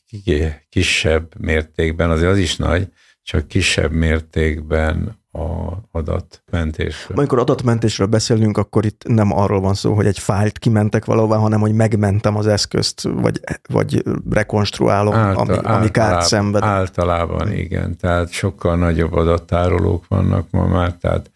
[0.68, 2.88] kisebb mértékben, azért az is nagy,
[3.22, 7.16] csak kisebb mértékben a adatmentésről.
[7.16, 11.60] Amikor adatmentésről beszélünk, akkor itt nem arról van szó, hogy egy fájlt kimentek valahová, hanem
[11.60, 16.62] hogy megmentem az eszközt, vagy, vagy rekonstruálom, Által, ami, ami kárt szenved.
[16.62, 21.30] Általában igen, tehát sokkal nagyobb adattárolók vannak ma már, tehát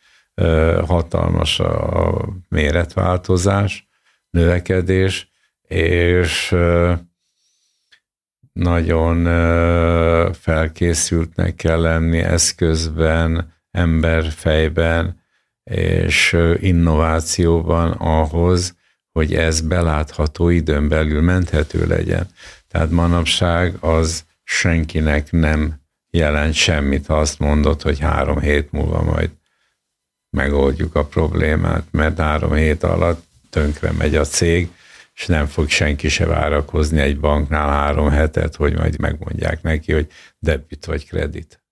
[0.86, 3.88] hatalmas a méretváltozás,
[4.30, 5.30] növekedés,
[5.68, 6.54] és
[8.52, 9.24] nagyon
[10.32, 15.20] felkészültnek kell lenni eszközben, emberfejben
[15.64, 18.76] és innovációban ahhoz,
[19.12, 22.26] hogy ez belátható időn belül menthető legyen.
[22.68, 25.80] Tehát manapság az senkinek nem
[26.10, 29.30] jelent semmit, ha azt mondod, hogy három hét múlva majd
[30.30, 34.70] megoldjuk a problémát, mert három hét alatt tönkre megy a cég,
[35.22, 40.06] és nem fog senki se várakozni egy banknál három hetet, hogy majd megmondják neki, hogy
[40.38, 41.62] debit vagy kredit.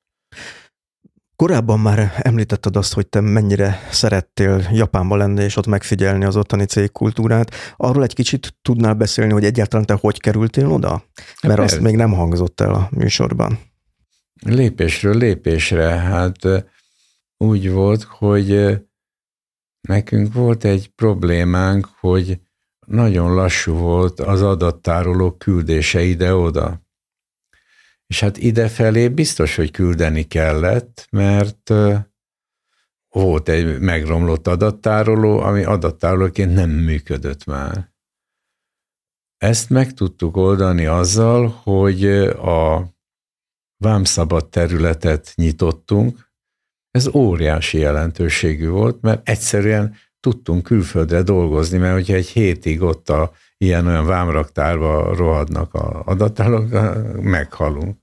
[1.36, 6.64] Korábban már említetted azt, hogy te mennyire szerettél Japánba lenni, és ott megfigyelni az ottani
[6.64, 7.54] cégkultúrát.
[7.76, 11.04] Arról egy kicsit tudnál beszélni, hogy egyáltalán te hogy kerültél oda?
[11.42, 13.58] Mert hát azt még nem hangzott el a műsorban.
[14.42, 15.88] Lépésről lépésre.
[15.88, 16.38] Hát
[17.36, 18.78] úgy volt, hogy
[19.80, 22.40] nekünk volt egy problémánk, hogy
[22.90, 26.82] nagyon lassú volt az adattárolók küldése ide-oda.
[28.06, 31.72] És hát idefelé biztos, hogy küldeni kellett, mert
[33.08, 37.92] volt egy megromlott adattároló, ami adattárolóként nem működött már.
[39.36, 42.88] Ezt meg tudtuk oldani azzal, hogy a
[43.76, 46.30] vámszabad területet nyitottunk.
[46.90, 53.32] Ez óriási jelentőségű volt, mert egyszerűen tudtunk külföldre dolgozni, mert hogyha egy hétig ott a
[53.56, 56.68] ilyen-olyan vámraktárba rohadnak a adattárok,
[57.22, 57.98] meghalunk.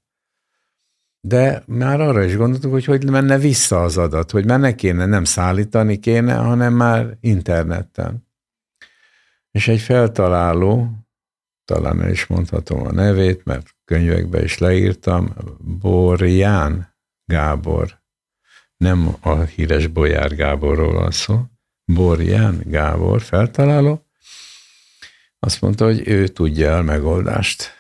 [1.27, 5.05] De már arra is gondoltuk, hogy hogy menne vissza az adat, hogy már ne kéne,
[5.05, 8.27] nem szállítani kéne, hanem már interneten.
[9.51, 10.89] És egy feltaláló,
[11.65, 16.95] talán el is mondhatom a nevét, mert könyvekbe is leírtam, Borján
[17.25, 18.01] Gábor.
[18.77, 21.41] Nem a híres Bolyár Gáborról van szó,
[21.93, 24.05] Borján Gábor feltaláló,
[25.39, 27.71] azt mondta, hogy ő tudja a megoldást.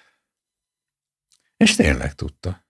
[1.57, 2.65] És tényleg tudta.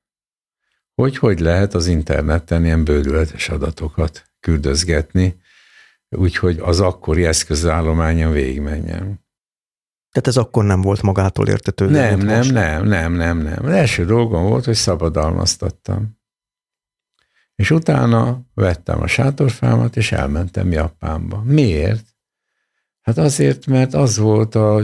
[0.95, 5.41] Hogy hogy lehet az interneten ilyen bődületes adatokat küldözgetni,
[6.09, 9.25] úgyhogy az akkori eszközállományon végigmenjen.
[10.11, 11.91] Tehát ez akkor nem volt magától értetődő?
[11.91, 12.51] Nem, nem, most.
[12.51, 13.65] nem, nem, nem, nem.
[13.65, 16.16] Az első dolgom volt, hogy szabadalmaztattam.
[17.57, 21.41] És utána vettem a sátorfámat, és elmentem Japánba.
[21.45, 22.05] Miért?
[23.01, 24.81] Hát azért, mert az volt a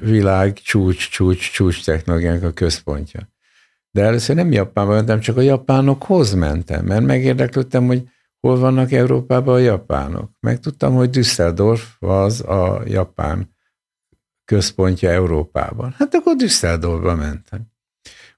[0.00, 3.28] világ csúcs, csúcs, csúcs technológiánk a központja.
[3.90, 8.08] De először nem Japánba mentem, csak a japánokhoz mentem, mert megérdeklődtem, hogy
[8.40, 10.30] hol vannak Európában a japánok.
[10.40, 13.54] Megtudtam, hogy Düsseldorf az a japán
[14.44, 15.94] központja Európában.
[15.98, 17.60] Hát akkor Düsseldorfba mentem.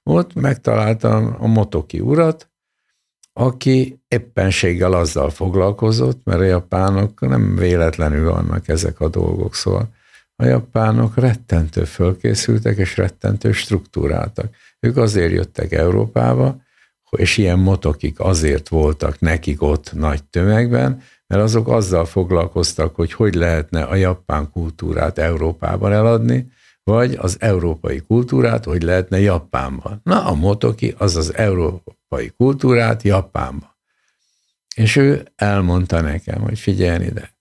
[0.03, 2.51] Ott megtaláltam a Motoki urat,
[3.39, 9.89] aki éppenséggel azzal foglalkozott, mert a japánok nem véletlenül vannak ezek a dolgok, szóval
[10.35, 14.55] a japánok rettentő fölkészültek és rettentő struktúráltak.
[14.79, 16.61] Ők azért jöttek Európába,
[17.09, 23.33] és ilyen motokik azért voltak nekik ott nagy tömegben, mert azok azzal foglalkoztak, hogy hogy
[23.33, 26.51] lehetne a japán kultúrát Európában eladni,
[26.83, 29.99] vagy az európai kultúrát, hogy lehetne Japánban.
[30.03, 33.77] Na, a motoki az az európai kultúrát Japánban.
[34.75, 37.37] És ő elmondta nekem, hogy figyelj ide,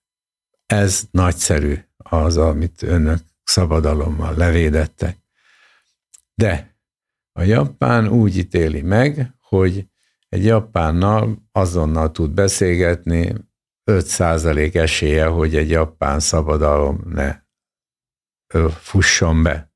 [0.66, 5.16] ez nagyszerű az, amit önök szabadalommal levédettek.
[6.34, 6.76] De
[7.32, 9.86] a japán úgy ítéli meg, hogy
[10.28, 13.34] egy japánnal azonnal tud beszélgetni,
[13.90, 17.40] 5% esélye, hogy egy japán szabadalom ne
[18.80, 19.72] fusson be.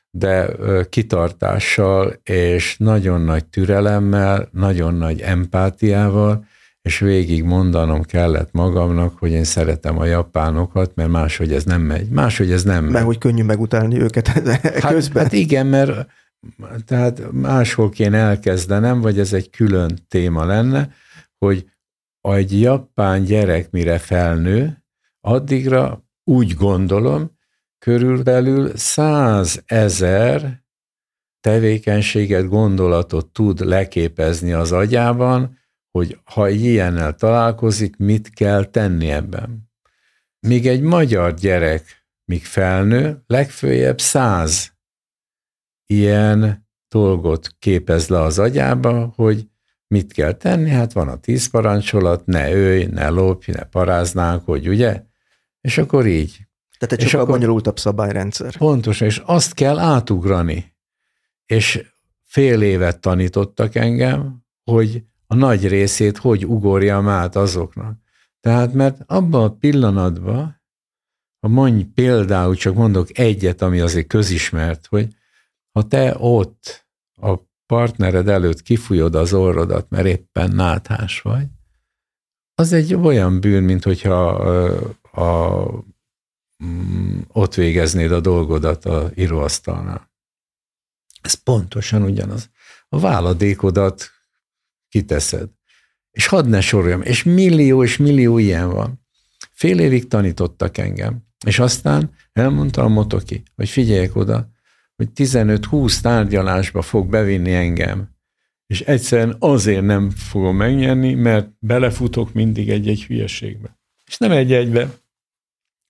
[0.10, 0.50] de
[0.90, 6.46] kitartással és nagyon nagy türelemmel, nagyon nagy empátiával,
[6.82, 12.10] és végig mondanom kellett magamnak, hogy én szeretem a japánokat, mert máshogy ez nem megy.
[12.10, 12.94] Máshogy ez nem megy.
[12.94, 15.24] Mert hogy könnyű megutálni őket hát, közben.
[15.24, 16.08] Hát igen, mert
[16.86, 20.94] tehát máshol kéne elkezdenem, vagy ez egy külön téma lenne,
[21.38, 21.70] hogy
[22.22, 24.84] egy japán gyerek mire felnő,
[25.20, 27.40] addigra úgy gondolom,
[27.78, 30.64] körülbelül százezer
[31.40, 35.60] tevékenységet, gondolatot tud leképezni az agyában,
[35.92, 39.70] hogy ha ilyennel találkozik, mit kell tenni ebben.
[40.48, 44.74] Míg egy magyar gyerek, míg felnő, legfőjebb száz
[45.92, 49.48] ilyen dolgot képez le az agyába, hogy
[49.88, 54.70] mit kell tenni, hát van a tíz parancsolat, ne ölj, ne lopj, ne paráznánk, hogy
[54.70, 55.04] ugye?
[55.62, 56.48] És akkor így.
[56.78, 58.58] Tehát egy sokkal bonyolultabb szabályrendszer.
[58.58, 60.76] Pontosan, és azt kell átugrani.
[61.46, 61.86] És
[62.24, 67.98] fél évet tanítottak engem, hogy a nagy részét hogy ugorjam át azoknak.
[68.40, 70.62] Tehát, mert abban a pillanatban,
[71.40, 75.08] ha mondj például, csak mondok egyet, ami azért közismert, hogy
[75.72, 76.88] ha te ott
[77.22, 81.48] a partnered előtt kifújod az orrodat, mert éppen náthás vagy,
[82.62, 84.74] az egy olyan bűn, mint hogyha a,
[85.12, 85.86] a,
[86.64, 90.12] mm, ott végeznéd a dolgodat a íróasztalnál.
[91.22, 92.50] Ez pontosan ugyanaz.
[92.90, 94.10] A váladékodat
[94.90, 95.50] kiteszed.
[96.12, 99.06] És hadd ne soroljam, és millió és millió ilyen van.
[99.52, 104.51] Fél évig tanítottak engem, és aztán elmondta a motoki, hogy figyeljek oda,
[105.02, 108.10] hogy 15-20 tárgyalásba fog bevinni engem,
[108.68, 113.80] és egyszerűen azért nem fogom megnyerni, mert belefutok mindig egy-egy hülyeségbe.
[114.06, 114.90] És nem egy-egybe.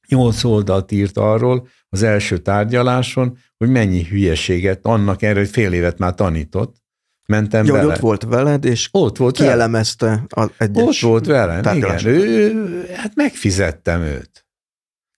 [0.07, 5.97] Nyolc oldalt írt arról az első tárgyaláson, hogy mennyi hülyeséget, annak erről, hogy fél évet
[5.97, 6.75] már tanított,
[7.25, 7.93] mentem Jó, vele.
[7.93, 12.05] ott volt veled, és ott volt kielemezte az egyes Ott volt velem, igen.
[12.05, 14.45] Ő, hát megfizettem őt.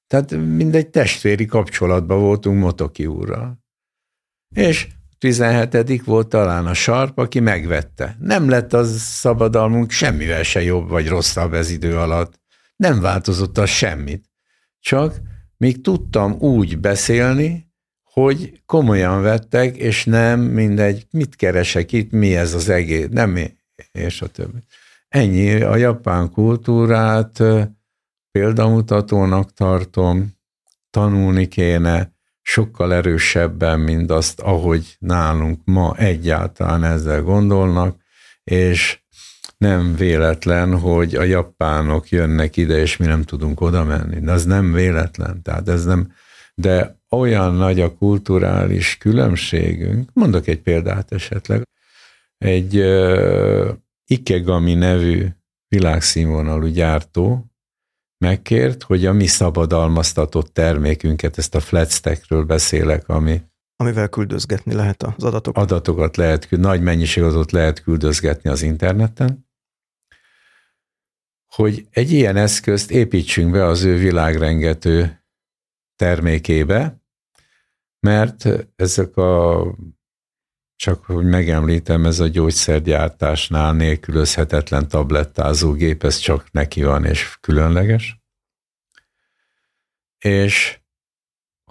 [0.08, 3.63] Tehát mindegy testvéri kapcsolatban voltunk Motoki úrral.
[4.54, 4.88] És
[5.20, 8.16] 17 volt talán a sarp, aki megvette.
[8.20, 12.40] Nem lett az szabadalmunk semmivel se jobb vagy rosszabb ez idő alatt.
[12.76, 14.30] Nem változott az semmit.
[14.80, 15.22] Csak
[15.58, 17.72] még tudtam úgy beszélni,
[18.04, 23.38] hogy komolyan vettek, és nem mindegy, mit keresek itt, mi ez az egész, nem
[23.92, 24.60] és a többi.
[25.08, 27.44] Ennyi, a japán kultúrát
[28.32, 30.34] példamutatónak tartom,
[30.90, 32.13] tanulni kéne,
[32.44, 37.96] sokkal erősebben, mint azt, ahogy nálunk ma egyáltalán ezzel gondolnak,
[38.44, 39.02] és
[39.58, 44.20] nem véletlen, hogy a japánok jönnek ide, és mi nem tudunk oda menni.
[44.20, 45.42] De az nem véletlen.
[45.42, 46.12] Tehát ez nem,
[46.56, 51.68] de olyan nagy a kulturális különbségünk, mondok egy példát esetleg,
[52.38, 53.70] egy uh,
[54.06, 55.28] Ikegami nevű
[55.68, 57.53] világszínvonalú gyártó
[58.24, 63.42] megkért, hogy a mi szabadalmaztatott termékünket, ezt a flatstackről beszélek, ami
[63.76, 65.64] Amivel küldözgetni lehet az adatokat.
[65.64, 69.48] Adatokat lehet, nagy mennyiség adatot lehet küldözgetni az interneten,
[71.48, 75.24] hogy egy ilyen eszközt építsünk be az ő világrengető
[75.96, 77.02] termékébe,
[78.00, 79.62] mert ezek a,
[80.84, 88.22] csak hogy megemlítem, ez a gyógyszergyártásnál nélkülözhetetlen tablettázó gép, ez csak neki van és különleges.
[90.20, 90.80] És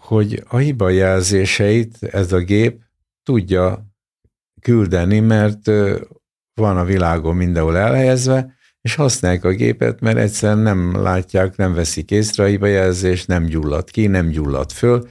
[0.01, 2.81] hogy a hiba jelzéseit ez a gép
[3.23, 3.87] tudja
[4.61, 5.67] küldeni, mert
[6.55, 12.11] van a világon mindenhol elhelyezve, és használják a gépet, mert egyszerűen nem látják, nem veszik
[12.11, 15.09] észre a hibajelzést, nem gyullad ki, nem gyullad föl,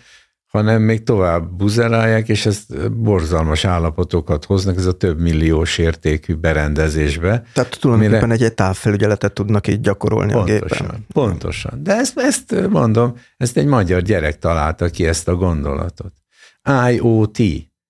[0.51, 7.43] hanem még tovább buzerálják, és ezt borzalmas állapotokat hoznak, ez a több milliós értékű berendezésbe.
[7.53, 8.45] Tehát tulajdonképpen mire...
[8.45, 11.05] egy távfelügyeletet tudnak így gyakorolni pontosan, a gépen.
[11.13, 11.83] Pontosan.
[11.83, 16.13] De ezt, ezt mondom, ezt egy magyar gyerek találta ki ezt a gondolatot.
[16.89, 17.37] IoT,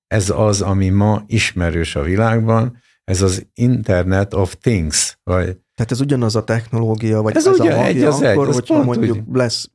[0.07, 6.01] ez az, ami ma ismerős a világban, ez az Internet of Things, vagy tehát ez
[6.01, 9.35] ugyanaz a technológia, vagy ez, ez ugye, a egy az akkor, egy, hogyha mondjuk úgy.
[9.35, 9.69] lesz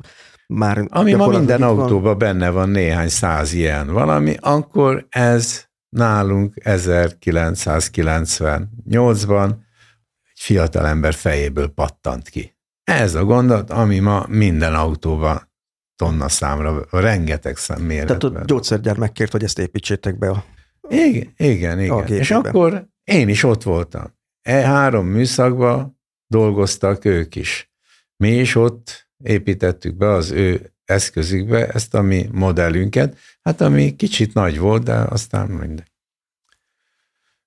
[0.47, 9.55] már Ami ma minden autóban benne van néhány száz ilyen valami, akkor ez nálunk 1998-ban
[10.23, 12.57] egy fiatal ember fejéből pattant ki.
[12.85, 15.51] Ez a gondot, ami ma minden autóban
[15.97, 18.19] tonna számra, rengeteg szám méretben.
[18.19, 20.45] Tehát a gyógyszergyár megkért, hogy ezt építsétek be a
[20.89, 21.97] Igen, igen, igen.
[21.97, 24.15] A És akkor én is ott voltam.
[24.43, 27.73] E három műszakban dolgoztak ők is.
[28.17, 34.35] Mi is ott építettük be az ő eszközükbe ezt a mi modellünket, hát ami kicsit
[34.35, 35.93] nagy volt, de aztán mindegy.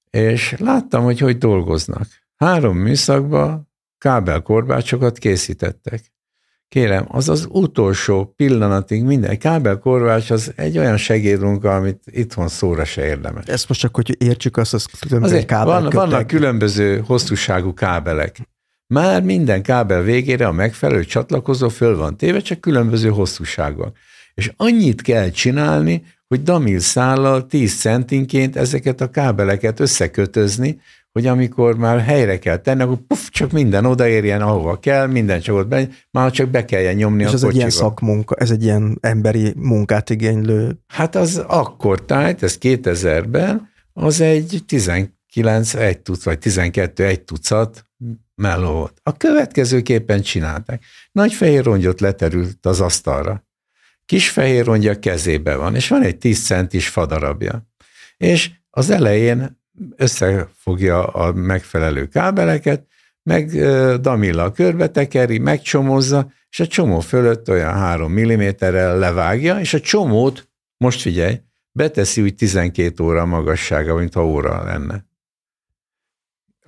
[0.10, 2.08] És láttam, hogy hogy dolgoznak.
[2.36, 3.68] Három műszakba
[3.98, 6.12] kábelkorbácsokat készítettek.
[6.68, 9.38] Kérem, az az utolsó pillanatig minden.
[9.38, 13.46] Kábelkorvács az egy olyan segédmunka, amit itthon szóra se érdemes.
[13.46, 18.38] Ezt most csak, hogy értsük azt, az különböző kábel van, Vannak különböző hosszúságú kábelek.
[18.94, 23.98] Már minden kábel végére a megfelelő csatlakozó föl van téve, csak különböző hosszúságok.
[24.34, 30.80] És annyit kell csinálni, hogy damil szállal 10 centinként ezeket a kábeleket összekötözni,
[31.12, 35.56] hogy amikor már helyre kell tenni, akkor puf, csak minden odaérjen, ahova kell, minden csak
[35.56, 37.50] ott be, már csak be kelljen nyomni És a ez kocsiba.
[37.50, 40.80] egy ilyen szakmunka, ez egy ilyen emberi munkát igénylő.
[40.88, 47.84] Hát az akkor tájt, ez 2000-ben, az egy 19 egy tucat, vagy 12 egy tucat
[48.40, 49.00] meló volt.
[49.04, 50.84] A következőképpen csinálták.
[51.12, 53.48] Nagy fehér rongyot leterült az asztalra.
[54.06, 57.68] Kis fehér rongya kezébe van, és van egy 10 centis fadarabja.
[58.18, 59.60] És az elején
[59.96, 62.88] összefogja a megfelelő kábeleket,
[63.24, 63.50] meg
[64.02, 70.50] Damilla körbe tekeri, megcsomozza, és a csomó fölött olyan 3 mm-rel levágja, és a csomót,
[70.78, 71.42] most figyelj,
[71.72, 75.09] beteszi úgy 12 óra magassága, mint óra lenne.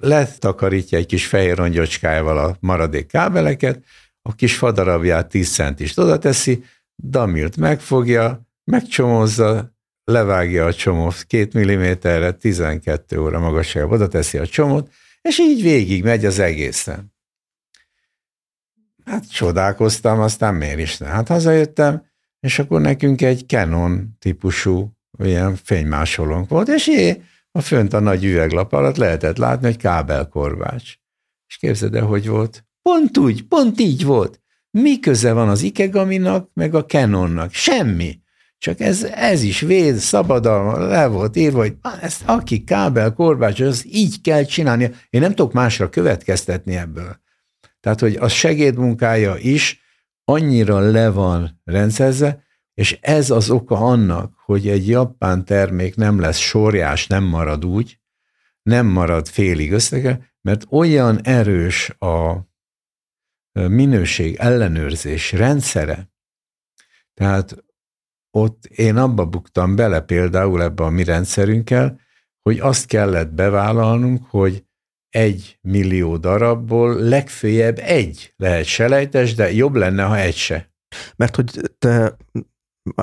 [0.01, 3.83] Letakarítja egy kis fehér rongyocskájával a maradék kábeleket,
[4.21, 6.63] a kis fadarabját 10 centist oda teszi,
[7.03, 14.91] Damilt megfogja, megcsomozza, levágja a csomót két milliméterre, 12 óra magassága, oda teszi a csomót,
[15.21, 17.13] és így végig megy az egészen.
[19.05, 21.07] Hát csodálkoztam, aztán miért is ne?
[21.07, 22.05] Hát hazajöttem,
[22.39, 24.91] és akkor nekünk egy Canon típusú
[25.23, 30.93] ilyen fénymásolónk volt, és é, a fönt a nagy üveglap alatt lehetett látni, hogy kábelkorvács.
[31.47, 32.65] És képzeld el, hogy volt?
[32.81, 34.41] Pont úgy, pont így volt.
[34.71, 37.53] Mi köze van az Ikegaminak, meg a Canonnak?
[37.53, 38.19] Semmi.
[38.57, 43.85] Csak ez, ez is véd, szabadalma, le volt írva, hogy ezt aki kábel, korbács, az
[43.87, 44.91] így kell csinálni.
[45.09, 47.19] Én nem tudok másra következtetni ebből.
[47.79, 49.81] Tehát, hogy a segédmunkája is
[50.23, 56.37] annyira le van rendszerze, és ez az oka annak, hogy egy japán termék nem lesz
[56.37, 57.99] sorjás, nem marad úgy,
[58.61, 62.45] nem marad félig összege, mert olyan erős a
[63.51, 66.11] minőség ellenőrzés rendszere,
[67.13, 67.55] tehát
[68.37, 71.99] ott én abba buktam bele például ebbe a mi rendszerünkkel,
[72.41, 74.65] hogy azt kellett bevállalnunk, hogy
[75.09, 80.73] egy millió darabból legfőjebb egy lehet selejtes, de jobb lenne, ha egy se.
[81.15, 82.17] Mert hogy te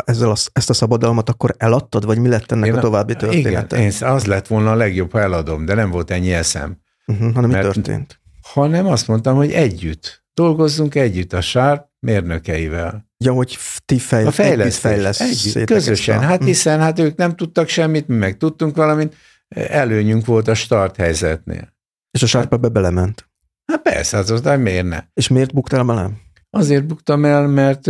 [0.05, 3.76] ezzel a, ezt a szabadalmat akkor eladtad, vagy mi lett ennek én, a további története?
[3.76, 6.80] Igen, én, az lett volna a legjobb, ha eladom, de nem volt ennyi eszem.
[7.06, 8.20] Uh-huh, hanem mert, mi történt?
[8.42, 10.24] Hanem azt mondtam, hogy együtt.
[10.34, 13.06] Dolgozzunk együtt a Sharp mérnökeivel.
[13.24, 16.44] Ja, hogy ti fejl- a fejlesztés, fejlesztés közösen, hát hm.
[16.44, 19.16] hiszen hát ők nem tudtak semmit, mi meg tudtunk valamit,
[19.48, 21.76] előnyünk volt a start helyzetnél.
[22.10, 23.28] És a sárpa be belement?
[23.72, 25.05] Hát persze, az aztán miért ne?
[25.14, 26.10] És miért buktál bele?
[26.50, 27.86] Azért buktam el, mert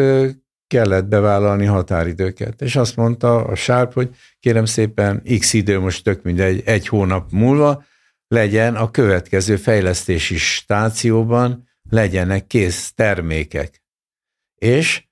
[0.68, 2.62] kellett bevállalni határidőket.
[2.62, 7.30] És azt mondta a sárp, hogy kérem szépen x idő, most tök mindegy, egy hónap
[7.30, 7.84] múlva
[8.28, 13.82] legyen a következő fejlesztési stációban legyenek kész termékek.
[14.54, 15.04] És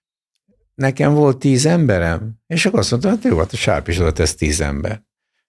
[0.75, 4.13] nekem volt tíz emberem, és akkor azt mondta, hogy jó, hát a sárp is oda
[4.13, 5.05] tesz tíz ember.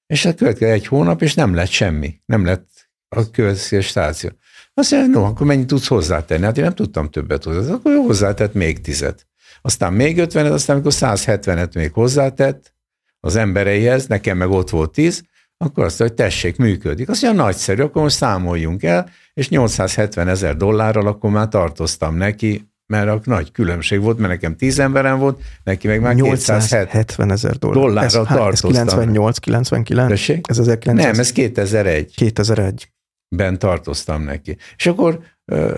[0.06, 2.22] És a következő egy hónap, és nem lett semmi.
[2.26, 2.68] Nem lett
[3.10, 4.30] a következő stáció.
[4.74, 6.44] Azt mondja, no, akkor mennyit tudsz hozzátenni?
[6.44, 7.74] Hát én nem tudtam többet hozzá.
[7.74, 9.28] Akkor jó, hozzátett még tizet.
[9.68, 12.74] Aztán még ötvenet, aztán amikor 170-et még hozzátett
[13.20, 15.24] az embereihez, nekem meg ott volt tíz,
[15.58, 17.10] akkor azt mondja, hogy tessék, működik.
[17.10, 22.70] Azt mondja, nagyszerű, akkor most számoljunk el, és 870 ezer dollárral akkor már tartoztam neki
[22.94, 27.58] mert a nagy különbség volt, mert nekem 10 emberem volt, neki meg már 870 ezer
[27.58, 27.84] dollár.
[27.84, 28.70] dollárra ez, tartoztam.
[28.70, 30.10] Ez 98, 99?
[30.10, 30.46] Tessék?
[30.50, 31.12] Ez 1900?
[31.12, 32.16] Nem, ez 2001.
[32.16, 32.92] 2001.
[33.36, 34.58] Ben tartoztam neki.
[34.76, 35.20] És akkor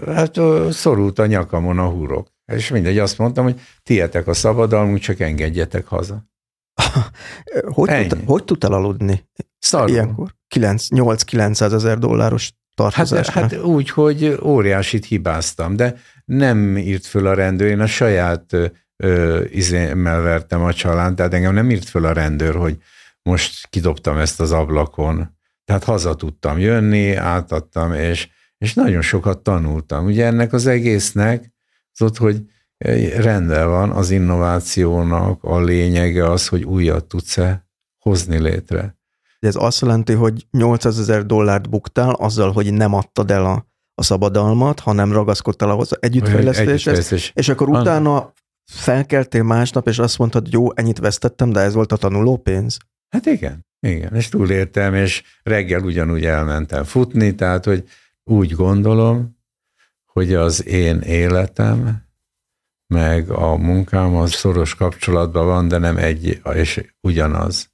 [0.06, 0.40] hát
[0.70, 2.28] szorult a nyakamon a húrok.
[2.50, 6.28] És mindegy, azt mondtam, hogy tietek a szabadalmunk, csak engedjetek haza.
[7.76, 9.28] hogy, tud, hogy tudtál aludni?
[9.60, 9.90] Szarul.
[9.90, 10.36] Ilyenkor?
[10.56, 13.30] 8-900 ezer dolláros tartozás.
[13.30, 15.96] Hát, hát úgy, hogy óriásit hibáztam, de
[16.26, 18.54] nem írt föl a rendőr, én a saját
[18.96, 22.78] ö, izémmel vertem a család, tehát engem nem írt föl a rendőr, hogy
[23.22, 25.38] most kidobtam ezt az ablakon.
[25.66, 30.06] Tehát haza tudtam jönni, átadtam, és, és nagyon sokat tanultam.
[30.06, 31.54] Ugye ennek az egésznek,
[32.02, 32.46] ott, hogy
[33.18, 37.68] rendben van, az innovációnak a lényege az, hogy újat tudsz-e
[37.98, 38.98] hozni létre.
[39.40, 44.04] Ez azt jelenti, hogy 800 ezer dollárt buktál azzal, hogy nem adtad el a, a
[44.04, 47.32] szabadalmat, hanem ragaszkodtál ahhoz együttfejlesztéshez, együttfejlesztés.
[47.36, 48.34] és akkor utána
[48.72, 52.78] felkeltél másnap, és azt mondtad, jó, ennyit vesztettem, de ez volt a tanuló pénz.
[53.10, 57.84] Hát igen, igen, és túléltem, és reggel ugyanúgy elmentem futni, tehát, hogy
[58.24, 59.39] úgy gondolom,
[60.20, 62.04] hogy az én életem,
[62.88, 67.72] meg a munkám az szoros kapcsolatban van, de nem egy és ugyanaz.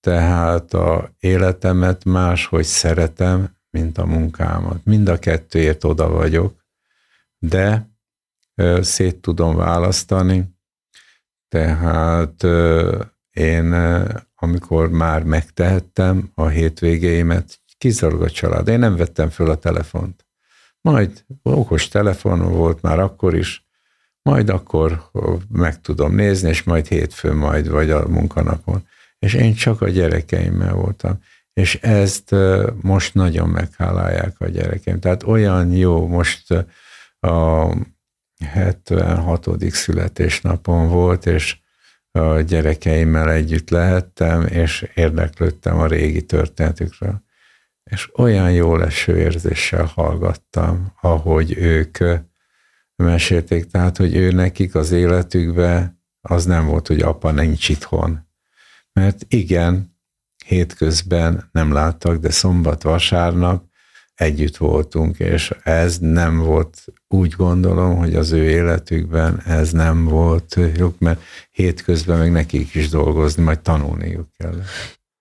[0.00, 4.84] Tehát a életemet máshogy szeretem, mint a munkámat.
[4.84, 6.64] Mind a kettőért oda vagyok,
[7.38, 7.90] de
[8.80, 10.56] szét tudom választani,
[11.48, 12.42] tehát
[13.30, 13.72] én,
[14.34, 18.68] amikor már megtehettem a hétvégéimet, kizárólag a család.
[18.68, 20.27] Én nem vettem föl a telefont.
[20.80, 23.66] Majd okos telefon volt már akkor is,
[24.22, 25.10] majd akkor
[25.48, 28.86] meg tudom nézni, és majd hétfőn majd, vagy a munkanapon.
[29.18, 31.18] És én csak a gyerekeimmel voltam.
[31.52, 32.34] És ezt
[32.80, 35.00] most nagyon meghálálják a gyerekeim.
[35.00, 36.66] Tehát olyan jó, most
[37.20, 37.74] a
[38.44, 39.48] 76.
[39.70, 41.56] születésnapon volt, és
[42.10, 47.22] a gyerekeimmel együtt lehettem, és érdeklődtem a régi történetükről.
[47.90, 51.98] És olyan jó leső érzéssel hallgattam, ahogy ők
[52.96, 58.26] mesélték, tehát, hogy ő nekik az életükbe az nem volt, hogy apa nincs itthon.
[58.92, 59.96] Mert igen,
[60.44, 63.64] hétközben nem láttak, de szombat, vasárnap
[64.14, 70.56] együtt voltunk, és ez nem volt, úgy gondolom, hogy az ő életükben ez nem volt
[70.76, 71.20] jó, mert
[71.50, 74.62] hétközben meg nekik is dolgozni, majd tanulniuk kell.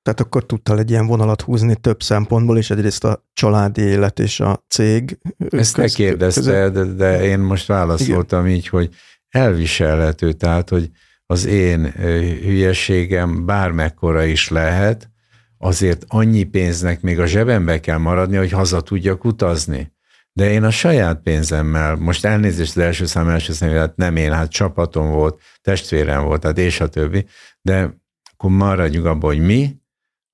[0.08, 4.40] Tehát akkor tudtál egy ilyen vonalat húzni több szempontból, és egyrészt a családi élet és
[4.40, 5.20] a cég.
[5.50, 8.58] Ezt köz, te kérdezte, de, de én most válaszoltam Igen.
[8.58, 8.90] így, hogy
[9.30, 10.90] elviselhető, tehát, hogy
[11.26, 11.92] az én
[12.42, 15.10] hülyeségem bármekkora is lehet,
[15.58, 19.92] azért annyi pénznek még a zsebembe kell maradni, hogy haza tudjak utazni.
[20.32, 24.32] De én a saját pénzemmel, most elnézést az első szám első szám, hát nem én,
[24.32, 27.26] hát csapatom volt, testvérem volt, tehát és a többi,
[27.62, 29.86] de akkor maradjunk abban, hogy mi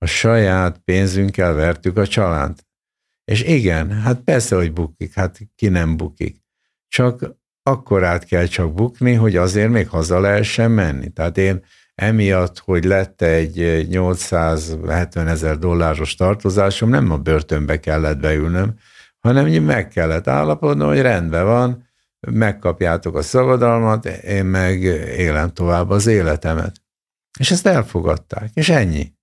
[0.03, 2.67] a saját pénzünkkel vertük a csalánt.
[3.31, 6.41] És igen, hát persze, hogy bukik, hát ki nem bukik.
[6.87, 11.09] Csak akkor át kell csak bukni, hogy azért még haza lehessen menni.
[11.09, 11.63] Tehát én
[11.95, 18.75] emiatt, hogy lett egy 870 ezer dolláros tartozásom, nem a börtönbe kellett beülnöm,
[19.19, 21.87] hanem meg kellett állapodnom, hogy rendben van,
[22.31, 24.81] megkapjátok a szabadalmat, én meg
[25.17, 26.81] élem tovább az életemet.
[27.39, 29.13] És ezt elfogadták, és ennyi.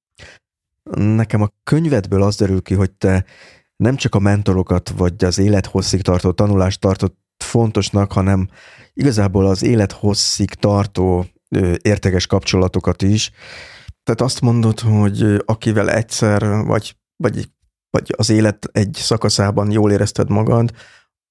[0.97, 3.25] Nekem a könyvedből az derül ki, hogy te
[3.77, 8.49] nem csak a mentorokat, vagy az élethosszig tartó tanulást tartott fontosnak, hanem
[8.93, 11.27] igazából az élethosszig tartó
[11.83, 13.31] értékes kapcsolatokat is.
[14.03, 17.51] Tehát azt mondod, hogy akivel egyszer, vagy, vagy,
[17.91, 20.71] vagy az élet egy szakaszában jól érezted magad,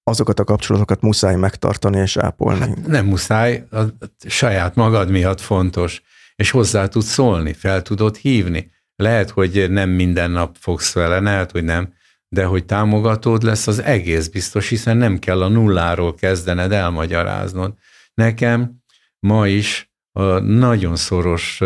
[0.03, 2.59] azokat a kapcsolatokat muszáj megtartani és ápolni.
[2.59, 3.81] Hát nem muszáj, a
[4.27, 6.01] saját magad miatt fontos,
[6.35, 8.71] és hozzá tudsz szólni, fel tudod hívni.
[8.99, 11.93] Lehet, hogy nem minden nap fogsz vele, lehet, hogy nem,
[12.27, 17.73] de hogy támogatód lesz, az egész biztos, hiszen nem kell a nulláról kezdened elmagyaráznod.
[18.13, 18.81] Nekem
[19.19, 21.61] ma is a nagyon szoros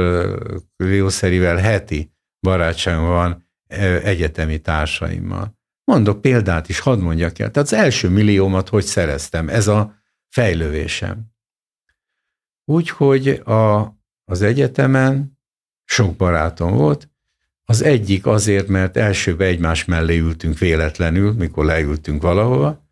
[0.78, 3.50] jószerivel heti barátságom van
[4.04, 5.58] egyetemi társaimmal.
[5.84, 7.52] Mondok példát is, hadd mondjak el.
[7.52, 9.50] Tehát az első milliómat hogy szereztem?
[9.50, 9.96] Ez a
[10.30, 11.32] fejlővésem.
[12.72, 13.82] Úgyhogy a,
[14.32, 15.40] az egyetemen
[15.86, 17.12] sok barátom volt,
[17.65, 22.88] az egyik azért, mert elsőbe egymás mellé ültünk véletlenül, mikor leültünk valahova,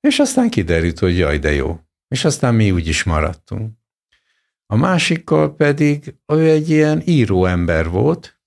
[0.00, 1.80] és aztán kiderült, hogy jaj, de jó.
[2.08, 3.78] És aztán mi úgy is maradtunk.
[4.66, 8.40] A másikkal pedig ő egy ilyen író ember volt,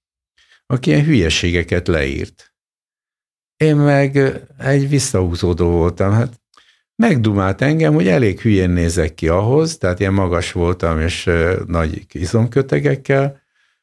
[0.65, 2.53] aki ilyen hülyeségeket leírt.
[3.57, 4.17] Én meg
[4.57, 6.11] egy visszahúzódó voltam.
[6.11, 6.41] Hát
[6.95, 11.29] megdumált engem, hogy elég hülyén nézek ki ahhoz, tehát ilyen magas voltam, és
[11.65, 13.41] nagy izomkötegekkel,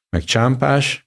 [0.09, 1.06] meg csámpás,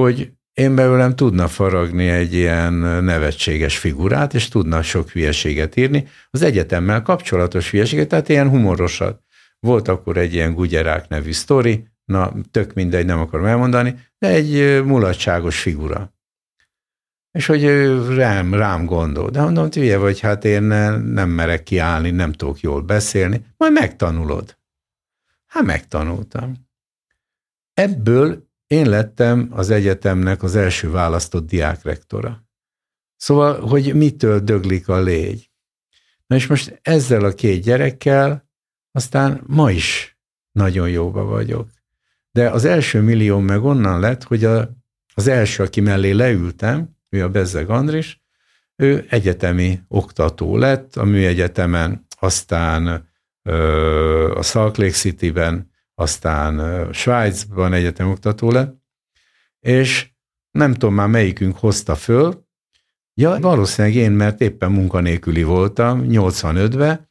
[0.00, 2.72] hogy én belőlem tudna faragni egy ilyen
[3.04, 6.08] nevetséges figurát, és tudna sok hülyeséget írni.
[6.30, 9.22] Az egyetemmel kapcsolatos hülyeséget, tehát ilyen humorosat.
[9.60, 14.84] Volt akkor egy ilyen Gugyerák nevű sztori, na tök mindegy, nem akarom elmondani, de egy
[14.84, 16.12] mulatságos figura.
[17.30, 17.64] És hogy
[18.14, 19.30] rám, rám gondol.
[19.30, 24.58] De mondom, hülye vagy, hát én nem merek kiállni, nem tudok jól beszélni, majd megtanulod.
[25.46, 26.54] Hát megtanultam.
[27.74, 32.46] Ebből én lettem az egyetemnek az első választott diákrektora.
[33.16, 35.50] Szóval, hogy mitől döglik a légy.
[36.26, 38.48] Na és most ezzel a két gyerekkel
[38.92, 40.18] aztán ma is
[40.52, 41.68] nagyon jóba vagyok.
[42.30, 44.70] De az első millió meg onnan lett, hogy a,
[45.14, 48.20] az első, aki mellé leültem, ő a Bezzeg Andris,
[48.76, 53.08] ő egyetemi oktató lett a műegyetemen, aztán
[53.42, 58.76] ö, a Salt Lake City-ben, aztán Svájcban egyetem oktató lett,
[59.60, 60.10] és
[60.50, 62.46] nem tudom már melyikünk hozta föl,
[63.14, 67.10] ja, valószínűleg én, mert éppen munkanélküli voltam 85-ben,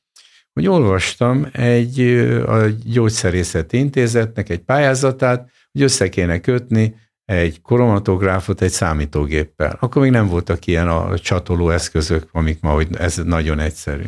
[0.53, 1.99] hogy olvastam egy
[2.47, 6.95] a gyógyszerészeti intézetnek egy pályázatát, hogy össze kéne kötni
[7.25, 9.77] egy kromatográfot egy számítógéppel.
[9.79, 14.05] Akkor még nem voltak ilyen a csatoló eszközök, amik ma, hogy ez nagyon egyszerű.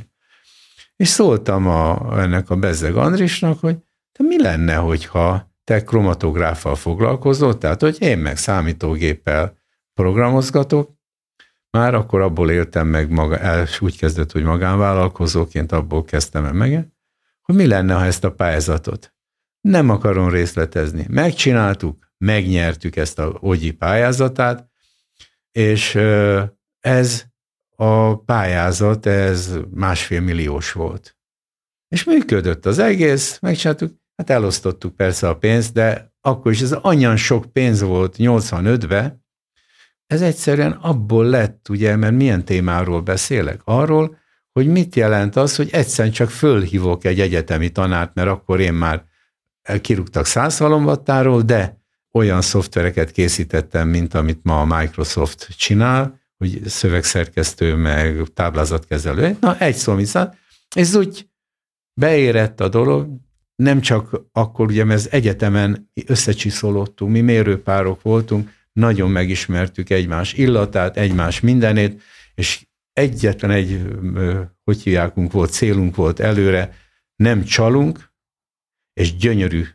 [0.95, 3.77] És szóltam a, ennek a Bezzeg Andrisnak, hogy
[4.19, 9.57] de mi lenne, hogyha te kromatográffal foglalkozol, tehát hogy én meg számítógéppel
[9.93, 10.97] programozgatok,
[11.71, 16.87] már akkor abból éltem meg, maga, el, úgy kezdett, hogy magánvállalkozóként abból kezdtem el meg,
[17.41, 19.13] hogy mi lenne, ha ezt a pályázatot
[19.61, 21.05] nem akarom részletezni.
[21.09, 24.69] Megcsináltuk, megnyertük ezt a ogyi pályázatát,
[25.51, 25.95] és
[26.79, 27.25] ez
[27.75, 31.17] a pályázat, ez másfél milliós volt.
[31.87, 37.17] És működött az egész, megcsináltuk, hát elosztottuk persze a pénzt, de akkor is ez annyian
[37.17, 39.25] sok pénz volt 85-ben,
[40.07, 43.61] ez egyszerűen abból lett, ugye, mert milyen témáról beszélek?
[43.63, 44.17] Arról,
[44.51, 49.05] hogy mit jelent az, hogy egyszerűen csak fölhívok egy egyetemi tanárt, mert akkor én már
[49.81, 51.81] kirúgtak száz halomvattáról, de
[52.11, 59.37] olyan szoftvereket készítettem, mint amit ma a Microsoft csinál, hogy szövegszerkesztő, meg táblázatkezelő.
[59.39, 59.97] Na, egy szó,
[60.75, 61.29] és úgy
[61.93, 63.27] beérett a dolog,
[63.59, 71.39] nem csak akkor, ugye, az egyetemen összecsiszolódtunk, mi mérőpárok voltunk, nagyon megismertük egymás illatát, egymás
[71.39, 72.01] mindenét,
[72.35, 73.81] és egyetlen egy,
[74.63, 76.75] hogy hívjákunk volt, célunk volt előre,
[77.15, 78.11] nem csalunk,
[78.93, 79.65] és gyönyörű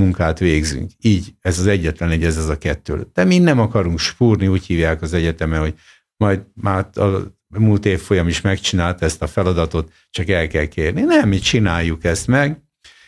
[0.00, 0.90] munkát végzünk.
[1.00, 3.06] Így, ez az egyetlen egy, ez az a kettő.
[3.12, 5.74] De mi nem akarunk spúrni, úgy hívják az egyetemen, hogy
[6.16, 11.00] majd már a múlt év folyam is megcsinálta ezt a feladatot, csak el kell kérni.
[11.00, 12.63] Nem, mi csináljuk ezt meg,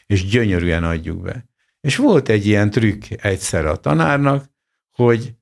[0.06, 1.48] és gyönyörűen adjuk be.
[1.80, 4.44] És volt egy ilyen trükk egyszer a tanárnak,
[4.92, 5.34] hogy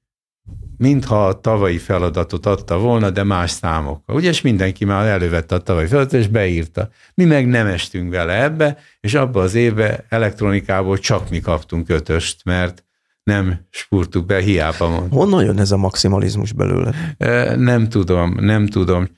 [0.77, 4.17] mintha a tavalyi feladatot adta volna, de más számokkal.
[4.17, 6.89] Ugye, és mindenki már elővette a tavalyi feladatot, és beírta.
[7.15, 12.45] Mi meg nem estünk vele ebbe, és abba az évbe elektronikából csak mi kaptunk ötöst,
[12.45, 12.85] mert
[13.23, 15.19] nem spurtuk be, hiába mondtam.
[15.19, 17.17] Honnan jön ez a maximalizmus belőle?
[17.57, 19.09] Nem tudom, nem tudom.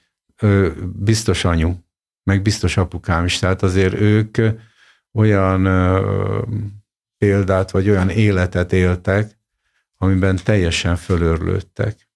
[0.94, 1.72] Biztos anyu,
[2.22, 4.38] meg biztos apukám is, tehát azért ők
[5.16, 5.62] olyan
[7.18, 9.38] példát, vagy olyan életet éltek,
[9.96, 12.08] amiben teljesen fölörlődtek.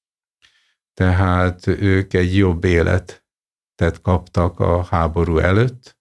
[0.95, 5.99] Tehát ők egy jobb életet kaptak a háború előtt,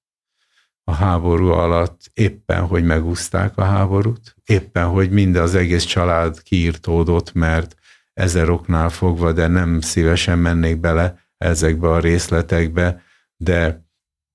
[0.83, 7.33] a háború alatt éppen, hogy megúzták a háborút, éppen, hogy minden az egész család kiírtódott,
[7.33, 7.75] mert
[8.13, 13.01] ezer oknál fogva, de nem szívesen mennék bele ezekbe a részletekbe,
[13.35, 13.87] de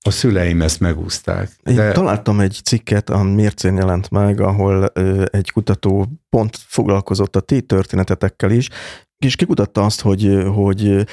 [0.07, 1.51] a szüleim ezt megúzták.
[1.63, 1.71] De...
[1.87, 7.39] Én találtam egy cikket, a Mércén jelent meg, ahol ö, egy kutató pont foglalkozott a
[7.39, 8.69] ti történetetekkel is,
[9.17, 11.05] és kikutatta azt, hogy, hogy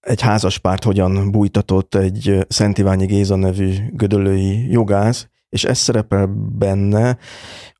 [0.00, 6.26] egy házaspárt hogyan bújtatott egy Szent Iványi Géza nevű gödölői jogász, és ez szerepel
[6.58, 7.18] benne,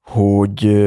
[0.03, 0.87] hogy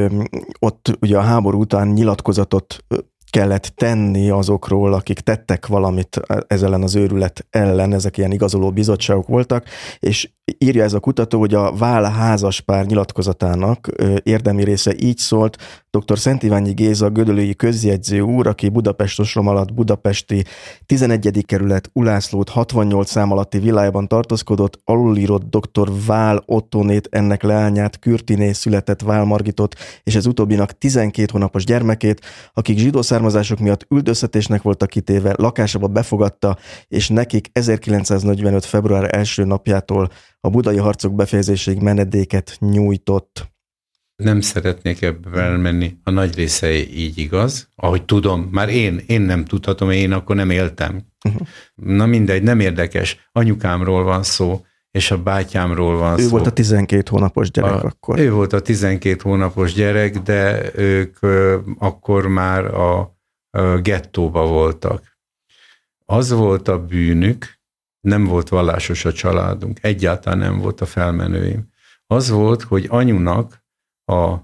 [0.60, 2.86] ott ugye a háború után nyilatkozatot
[3.30, 9.27] kellett tenni azokról, akik tettek valamit ez ellen az őrület ellen, ezek ilyen igazoló bizottságok
[9.27, 9.65] voltak,
[9.99, 13.89] és írja ez a kutató, hogy a Vál házaspár nyilatkozatának
[14.23, 15.57] érdemi része így szólt,
[15.89, 16.19] dr.
[16.19, 20.43] Szent Iványi Géza, gödölői közjegyző úr, aki Budapestosrom alatt Budapesti
[20.85, 21.43] 11.
[21.45, 25.89] kerület Ulászlót 68 szám alatti világban tartózkodott, alulírott dr.
[26.05, 32.77] Vál Ottonét, ennek leányát, Kürtiné született Vál Margitot, és ez utóbbinak 12 hónapos gyermekét, akik
[32.77, 36.57] zsidó származások miatt üldöztetésnek voltak kitéve, lakásába befogadta,
[36.88, 38.65] és nekik 1945.
[38.65, 40.09] február első napjától
[40.45, 43.53] a budai harcok befejezéséig menedéket nyújtott.
[44.15, 45.97] Nem szeretnék ebbe elmenni.
[46.03, 47.69] A nagy része így igaz.
[47.76, 51.01] Ahogy tudom, már én, én nem tudhatom, én akkor nem éltem.
[51.27, 51.47] Uh-huh.
[51.76, 53.30] Na mindegy, nem érdekes.
[53.31, 56.26] Anyukámról van szó, és a bátyámról van ő szó.
[56.26, 58.19] Ő volt a 12 hónapos gyerek a, akkor.
[58.19, 63.17] Ő volt a 12 hónapos gyerek, de ők ö, akkor már a,
[63.49, 65.17] a gettóba voltak.
[66.05, 67.55] Az volt a bűnük,
[68.06, 71.69] nem volt vallásos a családunk, egyáltalán nem volt a felmenőim.
[72.07, 73.64] Az volt, hogy anyunak
[74.06, 74.36] a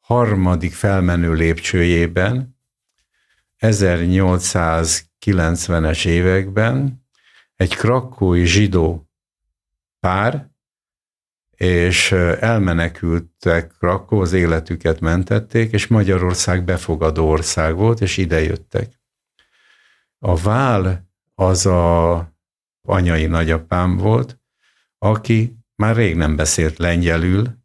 [0.00, 2.58] harmadik felmenő lépcsőjében
[3.58, 7.06] 1890-es években
[7.56, 9.08] egy krakói zsidó
[10.00, 10.52] pár,
[11.56, 19.00] és elmenekültek Krakó, az életüket mentették, és Magyarország befogadó ország volt, és ide jöttek.
[20.18, 22.33] A vál az a
[22.84, 24.40] anyai nagyapám volt,
[24.98, 27.62] aki már rég nem beszélt lengyelül,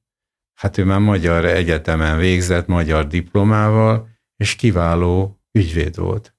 [0.54, 6.36] hát ő már magyar egyetemen végzett, magyar diplomával, és kiváló ügyvéd volt.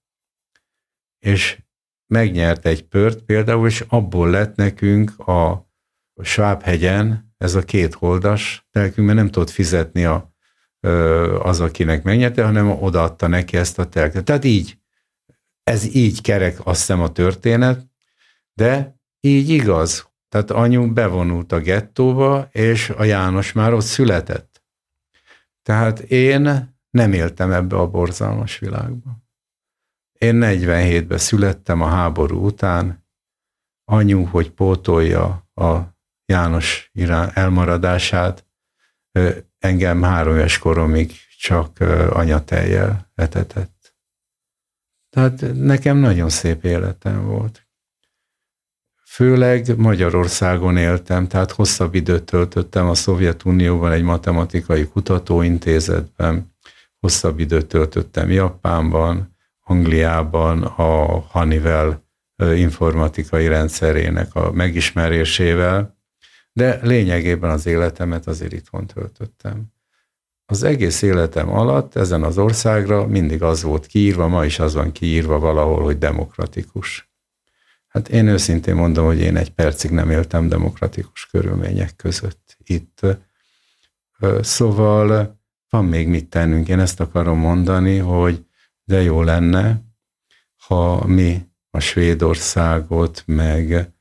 [1.18, 1.62] És
[2.06, 5.68] megnyert egy pört például, és abból lett nekünk a
[6.22, 10.34] Svábhegyen ez a két holdas telkünk, mert nem tudott fizetni a,
[11.42, 14.24] az, akinek megnyerte, hanem odaadta neki ezt a telket.
[14.24, 14.78] Tehát így,
[15.62, 17.89] ez így kerek azt hiszem a történet,
[18.54, 20.10] de így igaz.
[20.28, 24.62] Tehát anyu bevonult a gettóba, és a János már ott született.
[25.62, 29.18] Tehát én nem éltem ebbe a borzalmas világba.
[30.18, 33.06] Én 47-ben születtem a háború után,
[33.84, 35.78] anyu, hogy pótolja a
[36.24, 38.46] János irán elmaradását,
[39.58, 43.94] engem három éves koromig csak anyatejjel etetett.
[45.08, 47.68] Tehát nekem nagyon szép életem volt.
[49.12, 56.54] Főleg Magyarországon éltem, tehát hosszabb időt töltöttem a Szovjetunióban egy matematikai kutatóintézetben,
[57.00, 62.02] hosszabb időt töltöttem Japánban, Angliában a Honeywell
[62.54, 65.98] informatikai rendszerének a megismerésével,
[66.52, 69.64] de lényegében az életemet azért itthon töltöttem.
[70.46, 74.92] Az egész életem alatt ezen az országra mindig az volt kiírva, ma is az van
[74.92, 77.09] kiírva valahol, hogy demokratikus.
[77.90, 83.00] Hát én őszintén mondom, hogy én egy percig nem éltem demokratikus körülmények között itt.
[84.40, 85.38] Szóval
[85.68, 86.68] van még mit tennünk.
[86.68, 88.44] Én ezt akarom mondani, hogy
[88.84, 89.82] de jó lenne,
[90.56, 93.92] ha mi a Svédországot meg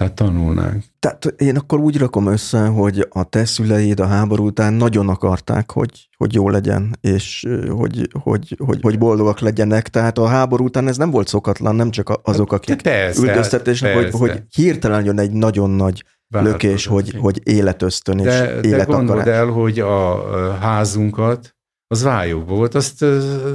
[0.00, 0.84] tehát tanulnánk.
[0.98, 5.70] Tehát én akkor úgy rakom össze, hogy a te szüleid a háború után nagyon akarták,
[5.70, 9.88] hogy, hogy jó legyen, és hogy, hogy, hogy, hogy boldogak legyenek.
[9.88, 14.10] Tehát a háború után ez nem volt szokatlan, nem csak azok, akik persze, üldöztetésnek, hogy,
[14.10, 18.76] hogy hirtelen jön egy nagyon nagy Változat, lökés, hogy, hogy életösztön és de, életakarás.
[18.76, 21.56] De gondold el, hogy a házunkat,
[21.86, 23.04] az vályog volt, azt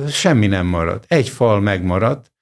[0.08, 1.06] semmi nem maradt.
[1.08, 2.34] Egy fal megmaradt,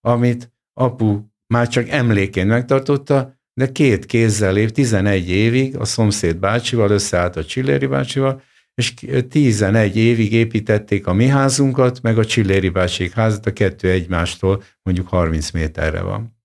[0.00, 6.90] amit apu már csak emlékén megtartotta, de két kézzel év, 11 évig a szomszéd bácsival
[6.90, 8.42] összeállt a Csilléri bácsival,
[8.74, 8.94] és
[9.28, 15.08] 11 évig építették a mi házunkat, meg a Csilléri bácsik házat, a kettő egymástól mondjuk
[15.08, 16.40] 30 méterre van.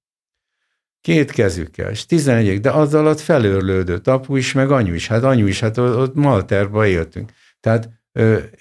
[1.01, 5.07] Két kezükkel, és 11 évig, de az alatt felőrlődött apu is, meg anyu is.
[5.07, 7.31] Hát anyu is, hát ott Malterba éltünk.
[7.59, 7.89] Tehát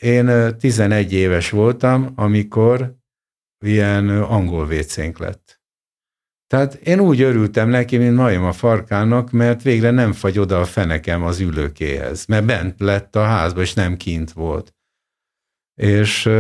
[0.00, 2.94] én 11 éves voltam, amikor
[3.64, 5.55] ilyen angol vécénk lett.
[6.46, 10.64] Tehát én úgy örültem neki, mint majom a farkának, mert végre nem fagy oda a
[10.64, 14.74] fenekem az ülőkéhez, mert bent lett a házba, és nem kint volt.
[15.74, 16.30] És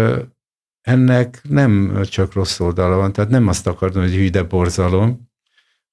[0.80, 5.30] ennek nem csak rossz oldala van, tehát nem azt akartam, hogy hűde borzalom,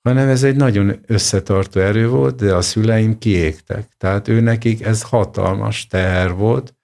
[0.02, 3.94] hanem ez egy nagyon összetartó erő volt, de a szüleim kiégtek.
[3.98, 6.76] Tehát ő nekik ez hatalmas teher volt,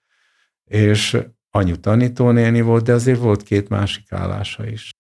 [0.64, 1.18] és
[1.49, 4.91] anyu tanítónéni volt, de azért volt két másik állása is.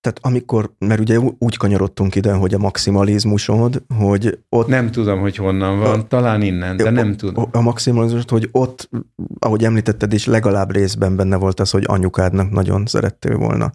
[0.00, 4.66] Tehát amikor, mert ugye úgy kanyarodtunk ide, hogy a maximalizmusod, hogy ott...
[4.66, 7.48] Nem tudom, hogy honnan van, a, talán innen, de a, nem tudom.
[7.52, 8.90] A maximalizmusod, hogy ott,
[9.38, 13.72] ahogy említetted is, legalább részben benne volt az, hogy anyukádnak nagyon szerettél volna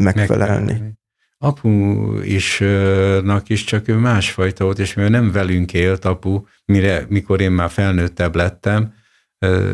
[0.00, 0.64] megfelelni.
[0.64, 0.98] megfelelni.
[1.38, 1.70] apu
[2.22, 2.58] is,
[3.22, 7.50] nak is csak ő másfajta volt, és mivel nem velünk élt apu, mire, mikor én
[7.50, 8.92] már felnőttebb lettem,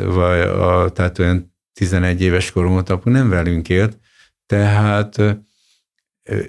[0.04, 3.98] vagy a, tehát olyan 11 éves korom volt apu, nem velünk élt,
[4.46, 5.20] tehát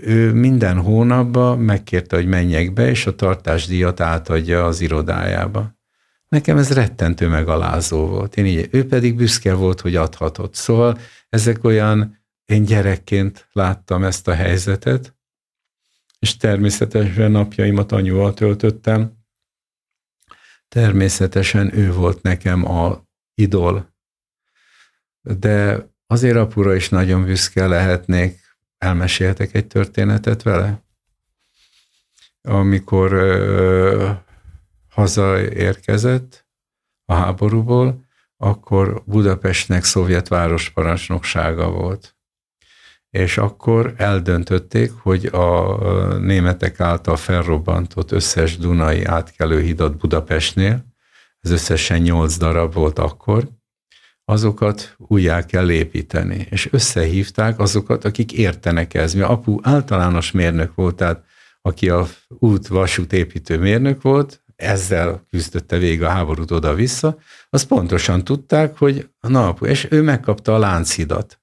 [0.02, 5.74] ő minden hónapban megkérte, hogy menjek be, és a tartásdíjat átadja az irodájába.
[6.28, 8.38] Nekem ez rettentő megalázó volt.
[8.38, 10.56] Én így, ő pedig büszke volt, hogy adhatott.
[10.56, 11.00] Szóval
[11.30, 15.16] ezek olyan, én gyerekként láttam ezt a helyzetet,
[16.20, 19.14] és természetesen napjaimat anyuval töltöttem.
[20.68, 23.04] Természetesen ő volt nekem a
[23.34, 23.94] idol.
[25.22, 28.40] De azért apura is nagyon büszke lehetnék.
[28.86, 30.84] Elmeséltek egy történetet vele?
[32.42, 34.12] Amikor ö,
[34.90, 36.48] hazaérkezett
[37.06, 38.06] a háborúból,
[38.38, 42.16] akkor Budapestnek szovjet városparancsnoksága volt.
[43.10, 45.78] És akkor eldöntötték, hogy a
[46.18, 50.86] németek által felrobbantott összes Dunai átkelő hidat Budapestnél,
[51.40, 53.50] ez összesen nyolc darab volt akkor,
[54.26, 56.48] azokat újjá kell építeni.
[56.50, 59.14] És összehívták azokat, akik értenek ez.
[59.14, 61.24] Mi apu általános mérnök volt, tehát
[61.62, 67.18] aki a út-vasút építő mérnök volt, ezzel küzdötte végig a háborút oda-vissza,
[67.50, 71.40] az pontosan tudták, hogy a nap, és ő megkapta a Lánchidat.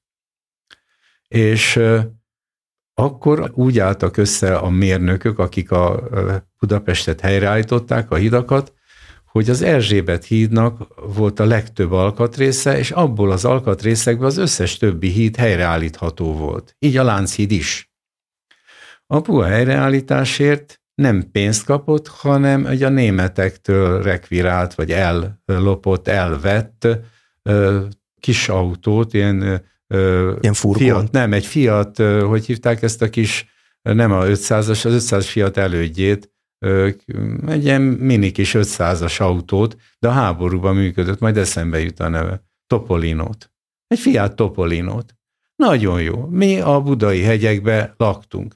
[1.29, 1.81] És
[2.95, 6.09] akkor úgy álltak össze a mérnökök, akik a
[6.59, 8.73] Budapestet helyreállították, a hidakat,
[9.33, 15.09] hogy az Erzsébet hídnak volt a legtöbb alkatrésze, és abból az alkatrészekből az összes többi
[15.09, 16.77] híd helyreállítható volt.
[16.79, 17.93] Így a Lánchíd is.
[19.07, 26.89] Apu a helyreállításért nem pénzt kapott, hanem egy a németektől rekvirált, vagy ellopott, elvett
[28.21, 29.41] kis autót, ilyen,
[30.41, 30.83] ilyen furgon.
[30.83, 33.49] Fiat, nem, egy Fiat, hogy hívták ezt a kis,
[33.83, 36.32] nem a 500-as, az 500 Fiat elődjét,
[37.47, 42.43] egy ilyen mini kis 500-as autót, de a háborúban működött, majd eszembe jut a neve.
[42.67, 43.53] Topolinót.
[43.87, 45.15] Egy Fiat Topolinót.
[45.57, 46.27] Nagyon jó.
[46.27, 48.55] Mi a budai hegyekbe laktunk.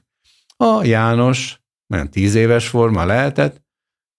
[0.57, 3.61] A János olyan tíz éves forma lehetett,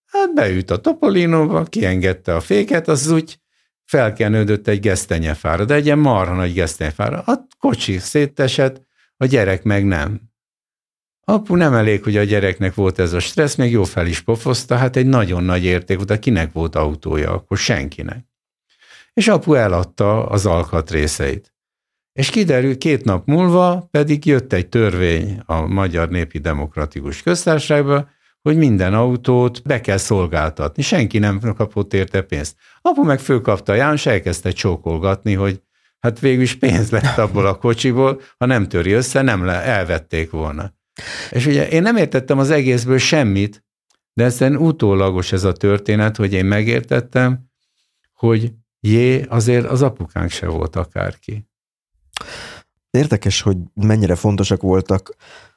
[0.07, 3.41] hát beült a Topolinóba, kiengedte a féket, az úgy
[3.85, 7.21] felkenődött egy gesztenyefára, de egy ilyen marha nagy gesztenyefára.
[7.21, 8.83] A kocsi szétesett,
[9.17, 10.28] a gyerek meg nem.
[11.29, 14.77] Apu nem elég, hogy a gyereknek volt ez a stressz, még jó fel is pofozta,
[14.77, 18.27] hát egy nagyon nagy érték, de kinek volt autója, akkor senkinek.
[19.13, 21.55] És apu eladta az alkatrészeit.
[22.13, 28.09] És kiderült, két nap múlva pedig jött egy törvény a Magyar Népi Demokratikus Köztársaságba,
[28.43, 30.83] hogy minden autót be kell szolgáltatni.
[30.83, 32.57] Senki nem kapott érte pénzt.
[32.81, 35.63] Apu meg fölkapta a János, elkezdte csókolgatni, hogy
[35.99, 40.31] hát végül is pénz lett abból a kocsiból, ha nem töri össze, nem le, elvették
[40.31, 40.77] volna.
[41.31, 43.65] És ugye én nem értettem az egészből semmit,
[44.13, 47.51] de ezen utólagos ez a történet, hogy én megértettem,
[48.13, 51.49] hogy jé, azért az apukánk se volt akárki.
[52.91, 55.17] Érdekes, hogy mennyire fontosak voltak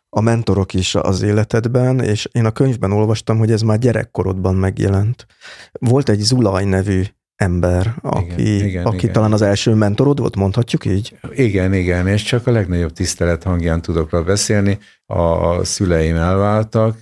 [0.09, 5.25] a mentorok is az életedben, és én a könyvben olvastam, hogy ez már gyerekkorodban megjelent.
[5.71, 7.03] Volt egy Zulaj nevű
[7.41, 9.11] ember, aki, igen, igen, aki igen.
[9.11, 11.17] talán az első mentorod volt, mondhatjuk így?
[11.29, 14.79] Igen, igen, és csak a legnagyobb tisztelet hangján tudok rá beszélni.
[15.05, 16.97] A szüleim elváltak,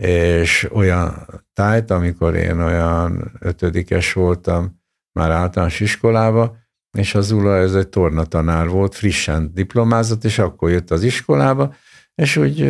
[0.00, 4.80] és olyan tájt, amikor én olyan ötödikes voltam,
[5.12, 6.56] már általános iskolába,
[6.98, 11.74] és az Ula ez egy tornatanár volt, frissen diplomázott, és akkor jött az iskolába,
[12.14, 12.60] és úgy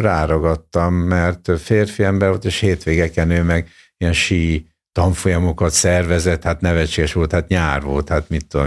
[0.00, 4.66] ráragadtam, mert férfi ember volt, és hétvégeken ő meg ilyen sí
[4.98, 8.66] tanfolyamokat szervezett, hát nevetséges volt, hát nyár volt, hát mit tudom,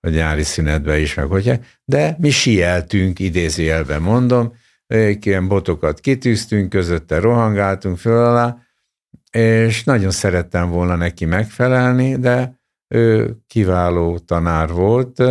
[0.00, 4.52] a nyári szünetben is, meg hogy, de mi sieltünk, idézőjelben mondom,
[5.20, 8.56] ilyen botokat kitűztünk, közötte rohangáltunk föl alá,
[9.30, 15.22] és nagyon szerettem volna neki megfelelni, de ő kiváló tanár volt,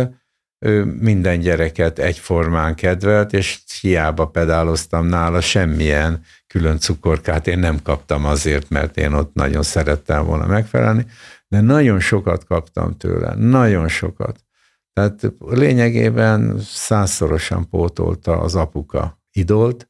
[0.64, 8.24] ő minden gyereket egyformán kedvelt, és hiába pedáloztam nála, semmilyen külön cukorkát én nem kaptam
[8.24, 11.06] azért, mert én ott nagyon szerettem volna megfelelni,
[11.48, 14.44] de nagyon sokat kaptam tőle, nagyon sokat.
[14.92, 19.88] Tehát lényegében százszorosan pótolta az apuka idolt,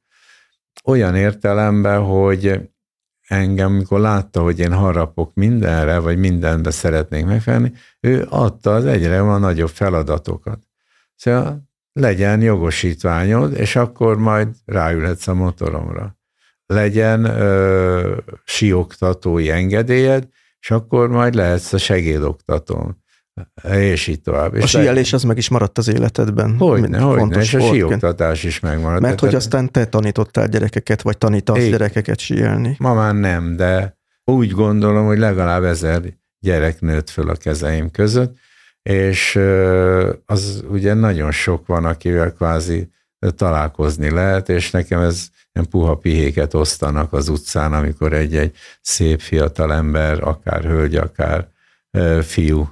[0.84, 2.60] olyan értelemben, hogy
[3.26, 9.20] engem, amikor látta, hogy én harapok mindenre, vagy mindenbe szeretnék megfelelni, ő adta az egyre
[9.20, 10.58] van nagyobb feladatokat.
[11.14, 16.18] Szóval legyen jogosítványod, és akkor majd ráülhetsz a motoromra.
[16.66, 20.28] Legyen ö, sioktatói engedélyed,
[20.60, 23.03] és akkor majd lehetsz a segédoktatón.
[23.62, 24.54] És így tovább.
[24.54, 26.56] És a síelés az meg is maradt az életedben.
[26.58, 29.00] Hogyne, hogyne, és a síoktatás is megmaradt.
[29.02, 32.76] Mert hogy aztán te tanítottál gyerekeket, vagy tanítasz Én, gyerekeket síelni.
[32.78, 36.02] Ma már nem, de úgy gondolom, hogy legalább ezer
[36.40, 38.36] gyerek nőtt föl a kezeim között,
[38.82, 39.40] és
[40.26, 42.92] az ugye nagyon sok van, akivel kvázi
[43.36, 49.72] találkozni lehet, és nekem ez ilyen puha pihéket osztanak az utcán, amikor egy-egy szép fiatal
[49.72, 51.48] ember, akár hölgy, akár
[52.22, 52.68] fiú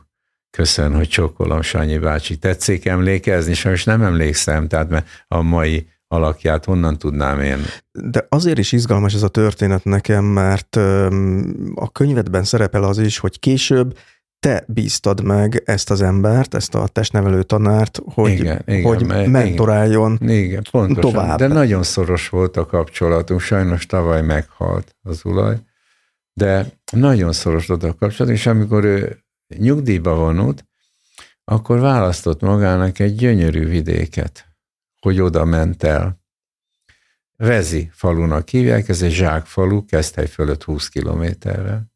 [0.56, 2.36] köszön, hogy csókolom, Sanyi bácsi.
[2.36, 3.54] Tetszik emlékezni?
[3.54, 7.58] Sajnos nem emlékszem, tehát mert a mai alakját honnan tudnám én?
[7.92, 10.76] De azért is izgalmas ez a történet nekem, mert
[11.74, 13.98] a könyvedben szerepel az is, hogy később
[14.38, 19.28] te bíztad meg ezt az embert, ezt a testnevelő tanárt, hogy, igen, igen, hogy mert,
[19.28, 21.38] mentoráljon igen, igen, pontosan, tovább.
[21.38, 25.56] De nagyon szoros volt a kapcsolatunk, sajnos tavaly meghalt az ulaj,
[26.32, 29.24] de nagyon szoros volt a kapcsolatunk, és amikor ő
[29.58, 30.66] nyugdíjba vonult,
[31.44, 34.46] akkor választott magának egy gyönyörű vidéket,
[35.00, 36.20] hogy oda ment el.
[37.36, 41.92] Rezi falunak hívják, ez egy zsákfalu, Keszthely fölött 20 kilométerrel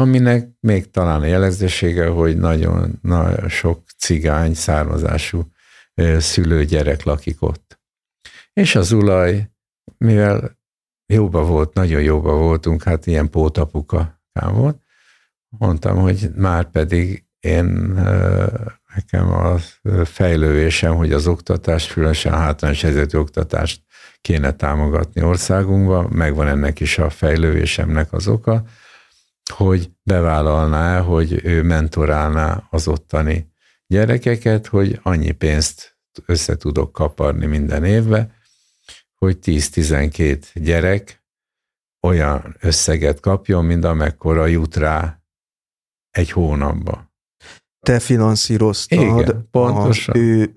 [0.00, 5.50] aminek még talán a jellegzetessége, hogy nagyon, nagyon sok cigány származású
[6.18, 7.80] szülőgyerek lakik ott.
[8.52, 9.50] És az ulaj,
[9.98, 10.58] mivel
[11.06, 14.82] jóba volt, nagyon jóba voltunk, hát ilyen pótapuka volt,
[15.58, 17.64] mondtam, hogy már pedig én
[18.94, 19.58] nekem a
[20.04, 23.82] fejlővésem, hogy az oktatást, különösen hátrányos helyzetű oktatást
[24.20, 28.62] kéne támogatni országunkba, megvan ennek is a fejlővésemnek az oka,
[29.54, 33.52] hogy bevállalná, hogy ő mentorálná az ottani
[33.86, 38.34] gyerekeket, hogy annyi pénzt össze tudok kaparni minden évbe,
[39.14, 41.24] hogy 10-12 gyerek
[42.00, 45.19] olyan összeget kapjon, mint amekkora jut rá
[46.10, 47.12] egy hónapba.
[47.80, 50.14] Te finanszíroztad Igen, pontosan.
[50.14, 50.56] az ő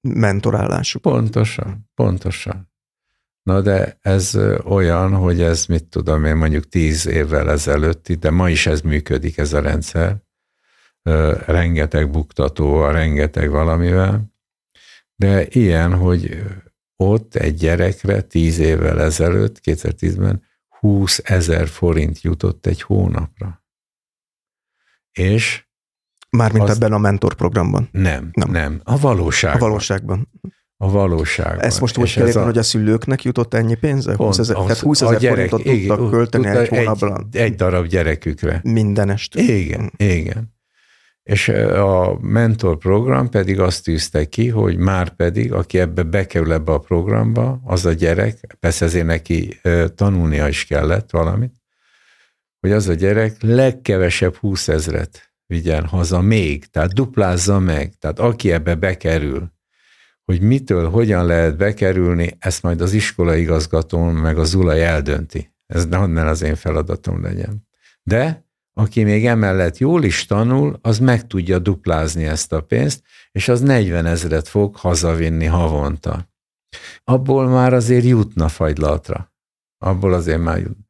[0.00, 1.02] mentorálásuk.
[1.02, 2.72] Pontosan, pontosan.
[3.42, 8.50] Na de ez olyan, hogy ez mit tudom én mondjuk tíz évvel ezelőtti, de ma
[8.50, 10.16] is ez működik ez a rendszer.
[11.46, 14.32] Rengeteg buktató, rengeteg valamivel.
[15.16, 16.44] De ilyen, hogy
[16.96, 20.42] ott egy gyerekre tíz évvel ezelőtt, 2010-ben
[20.80, 23.63] 20 ezer forint jutott egy hónapra.
[25.18, 25.64] És
[26.30, 26.76] Mármint az...
[26.76, 27.88] ebben a mentorprogramban.
[27.92, 28.80] Nem, nem, nem.
[28.84, 29.60] A valóságban.
[29.62, 30.28] A valóságban
[30.76, 31.58] a valóság.
[31.60, 32.44] Ezt most úgy kell a...
[32.44, 34.14] hogy a szülőknek jutott ennyi pénze?
[34.14, 37.28] Pont, 20 ezer, tehát 20 ezer gyerek, forintot igen, tudtak költeni egy hónapban.
[37.32, 38.60] Egy, egy darab gyerekükre.
[38.62, 39.34] Mindenest.
[39.34, 40.08] Igen, mm.
[40.08, 40.52] igen.
[41.22, 46.72] És a mentor program pedig azt tűzte ki, hogy már pedig, aki ebbe bekerül ebbe
[46.72, 49.60] a programba, az a gyerek, persze ezért neki
[49.94, 51.52] tanulnia is kellett valamit,
[52.64, 57.94] hogy az a gyerek legkevesebb 20 ezret vigyen haza még, tehát duplázza meg.
[57.98, 59.52] Tehát aki ebbe bekerül,
[60.24, 65.54] hogy mitől, hogyan lehet bekerülni, ezt majd az iskola igazgatón meg az Zulaj eldönti.
[65.66, 67.68] Ez ne az én feladatom legyen.
[68.02, 73.48] De aki még emellett jól is tanul, az meg tudja duplázni ezt a pénzt, és
[73.48, 76.28] az 40 ezeret fog hazavinni havonta.
[77.02, 79.32] Abból már azért jutna fagylatra.
[79.78, 80.83] Abból azért már jut.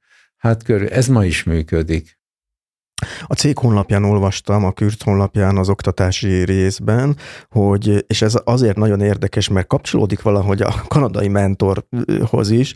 [0.44, 2.18] Hát körül, ez ma is működik.
[3.26, 7.16] A cég honlapján olvastam, a Kürt honlapján az oktatási részben,
[7.50, 12.74] hogy, és ez azért nagyon érdekes, mert kapcsolódik valahogy a kanadai mentorhoz is,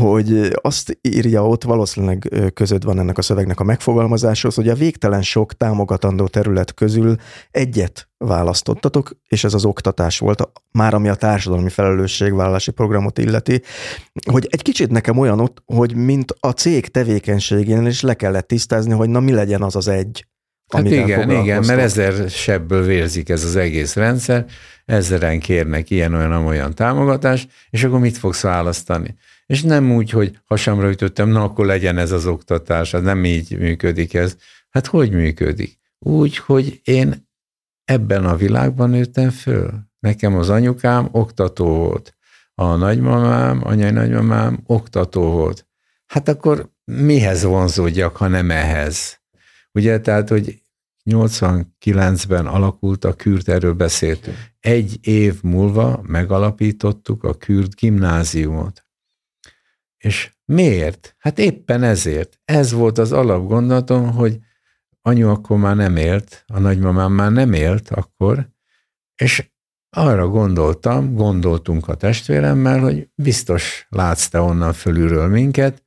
[0.00, 5.22] hogy azt írja ott, valószínűleg között van ennek a szövegnek a megfogalmazáshoz, hogy a végtelen
[5.22, 7.16] sok támogatandó terület közül
[7.50, 13.62] egyet választottatok, és ez az oktatás volt, már ami a társadalmi felelősségvállalási programot illeti,
[14.30, 18.92] hogy egy kicsit nekem olyan ott, hogy mint a cég tevékenységén is le kellett tisztázni,
[18.92, 20.26] hogy na mi legyen az az egy,
[20.68, 24.46] Hát igen, igen, mert ezer sebből vérzik ez az egész rendszer,
[24.84, 29.16] ezeren kérnek ilyen-olyan-olyan támogatást, és akkor mit fogsz választani?
[29.46, 33.58] És nem úgy, hogy hasamra ütöttem, na akkor legyen ez az oktatás, hát nem így
[33.58, 34.36] működik ez.
[34.70, 35.78] Hát hogy működik?
[35.98, 37.27] Úgy, hogy én
[37.88, 39.70] ebben a világban nőttem föl.
[39.98, 42.16] Nekem az anyukám oktató volt.
[42.54, 45.66] A nagymamám, anyai nagymamám oktató volt.
[46.06, 49.20] Hát akkor mihez vonzódjak, ha nem ehhez?
[49.72, 50.62] Ugye, tehát, hogy
[51.10, 54.36] 89-ben alakult a Kürt, erről beszéltünk.
[54.60, 58.86] Egy év múlva megalapítottuk a Kürt gimnáziumot.
[59.98, 61.14] És miért?
[61.18, 62.40] Hát éppen ezért.
[62.44, 64.38] Ez volt az alapgondolatom, hogy
[65.08, 68.48] anyu akkor már nem élt, a nagymamám már nem élt akkor,
[69.14, 69.50] és
[69.90, 75.82] arra gondoltam, gondoltunk a testvéremmel, hogy biztos látsz te onnan fölülről minket,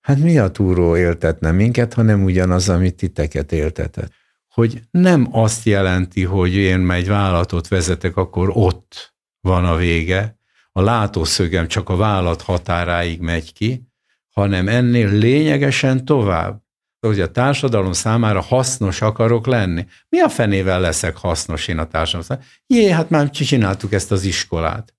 [0.00, 4.12] hát mi a túró éltetne minket, ha nem ugyanaz, amit titeket éltetett.
[4.48, 10.38] hogy nem azt jelenti, hogy én egy vállalatot vezetek, akkor ott van a vége,
[10.72, 13.88] a látószögem csak a vállalat határáig megy ki,
[14.30, 16.65] hanem ennél lényegesen tovább
[17.06, 19.86] hogy a társadalom számára hasznos akarok lenni.
[20.08, 22.46] Mi a fenével leszek hasznos én a társadalom számára?
[22.66, 24.94] Jé, hát már csináltuk ezt az iskolát.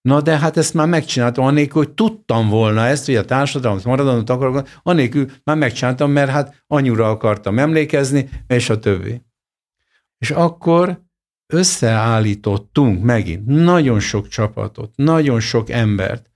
[0.00, 4.30] Na de hát ezt már megcsináltam, anélkül, hogy tudtam volna ezt, hogy a társadalom maradandót
[4.30, 9.22] akarok, anélkül már megcsináltam, mert hát anyura akartam emlékezni, és a többi.
[10.18, 11.00] És akkor
[11.46, 16.30] összeállítottunk megint nagyon sok csapatot, nagyon sok embert,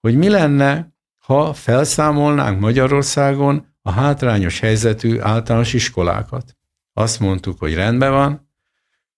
[0.00, 6.56] hogy mi lenne, ha felszámolnánk Magyarországon a hátrányos helyzetű általános iskolákat.
[6.92, 8.50] Azt mondtuk, hogy rendben van,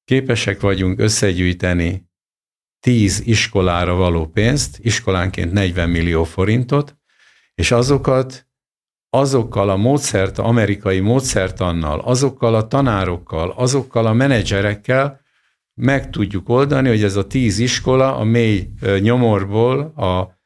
[0.04, 2.08] képesek vagyunk összegyűjteni
[2.80, 6.96] 10 iskolára való pénzt, iskolánként 40 millió forintot,
[7.54, 8.46] és azokat
[9.10, 15.20] azokkal a módszert, amerikai módszertannal, azokkal a tanárokkal, azokkal a menedzserekkel
[15.74, 18.70] meg tudjuk oldani, hogy ez a tíz iskola a mély
[19.00, 20.37] nyomorból, a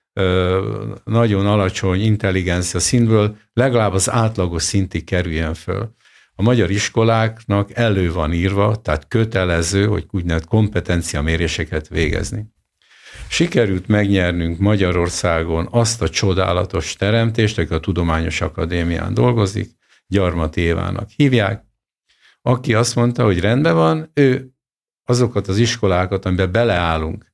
[1.05, 5.95] nagyon alacsony intelligencia szintből legalább az átlagos szintig kerüljen föl.
[6.35, 12.47] A magyar iskoláknak elő van írva, tehát kötelező, hogy úgynevezett kompetenciaméréseket végezni.
[13.29, 19.71] Sikerült megnyernünk Magyarországon azt a csodálatos teremtést, aki a Tudományos Akadémián dolgozik,
[20.07, 21.65] Gyarmati Évának hívják,
[22.43, 24.51] aki azt mondta, hogy rendben van, ő
[25.05, 27.32] azokat az iskolákat, amiben beleállunk,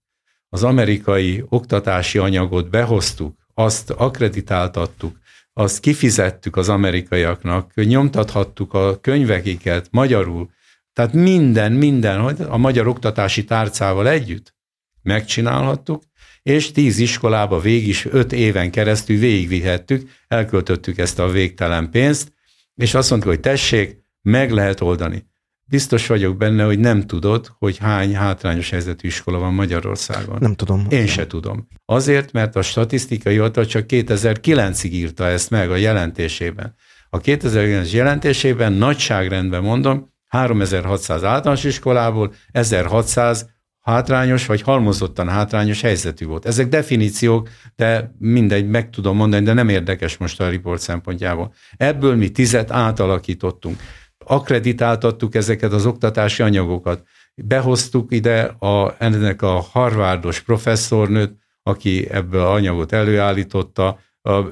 [0.48, 5.18] az amerikai oktatási anyagot behoztuk, azt akreditáltattuk,
[5.52, 10.50] azt kifizettük az amerikaiaknak, nyomtathattuk a könyvekiket magyarul,
[10.92, 14.54] tehát minden, minden, a magyar oktatási tárcával együtt
[15.02, 16.02] megcsinálhattuk,
[16.42, 22.32] és tíz iskolába végig is öt éven keresztül végigvihettük, elköltöttük ezt a végtelen pénzt,
[22.74, 25.26] és azt mondtuk, hogy tessék, meg lehet oldani.
[25.68, 30.36] Biztos vagyok benne, hogy nem tudod, hogy hány hátrányos helyzetű iskola van Magyarországon.
[30.40, 30.86] Nem tudom.
[30.88, 31.68] Én se tudom.
[31.84, 36.74] Azért, mert a statisztikai hivatal csak 2009-ig írta ezt meg a jelentésében.
[37.10, 43.46] A 2009 jelentésében nagyságrendben mondom, 3600 általános iskolából 1600
[43.80, 46.46] hátrányos vagy halmozottan hátrányos helyzetű volt.
[46.46, 51.52] Ezek definíciók, de mindegy, meg tudom mondani, de nem érdekes most a riport szempontjából.
[51.76, 53.80] Ebből mi tizet átalakítottunk
[54.28, 57.02] akreditáltattuk ezeket az oktatási anyagokat.
[57.34, 63.98] Behoztuk ide a, ennek a harvardos professzornőt, aki ebből anyagot előállította,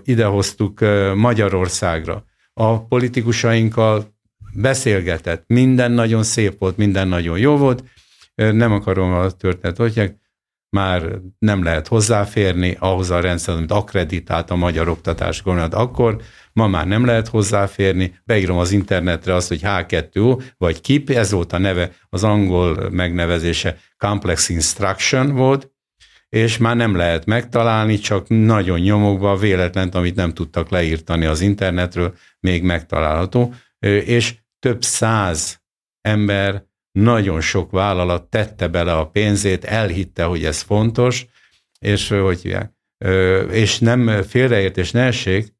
[0.05, 0.81] idehoztuk
[1.15, 2.25] Magyarországra.
[2.53, 4.15] A politikusainkkal
[4.55, 7.85] beszélgetett, minden nagyon szép volt, minden nagyon jó volt,
[8.35, 10.15] nem akarom a történet, hogy
[10.71, 16.21] már nem lehet hozzáférni ahhoz a rendszerhez, amit akreditált a magyar oktatás gondolat akkor,
[16.53, 21.53] ma már nem lehet hozzáférni, beírom az internetre azt, hogy H2O, vagy KIP, ez volt
[21.53, 23.79] a neve, az angol megnevezése.
[23.99, 25.71] Complex Instruction volt,
[26.29, 32.15] és már nem lehet megtalálni, csak nagyon nyomokba véletlen, amit nem tudtak leírtani az internetről,
[32.41, 33.55] még megtalálható,
[34.05, 35.61] és több száz
[36.01, 36.65] ember,
[37.03, 41.27] nagyon sok vállalat tette bele a pénzét, elhitte, hogy ez fontos,
[41.79, 42.73] és hogy hívják,
[43.51, 45.55] és nem félreértés ne essék,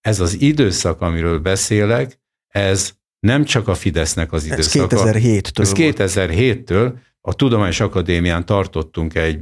[0.00, 5.08] ez az időszak, amiről beszélek, ez nem csak a Fidesznek az időszaka.
[5.08, 5.60] Ez 2007-től.
[5.60, 6.92] Ez 2007-től.
[7.20, 9.40] A Tudományos Akadémián tartottunk egy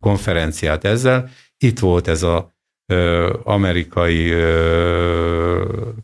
[0.00, 1.30] konferenciát ezzel.
[1.58, 2.54] Itt volt ez a
[3.42, 4.34] amerikai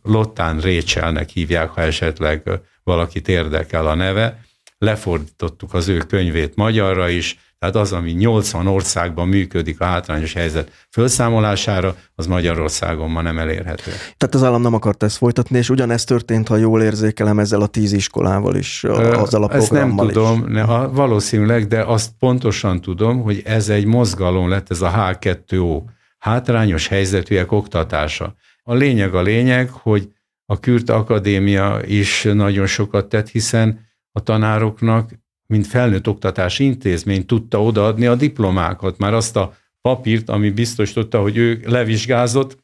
[0.03, 2.43] Lottán Rachelnek hívják, ha esetleg
[2.83, 4.41] valakit érdekel a neve.
[4.83, 10.87] Lefordítottuk az ő könyvét magyarra is, tehát az, ami 80 országban működik a hátrányos helyzet
[10.91, 13.91] felszámolására, az Magyarországon ma nem elérhető.
[14.17, 17.67] Tehát az állam nem akart ezt folytatni, és ugyanezt történt, ha jól érzékelem, ezzel a
[17.67, 23.23] tíz iskolával is, azzal a Ezt nem tudom, ne, ha, valószínűleg, de azt pontosan tudom,
[23.23, 25.83] hogy ez egy mozgalom lett, ez a H2O,
[26.19, 28.35] hátrányos helyzetűek oktatása.
[28.63, 30.09] A lényeg a lényeg, hogy
[30.47, 35.11] a Kürt Akadémia is nagyon sokat tett, hiszen a tanároknak
[35.53, 41.37] mint felnőtt oktatási intézmény tudta odaadni a diplomákat, már azt a papírt, ami biztosította, hogy
[41.37, 42.59] ő levizsgázott,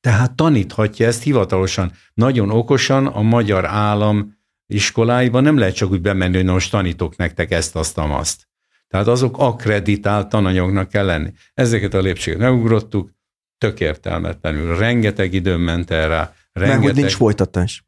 [0.00, 1.92] tehát taníthatja ezt hivatalosan.
[2.14, 7.50] Nagyon okosan a magyar állam iskoláiban nem lehet csak úgy bemenni, hogy most tanítok nektek
[7.50, 8.48] ezt, azt, azt.
[8.88, 11.32] Tehát azok akreditált tananyagnak kell lenni.
[11.54, 13.10] Ezeket a lépcsőket megugrottuk,
[13.58, 14.76] tök értelmetlenül.
[14.76, 16.34] Rengeteg időm ment el rá.
[16.52, 16.82] Rengeteg...
[16.82, 17.84] Mert hogy nincs folytatás.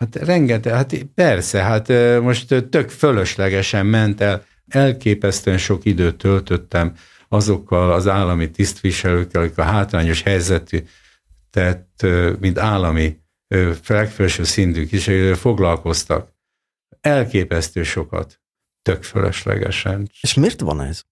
[0.00, 1.88] Hát rengeteg, hát persze, hát
[2.22, 6.94] most tök fölöslegesen ment el, elképesztően sok időt töltöttem
[7.28, 10.84] azokkal az állami tisztviselőkkel, akik a hátrányos helyzetű,
[11.50, 11.86] tehát
[12.38, 13.20] mint állami
[13.86, 16.32] legfelső szintű is foglalkoztak.
[17.00, 18.40] Elképesztő sokat,
[18.82, 20.10] tök fölöslegesen.
[20.20, 21.02] És miért van ez?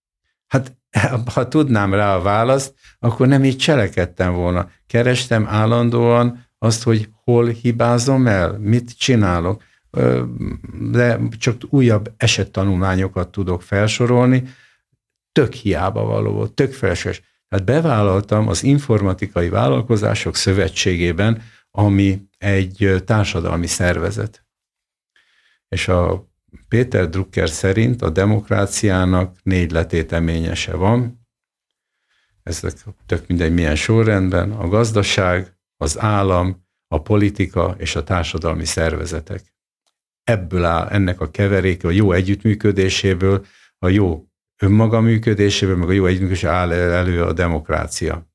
[0.46, 0.76] Hát
[1.34, 4.70] ha tudnám rá a választ, akkor nem így cselekedtem volna.
[4.86, 9.62] Kerestem állandóan azt, hogy hol hibázom el, mit csinálok,
[10.90, 14.48] de csak újabb esettanulmányokat tudok felsorolni,
[15.32, 17.22] tök hiába való volt, tök felesleges.
[17.48, 24.46] Tehát bevállaltam az Informatikai Vállalkozások Szövetségében, ami egy társadalmi szervezet.
[25.68, 26.28] És a
[26.68, 31.26] Péter Drucker szerint a demokráciának négy letéteményese van,
[32.42, 32.72] ezek
[33.06, 36.66] tök mindegy milyen sorrendben, a gazdaság, az állam,
[36.96, 39.54] politika és a társadalmi szervezetek.
[40.24, 43.46] Ebből áll ennek a keveréke, a jó együttműködéséből,
[43.78, 44.28] a jó
[44.62, 48.26] önmaga működéséből, meg a jó együttműködéséből áll elő a demokrácia.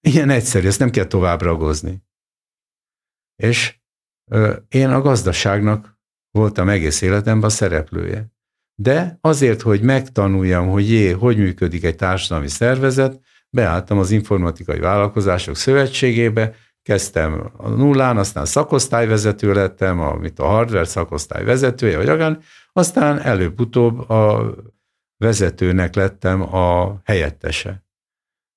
[0.00, 2.02] Ilyen egyszerű, ezt nem kell tovább ragozni.
[3.42, 3.78] És
[4.30, 5.98] ö, én a gazdaságnak
[6.30, 8.34] voltam egész életemben a szereplője.
[8.74, 15.56] De azért, hogy megtanuljam, hogy jé, hogy működik egy társadalmi szervezet, beálltam az Informatikai Vállalkozások
[15.56, 16.54] Szövetségébe,
[16.86, 22.38] kezdtem a nullán, aztán szakosztályvezető lettem, amit a hardware szakosztály vezetője, vagy akár,
[22.72, 24.54] aztán előbb-utóbb a
[25.16, 27.84] vezetőnek lettem a helyettese.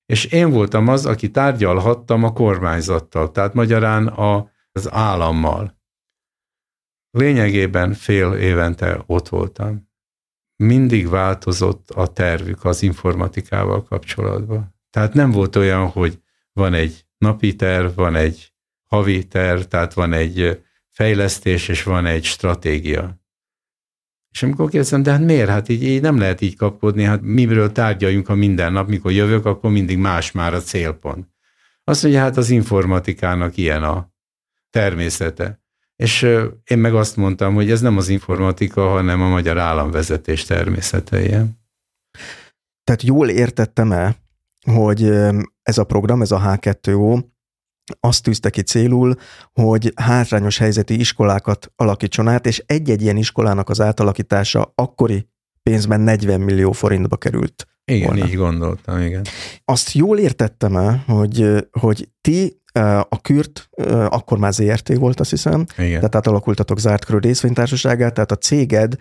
[0.06, 5.78] És én voltam az, aki tárgyalhattam a kormányzattal, tehát magyarán a, az állammal.
[7.10, 9.88] Lényegében fél évente ott voltam.
[10.56, 14.74] Mindig változott a tervük az informatikával kapcsolatban.
[14.90, 18.52] Tehát nem volt olyan, hogy van egy napi terv, van egy
[18.86, 23.18] havi terv, tehát van egy fejlesztés, és van egy stratégia.
[24.30, 25.48] És amikor kérdezem, de hát miért?
[25.48, 29.44] Hát így, így nem lehet így kapkodni, hát miről tárgyaljunk, ha minden nap, mikor jövök,
[29.44, 31.28] akkor mindig más már a célpont.
[31.84, 34.12] Azt mondja, hát az informatikának ilyen a
[34.70, 35.60] természete.
[35.96, 36.22] És
[36.64, 41.58] én meg azt mondtam, hogy ez nem az informatika, hanem a magyar államvezetés természete ilyen.
[42.84, 44.16] Tehát jól értettem-e,
[44.66, 45.04] hogy
[45.62, 47.22] ez a program, ez a H2O
[48.00, 49.14] azt tűzte ki célul,
[49.52, 55.28] hogy hátrányos helyzeti iskolákat alakítson át, és egy-egy ilyen iskolának az átalakítása akkori
[55.62, 57.66] pénzben 40 millió forintba került.
[57.84, 58.26] Igen, volna.
[58.26, 59.24] így gondoltam, igen.
[59.64, 62.60] Azt jól értettem el, hogy, hogy ti
[63.08, 63.68] a Kürt
[64.08, 65.94] akkor már ZRT volt, azt hiszem, Igen.
[65.94, 68.94] tehát átalakultatok zárt körű részvénytársaságát, tehát a céged,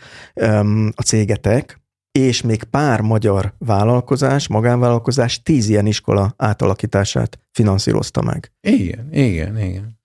[0.96, 1.82] a cégetek
[2.20, 8.52] és még pár magyar vállalkozás, magánvállalkozás tíz ilyen iskola átalakítását finanszírozta meg.
[8.62, 10.00] Igen, igen, igen.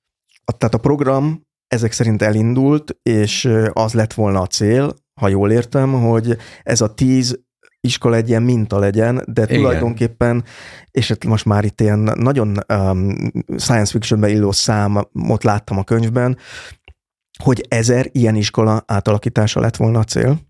[0.45, 5.51] A, tehát a program ezek szerint elindult, és az lett volna a cél, ha jól
[5.51, 7.43] értem, hogy ez a tíz
[7.81, 9.57] iskola egy ilyen minta legyen, de Igen.
[9.57, 10.45] tulajdonképpen,
[10.91, 13.17] és hát most már itt ilyen nagyon um,
[13.57, 16.39] science fictionbe illó számot láttam a könyvben,
[17.43, 20.41] hogy ezer ilyen iskola átalakítása lett volna a cél.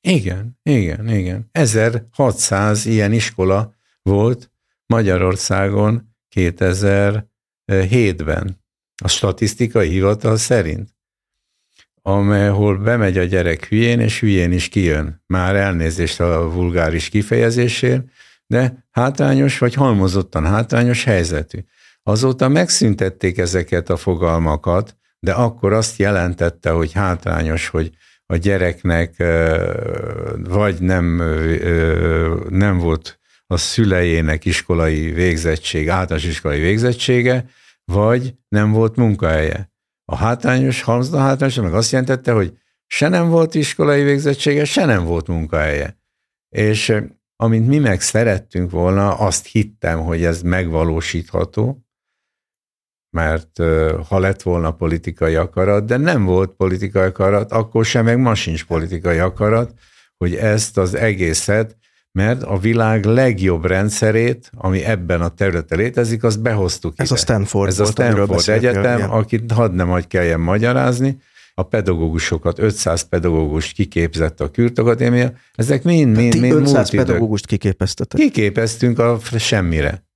[0.00, 1.48] Igen, igen, igen.
[1.52, 4.50] 1600 ilyen iskola volt
[4.86, 8.66] Magyarországon 2007-ben,
[9.02, 10.96] a statisztikai hivatal szerint,
[12.02, 15.22] amelyhol bemegy a gyerek hülyén, és hülyén is kijön.
[15.26, 18.04] Már elnézést a vulgáris kifejezésért,
[18.46, 21.58] de hátrányos vagy halmozottan hátrányos helyzetű.
[22.02, 27.90] Azóta megszüntették ezeket a fogalmakat, de akkor azt jelentette, hogy hátrányos, hogy
[28.32, 29.16] a gyereknek
[30.48, 31.22] vagy nem,
[32.48, 37.48] nem volt a szülejének iskolai végzettség, általános iskolai végzettsége,
[37.84, 39.72] vagy nem volt munkahelye.
[40.04, 45.04] A hátrányos, halmozda hátrányos, meg azt jelentette, hogy se nem volt iskolai végzettsége, se nem
[45.04, 45.98] volt munkahelye.
[46.48, 46.94] És
[47.36, 51.87] amint mi meg szerettünk volna, azt hittem, hogy ez megvalósítható,
[53.10, 53.62] mert
[54.08, 58.64] ha lett volna politikai akarat, de nem volt politikai akarat, akkor sem, meg ma sincs
[58.64, 59.72] politikai akarat,
[60.16, 61.76] hogy ezt az egészet,
[62.12, 67.14] mert a világ legjobb rendszerét, ami ebben a területen létezik, azt behoztuk Ez ide.
[67.14, 71.18] a Stanford Ez a Stanford Egyetem, akit hadd nem hagy kelljen magyarázni,
[71.54, 74.78] a pedagógusokat, 500 pedagógust kiképzett a Kürt
[75.54, 78.20] ezek mind, mind, mind 500 pedagógust kiképeztetek.
[78.20, 80.06] Kiképeztünk a semmire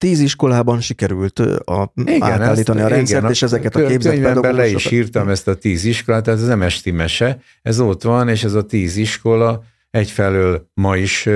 [0.00, 4.56] tíz iskolában sikerült a, igen, átállítani ezt, a rendszert, igen, és ezeket a képzett pedagógusokat.
[4.56, 8.28] le is írtam ezt a tíz iskolát, tehát ez nem esti mese, ez ott van,
[8.28, 11.28] és ez a tíz iskola egyfelől ma is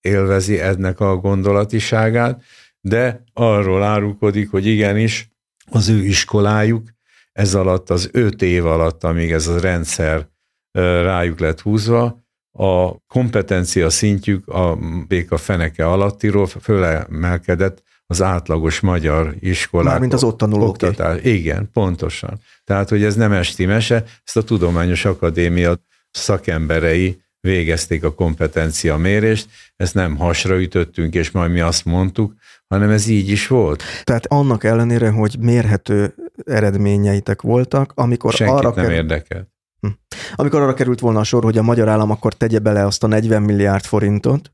[0.00, 2.42] élvezi ennek a gondolatiságát,
[2.80, 5.30] de arról árulkodik, hogy igenis
[5.70, 6.88] az ő iskolájuk
[7.32, 10.28] ez alatt, az öt év alatt, amíg ez a rendszer
[11.02, 12.25] rájuk lett húzva,
[12.56, 14.78] a kompetencia szintjük a
[15.08, 19.90] béka feneke alattiról fölemelkedett az átlagos magyar iskolák.
[19.92, 20.68] Mármint az ott tanulók.
[20.68, 21.22] Oktatás.
[21.22, 22.40] Igen, pontosan.
[22.64, 25.76] Tehát, hogy ez nem esti mese, ezt a Tudományos Akadémia
[26.10, 32.34] szakemberei végezték a kompetencia mérést, ezt nem hasra ütöttünk, és majd mi azt mondtuk,
[32.68, 33.82] hanem ez így is volt.
[34.04, 36.14] Tehát annak ellenére, hogy mérhető
[36.44, 38.92] eredményeitek voltak, amikor Senkit arra nem kerül...
[38.92, 39.48] érdekelt.
[39.86, 40.14] Hm.
[40.34, 43.06] Amikor arra került volna a sor, hogy a magyar állam akkor tegye bele azt a
[43.06, 44.52] 40 milliárd forintot,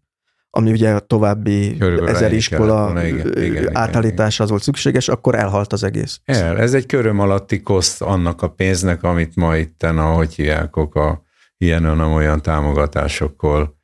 [0.50, 5.34] ami ugye a további Körülbelül ezer iskola volna, igen, igen, átállítása az volt szükséges, akkor
[5.34, 6.20] elhalt az egész.
[6.24, 11.22] El, ez egy köröm alatti koszt annak a pénznek, amit ma itten, ahogy hívják, a
[11.58, 13.80] ilyen-olyan támogatásokkal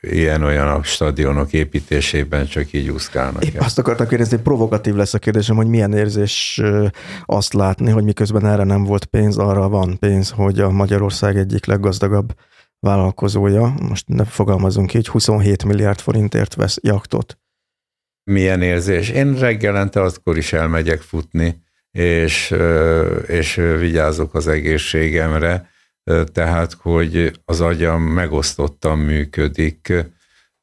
[0.00, 3.44] ilyen-olyan a stadionok építésében csak így úszkálnak.
[3.44, 6.60] Épp azt akartam kérdezni, provokatív lesz a kérdésem, hogy milyen érzés
[7.24, 11.66] azt látni, hogy miközben erre nem volt pénz, arra van pénz, hogy a Magyarország egyik
[11.66, 12.34] leggazdagabb
[12.80, 17.38] vállalkozója, most ne fogalmazunk így, 27 milliárd forintért vesz jaktot.
[18.24, 19.08] Milyen érzés?
[19.08, 22.54] Én reggelente azkor is elmegyek futni, és,
[23.26, 25.69] és vigyázok az egészségemre,
[26.32, 29.92] tehát hogy az agyam megosztottan működik,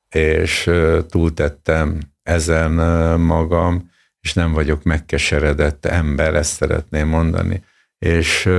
[0.09, 0.71] és
[1.07, 2.71] túltettem ezen
[3.19, 7.63] magam, és nem vagyok megkeseredett ember, ezt szeretném mondani.
[7.97, 8.49] És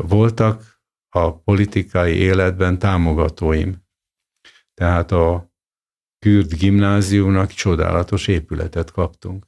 [0.00, 3.82] voltak a politikai életben támogatóim.
[4.74, 5.50] Tehát a
[6.18, 9.46] Kürd gimnáziumnak csodálatos épületet kaptunk.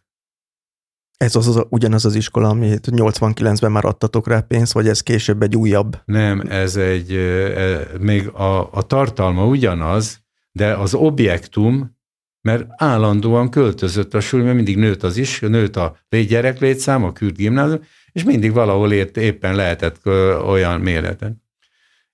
[1.17, 5.43] Ez az, az ugyanaz az iskola, amit 89-ben már adtatok rá pénzt, vagy ez később
[5.43, 6.01] egy újabb?
[6.05, 10.23] Nem, ez egy, e, még a, a tartalma ugyanaz,
[10.53, 11.97] de az objektum,
[12.41, 17.37] mert állandóan költözött a súly, mert mindig nőtt az is, nőtt a gyereklétszám, a kürt
[17.37, 17.81] gimnázium,
[18.13, 20.07] és mindig valahol ért, éppen lehetett
[20.47, 21.43] olyan méreten.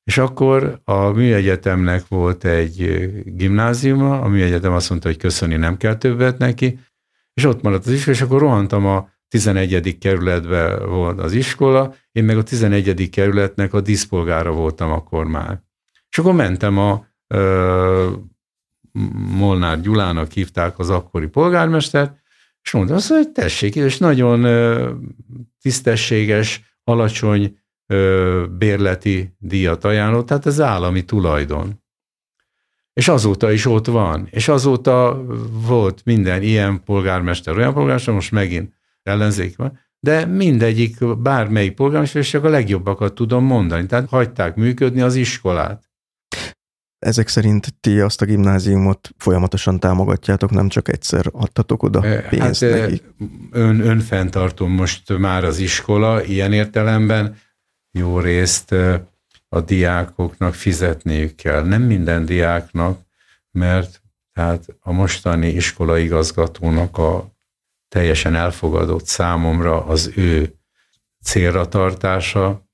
[0.05, 5.97] És akkor a műegyetemnek volt egy gimnáziuma, a műegyetem azt mondta, hogy köszönni nem kell
[5.97, 6.79] többet neki,
[7.35, 9.98] és ott maradt az iskola, és akkor rohantam a 11.
[9.98, 13.11] kerületbe volt az iskola, én meg a 11.
[13.11, 15.62] kerületnek a díszpolgára voltam akkor már.
[16.11, 18.11] És akkor mentem a ö,
[19.36, 22.19] Molnár Gyulának hívták az akkori polgármester,
[22.62, 24.90] és mondta azt, hogy tessék, és nagyon ö,
[25.61, 31.80] tisztességes, alacsony ö, bérleti díjat ajánlott, tehát ez állami tulajdon.
[32.93, 34.29] És azóta is ott van.
[34.31, 35.25] És azóta
[35.67, 38.73] volt minden ilyen polgármester, olyan polgármester, most megint
[39.03, 43.87] ellenzék van, de mindegyik, bármelyik polgármester, csak a legjobbakat tudom mondani.
[43.87, 45.91] Tehát hagyták működni az iskolát.
[46.99, 52.62] Ezek szerint ti azt a gimnáziumot folyamatosan támogatjátok, nem csak egyszer adtatok oda eh, pénzt
[52.65, 53.03] hát, nekik?
[53.51, 57.37] Ön, önfenntartom most már az iskola ilyen értelemben,
[57.91, 58.75] jó részt
[59.53, 61.63] a diákoknak fizetniük kell.
[61.63, 63.01] Nem minden diáknak,
[63.51, 64.03] mert
[64.33, 67.31] tehát a mostani iskolaigazgatónak a
[67.89, 70.55] teljesen elfogadott számomra az ő
[71.23, 72.69] célra tartása,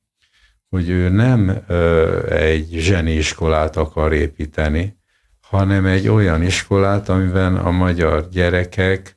[0.69, 4.97] hogy ő nem ö, egy zseni iskolát akar építeni,
[5.41, 9.17] hanem egy olyan iskolát, amiben a magyar gyerekek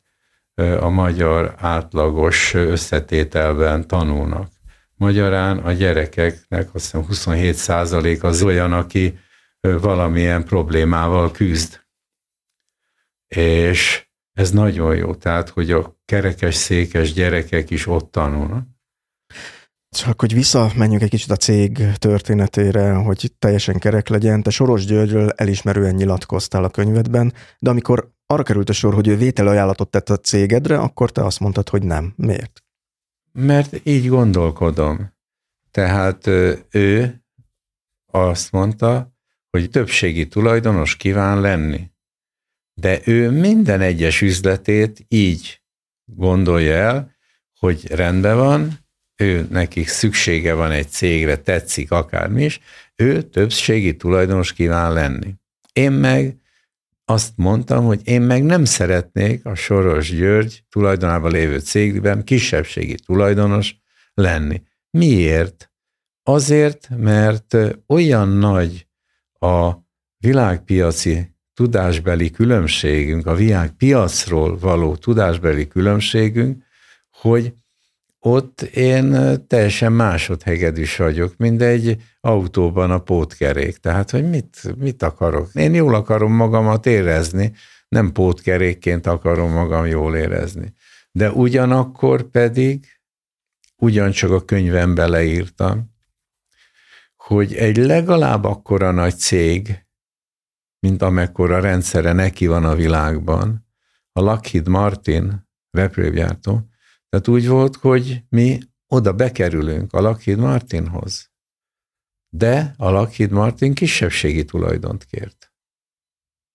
[0.56, 4.52] ö, a magyar átlagos összetételben tanulnak.
[5.00, 9.20] Magyarán a gyerekeknek azt hiszem 27 százalék az olyan, aki
[9.60, 11.80] valamilyen problémával küzd.
[13.28, 18.68] És ez nagyon jó, tehát, hogy a kerekes, székes gyerekek is ott tanulnak.
[19.90, 24.44] Csak hogy visszamenjünk egy kicsit a cég történetére, hogy teljesen kerek legyen.
[24.44, 29.18] Te Soros Györgyről elismerően nyilatkoztál a könyvedben, de amikor arra került a sor, hogy ő
[29.18, 32.14] vételajánlatot tett a cégedre, akkor te azt mondtad, hogy nem.
[32.16, 32.64] Miért?
[33.32, 35.14] Mert így gondolkodom.
[35.72, 36.28] Tehát
[36.72, 37.24] ő
[38.12, 39.14] azt mondta,
[39.50, 41.92] hogy többségi tulajdonos kíván lenni.
[42.74, 45.62] De ő minden egyes üzletét így
[46.06, 47.16] gondolja el,
[47.60, 48.80] hogy rendben van,
[49.16, 52.60] ő nekik szüksége van egy cégre, tetszik akármi is,
[52.96, 55.34] ő többségi tulajdonos kíván lenni.
[55.74, 56.39] Én meg
[57.10, 63.76] azt mondtam, hogy én meg nem szeretnék a Soros György tulajdonában lévő cégben kisebbségi tulajdonos
[64.14, 64.62] lenni.
[64.90, 65.72] Miért?
[66.24, 67.58] Azért, mert
[67.88, 68.88] olyan nagy
[69.40, 69.74] a
[70.18, 76.64] világpiaci tudásbeli különbségünk, a világpiacról való tudásbeli különbségünk,
[77.12, 77.54] hogy
[78.20, 83.78] ott én teljesen másodhegedűs vagyok, mint egy autóban a pótkerék.
[83.78, 85.50] Tehát, hogy mit, mit akarok?
[85.54, 87.54] Én jól akarom magamat érezni,
[87.88, 90.74] nem pótkerékként akarom magam jól érezni.
[91.12, 92.86] De ugyanakkor pedig,
[93.78, 95.98] ugyancsak a könyvembe leírtam,
[97.16, 99.86] hogy egy legalább akkora nagy cég,
[100.80, 103.68] mint amekkora rendszere neki van a világban,
[104.12, 106.69] a Lockheed Martin repülőgyártó,
[107.10, 111.32] tehát úgy volt, hogy mi oda bekerülünk a Lockheed Martinhoz,
[112.30, 115.54] de a Lockheed Martin kisebbségi tulajdont kért.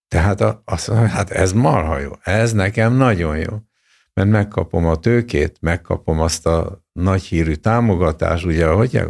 [0.09, 3.59] Tehát azt mondja, hát ez marha jó, ez nekem nagyon jó,
[4.13, 9.03] mert megkapom a tőkét, megkapom azt a nagy hírű támogatást, ugye, ahogy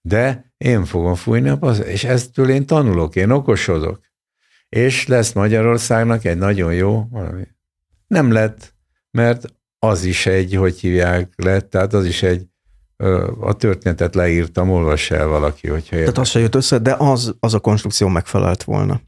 [0.00, 4.00] de én fogom fújni a passz, és eztől én tanulok, én okosodok.
[4.68, 7.46] És lesz Magyarországnak egy nagyon jó valami.
[8.06, 8.74] Nem lett,
[9.10, 9.55] mert
[9.86, 12.46] az is egy, hogy hívják lett, tehát az is egy,
[13.40, 16.10] a történetet leírtam, olvassa el valaki, hogyha érde.
[16.10, 19.00] Tehát az se jött össze, de az, az a konstrukció megfelelt volna.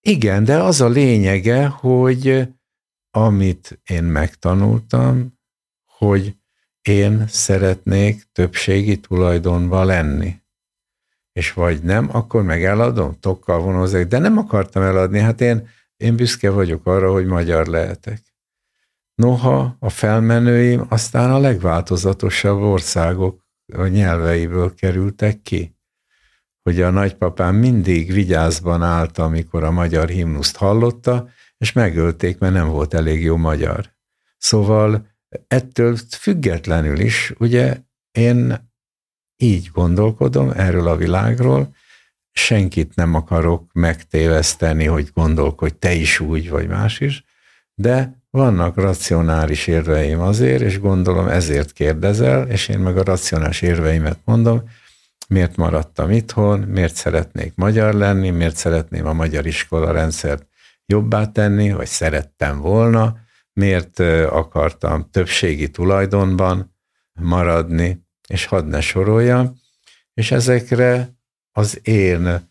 [0.00, 2.48] Igen, de az a lényege, hogy
[3.10, 5.38] amit én megtanultam,
[5.98, 6.36] hogy
[6.82, 10.40] én szeretnék többségi tulajdonban lenni.
[11.32, 16.16] És vagy nem, akkor meg eladom, tokkal vonozok, de nem akartam eladni, hát én, én
[16.16, 18.31] büszke vagyok arra, hogy magyar lehetek.
[19.22, 23.44] Noha a felmenőim aztán a legváltozatosabb országok
[23.74, 25.76] a nyelveiből kerültek ki.
[26.62, 31.28] Hogy a nagypapám mindig vigyázban állt, amikor a magyar himnuszt hallotta,
[31.58, 33.94] és megölték, mert nem volt elég jó magyar.
[34.38, 35.06] Szóval
[35.46, 38.70] ettől függetlenül is, ugye én
[39.36, 41.74] így gondolkodom erről a világról,
[42.32, 47.24] senkit nem akarok megtéveszteni, hogy gondolkodj te is úgy, vagy más is,
[47.74, 54.18] de vannak racionális érveim azért, és gondolom ezért kérdezel, és én meg a racionális érveimet
[54.24, 54.62] mondom,
[55.28, 60.46] miért maradtam itthon, miért szeretnék magyar lenni, miért szeretném a magyar iskola rendszert
[60.86, 63.16] jobbá tenni, vagy szerettem volna,
[63.52, 66.76] miért akartam többségi tulajdonban
[67.20, 69.52] maradni, és hadd ne sorolja,
[70.14, 71.16] és ezekre
[71.50, 72.50] az én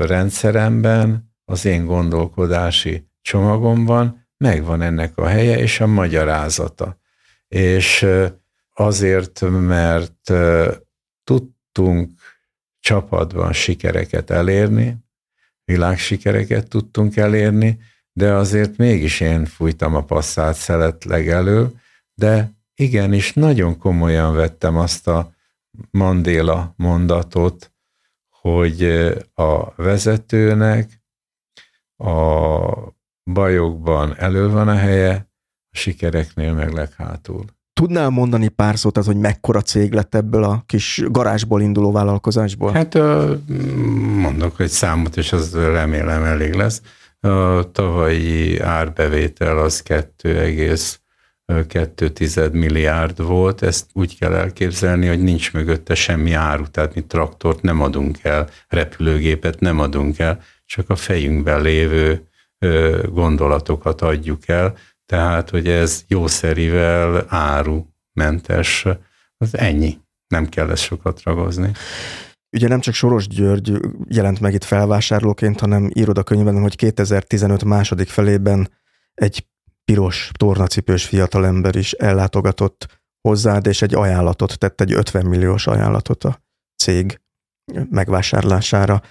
[0.00, 6.98] rendszeremben, az én gondolkodási csomagomban megvan ennek a helye és a magyarázata.
[7.48, 8.06] És
[8.74, 10.32] azért, mert
[11.24, 12.10] tudtunk
[12.80, 14.96] csapatban sikereket elérni,
[15.64, 17.78] világsikereket tudtunk elérni,
[18.12, 21.70] de azért mégis én fújtam a passzát szelet legelő,
[22.14, 25.32] de igenis nagyon komolyan vettem azt a
[25.90, 27.72] Mandéla mondatot,
[28.28, 28.82] hogy
[29.34, 31.02] a vezetőnek
[31.96, 32.97] a
[33.32, 35.28] bajokban elő van a helye,
[35.70, 37.44] a sikereknél meg leghátul.
[37.72, 42.72] Tudnál mondani pár szót az, hogy mekkora cég lett ebből a kis garázsból induló vállalkozásból?
[42.72, 42.98] Hát
[44.16, 46.82] mondok egy számot, és az remélem elég lesz.
[47.20, 56.32] A tavalyi árbevétel az 2,2 milliárd volt, ezt úgy kell elképzelni, hogy nincs mögötte semmi
[56.32, 62.27] áru, tehát mi traktort nem adunk el, repülőgépet nem adunk el, csak a fejünkben lévő
[63.12, 68.86] gondolatokat adjuk el, tehát, hogy ez jószerivel árumentes,
[69.36, 69.98] az ennyi.
[70.26, 71.72] Nem kell ezt sokat ragozni.
[72.56, 77.64] Ugye nem csak Soros György jelent meg itt felvásárlóként, hanem írod a könyvben, hogy 2015
[77.64, 78.70] második felében
[79.14, 79.46] egy
[79.84, 86.42] piros tornacipős fiatalember is ellátogatott hozzád, és egy ajánlatot tett, egy 50 milliós ajánlatot a
[86.76, 87.20] cég
[87.90, 89.02] megvásárlására.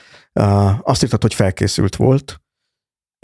[0.81, 2.41] Azt írtad, hogy felkészült volt,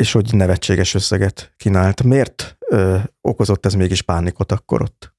[0.04, 2.04] és hogy nevetséges összeget kínált.
[2.04, 5.16] Miért ö, okozott ez mégis pánikot akkor ott?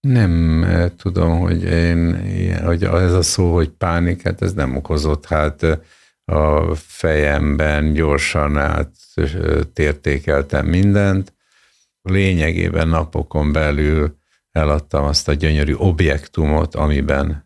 [0.00, 2.20] Nem eh, tudom, hogy én,
[2.64, 5.78] hogy ez a szó, hogy pánik, hát ez nem okozott, hát eh,
[6.24, 11.34] a fejemben gyorsan áttértékeltem mindent.
[12.02, 14.16] Lényegében napokon belül
[14.50, 17.45] eladtam azt a gyönyörű objektumot, amiben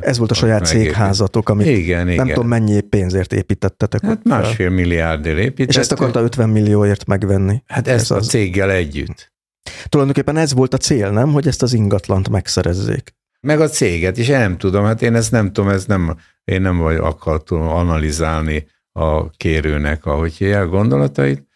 [0.00, 2.26] ez volt a saját cégházatok, amit igen, nem igen.
[2.26, 4.02] tudom mennyi pénzért építettetek.
[4.02, 5.68] Hát másfél milliárdért építettük.
[5.68, 7.62] És ezt akarta 50 millióért megvenni.
[7.66, 8.28] Hát ezt ez a az...
[8.28, 9.32] céggel együtt.
[9.88, 11.32] Tulajdonképpen ez volt a cél, nem?
[11.32, 13.16] Hogy ezt az ingatlant megszerezzék.
[13.40, 16.60] Meg a céget is, én nem tudom, hát én ezt nem tudom, ez nem, én
[16.60, 21.47] nem vagy akartam analizálni a kérőnek, ahogy hívják gondolatait,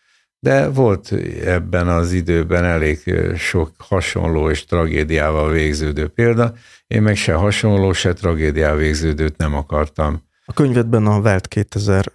[0.45, 1.13] de volt
[1.45, 6.53] ebben az időben elég sok hasonló és tragédiával végződő példa,
[6.87, 10.23] én meg se hasonló, se tragédiával végződőt nem akartam.
[10.45, 12.13] A könyvedben a Welt 2000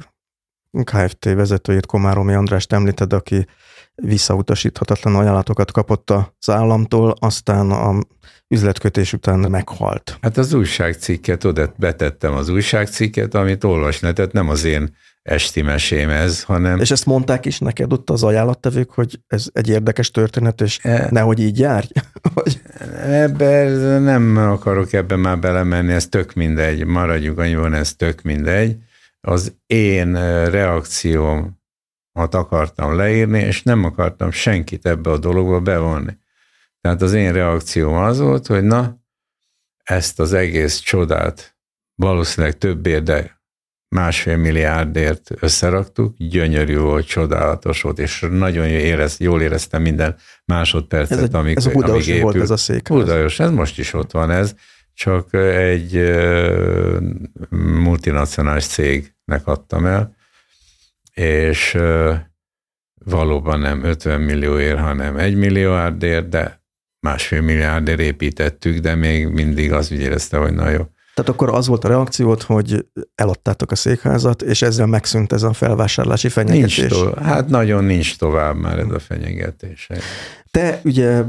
[0.83, 1.25] Kft.
[1.25, 3.47] vezetőjét Komáromi Andrást említed, aki
[3.95, 7.99] visszautasíthatatlan ajánlatokat kapott az államtól, aztán a
[8.47, 10.17] üzletkötés után meghalt.
[10.22, 14.95] Hát az újságcikket, oda betettem az újságcikket, amit olvasni, tehát nem az én
[15.27, 16.80] esti mesém ez, hanem...
[16.80, 21.07] És ezt mondták is neked ott az ajánlattevők, hogy ez egy érdekes történet, és e...
[21.11, 21.88] nehogy így járj?
[22.33, 22.61] Hogy...
[23.01, 28.75] Ebben nem akarok ebben már belemenni, ez tök mindegy, maradjunk annyiban, ez tök mindegy.
[29.22, 30.14] Az én
[30.49, 31.59] reakcióm
[32.14, 36.17] akartam leírni, és nem akartam senkit ebbe a dologba bevonni.
[36.81, 38.97] Tehát az én reakcióm az volt, hogy na,
[39.83, 41.57] ezt az egész csodát
[41.95, 43.36] valószínűleg többért, de
[43.90, 51.33] másfél milliárdért összeraktuk, gyönyörű volt, csodálatos volt, és nagyon érez, jól éreztem minden másodpercet, ez
[51.33, 52.88] a, amíg, ez a amíg volt ez a szék.
[52.88, 54.56] Budaos, ez most is ott van ez,
[54.93, 56.14] csak egy
[57.59, 60.16] multinacionális cégnek adtam el,
[61.14, 61.77] és
[63.06, 66.61] valóban nem 50 millióért, hanem 1 milliárdért, de
[66.99, 70.85] másfél milliárdért építettük, de még mindig az úgy érezte, hogy na jó.
[71.18, 75.54] Tehát akkor az volt a reakciót, hogy eladtátok a székházat, és ezzel megszűnt ez a
[75.54, 76.78] felvásárlási fenyegetés.
[76.78, 77.24] Nincs tovább.
[77.24, 79.90] Hát nagyon nincs tovább már ez a fenyegetés.
[80.52, 81.24] Te ugye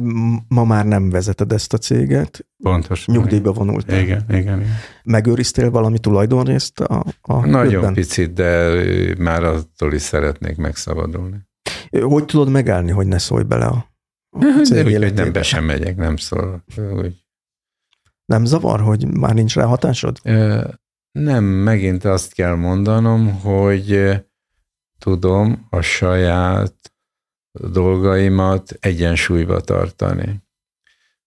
[0.48, 2.46] ma már nem vezeted ezt a céget.
[2.62, 3.14] Pontosan.
[3.14, 4.00] Nyugdíjba vonultál.
[4.00, 4.64] Igen, igen, igen.
[5.04, 7.94] Megőriztél valami tulajdonrészt a, a Nagyon ködben?
[7.94, 8.72] picit, de
[9.18, 11.36] már attól is szeretnék megszabadulni.
[12.00, 13.86] Hogy tudod megállni, hogy ne szólj bele a,
[14.30, 16.64] a cég úgy, hogy nem be sem megyek, nem szól.
[16.96, 17.26] Úgy
[18.28, 20.18] nem zavar, hogy már nincs rá hatásod?
[21.12, 24.12] Nem, megint azt kell mondanom, hogy
[24.98, 26.74] tudom a saját
[27.52, 30.42] dolgaimat egyensúlyba tartani.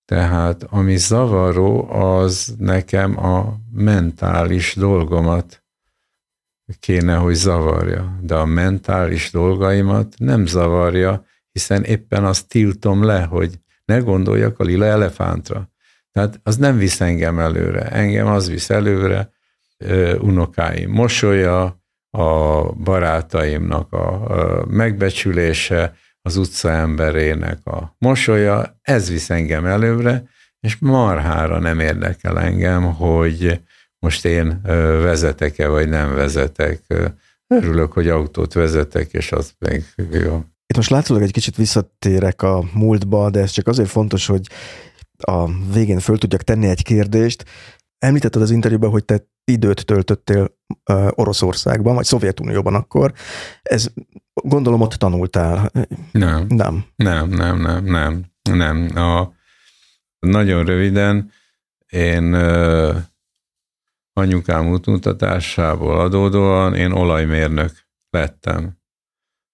[0.06, 5.64] Tehát ami zavaró, az nekem a mentális dolgomat
[6.80, 8.20] kéne, hogy zavarja.
[8.22, 14.64] De a mentális dolgaimat nem zavarja, hiszen éppen azt tiltom le, hogy ne gondoljak a
[14.64, 15.71] lila elefántra.
[16.12, 17.90] Tehát az nem visz engem előre.
[17.90, 19.32] Engem az visz előre,
[20.20, 21.80] unokáim mosolya,
[22.18, 30.24] a barátaimnak a megbecsülése, az utca emberének a mosolya, ez visz engem előre,
[30.60, 33.62] és marhára nem érdekel engem, hogy
[34.00, 34.62] most én
[35.02, 36.82] vezetek-e, vagy nem vezetek.
[37.48, 40.44] Örülök, hogy autót vezetek, és az még jó.
[40.66, 44.48] Itt most látszólag egy kicsit visszatérek a múltba, de ez csak azért fontos, hogy
[45.22, 47.46] a végén föl tudjak tenni egy kérdést.
[47.98, 50.58] Említetted az interjúban, hogy te időt töltöttél
[51.10, 53.14] Oroszországban, vagy Szovjetunióban akkor.
[53.62, 53.88] Ez
[54.34, 55.72] gondolom ott tanultál.
[56.12, 56.46] Nem.
[56.48, 56.86] Nem.
[56.96, 58.26] Nem, nem, nem, nem.
[58.42, 58.98] nem.
[58.98, 59.34] A,
[60.20, 61.32] nagyon röviden
[61.88, 62.96] én uh,
[64.14, 67.72] anyukám útmutatásából adódóan én olajmérnök
[68.10, 68.80] lettem.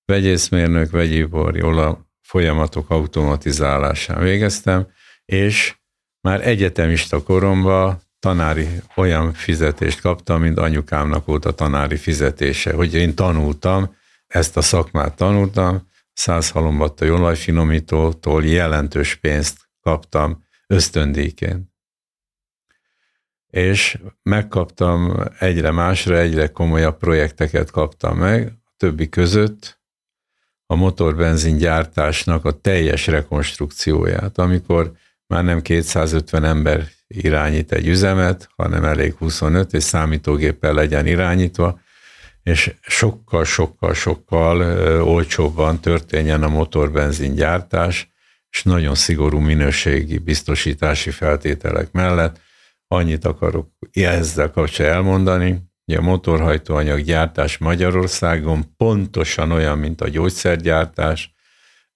[0.05, 4.87] Vegyészmérnök, vegyipari olaj folyamatok automatizálásán végeztem,
[5.27, 5.75] és
[6.21, 13.15] már egyetemista koromban tanári olyan fizetést kaptam, mint anyukámnak volt a tanári fizetése, hogy én
[13.15, 13.95] tanultam,
[14.27, 21.69] ezt a szakmát tanultam, száz halombattai olajfinomítótól jelentős pénzt kaptam ösztöndíjként.
[23.47, 29.79] És megkaptam egyre másra, egyre komolyabb projekteket kaptam meg, a többi között
[30.65, 34.91] a motorbenzin gyártásnak a teljes rekonstrukcióját, amikor
[35.27, 41.79] már nem 250 ember irányít egy üzemet, hanem elég 25, és számítógéppel legyen irányítva,
[42.43, 44.61] és sokkal, sokkal, sokkal
[45.01, 48.09] olcsóbban történjen a motorbenzin gyártás,
[48.49, 52.39] és nagyon szigorú minőségi biztosítási feltételek mellett.
[52.87, 61.35] Annyit akarok ezzel kapcsolatban elmondani, hogy a motorhajtóanyag gyártás Magyarországon pontosan olyan, mint a gyógyszergyártás,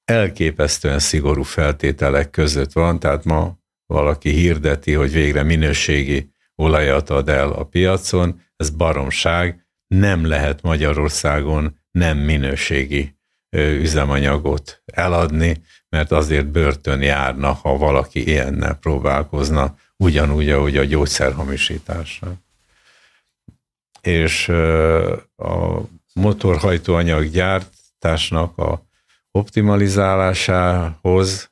[0.06, 7.52] elképesztően szigorú feltételek között van, tehát ma valaki hirdeti, hogy végre minőségi olajat ad el
[7.52, 13.16] a piacon, ez baromság, nem lehet Magyarországon nem minőségi
[13.58, 22.34] üzemanyagot eladni, mert azért börtön járna, ha valaki ilyennel próbálkozna, ugyanúgy, ahogy a gyógyszerhamisításra.
[24.02, 24.50] És
[25.36, 25.82] a
[26.14, 28.90] motorhajtóanyag gyártásnak a
[29.32, 31.52] optimalizálásához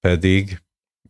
[0.00, 0.62] pedig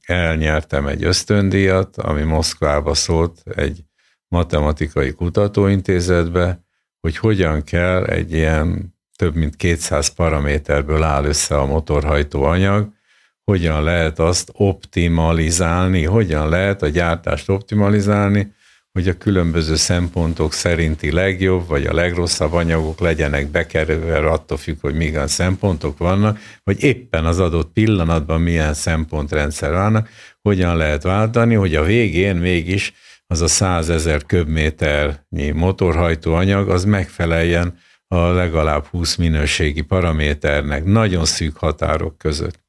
[0.07, 3.85] elnyertem egy ösztöndíjat, ami Moszkvába szólt egy
[4.29, 6.67] matematikai kutatóintézetbe,
[7.01, 12.97] hogy hogyan kell egy ilyen több mint 200 paraméterből áll össze a motorhajtó anyag,
[13.45, 18.53] hogyan lehet azt optimalizálni, hogyan lehet a gyártást optimalizálni,
[18.93, 24.95] hogy a különböző szempontok szerinti legjobb vagy a legrosszabb anyagok legyenek bekerülve, attól függ, hogy
[24.95, 30.09] milyen szempontok vannak, vagy éppen az adott pillanatban milyen szempontrendszer vannak,
[30.43, 32.93] hogyan lehet váltani, hogy a végén mégis
[33.27, 42.19] az a százezer köbméternyi motorhajtóanyag, az megfeleljen a legalább 20 minőségi paraméternek, nagyon szűk határok
[42.19, 42.67] között.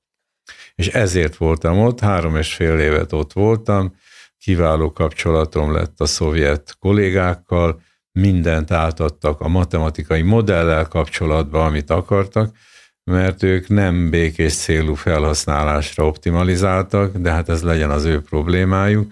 [0.76, 3.96] És ezért voltam ott, három és fél évet ott voltam,
[4.40, 12.56] kiváló kapcsolatom lett a szovjet kollégákkal, mindent átadtak a matematikai modellel kapcsolatban, amit akartak,
[13.04, 19.12] mert ők nem békés célú felhasználásra optimalizáltak, de hát ez legyen az ő problémájuk,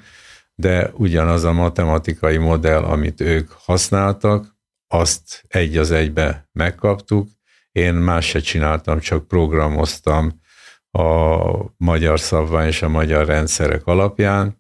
[0.56, 4.56] de ugyanaz a matematikai modell, amit ők használtak,
[4.88, 7.30] azt egy az egybe megkaptuk,
[7.72, 10.42] én más se csináltam, csak programoztam
[10.92, 11.40] a
[11.78, 14.57] magyar szabvány és a magyar rendszerek alapján,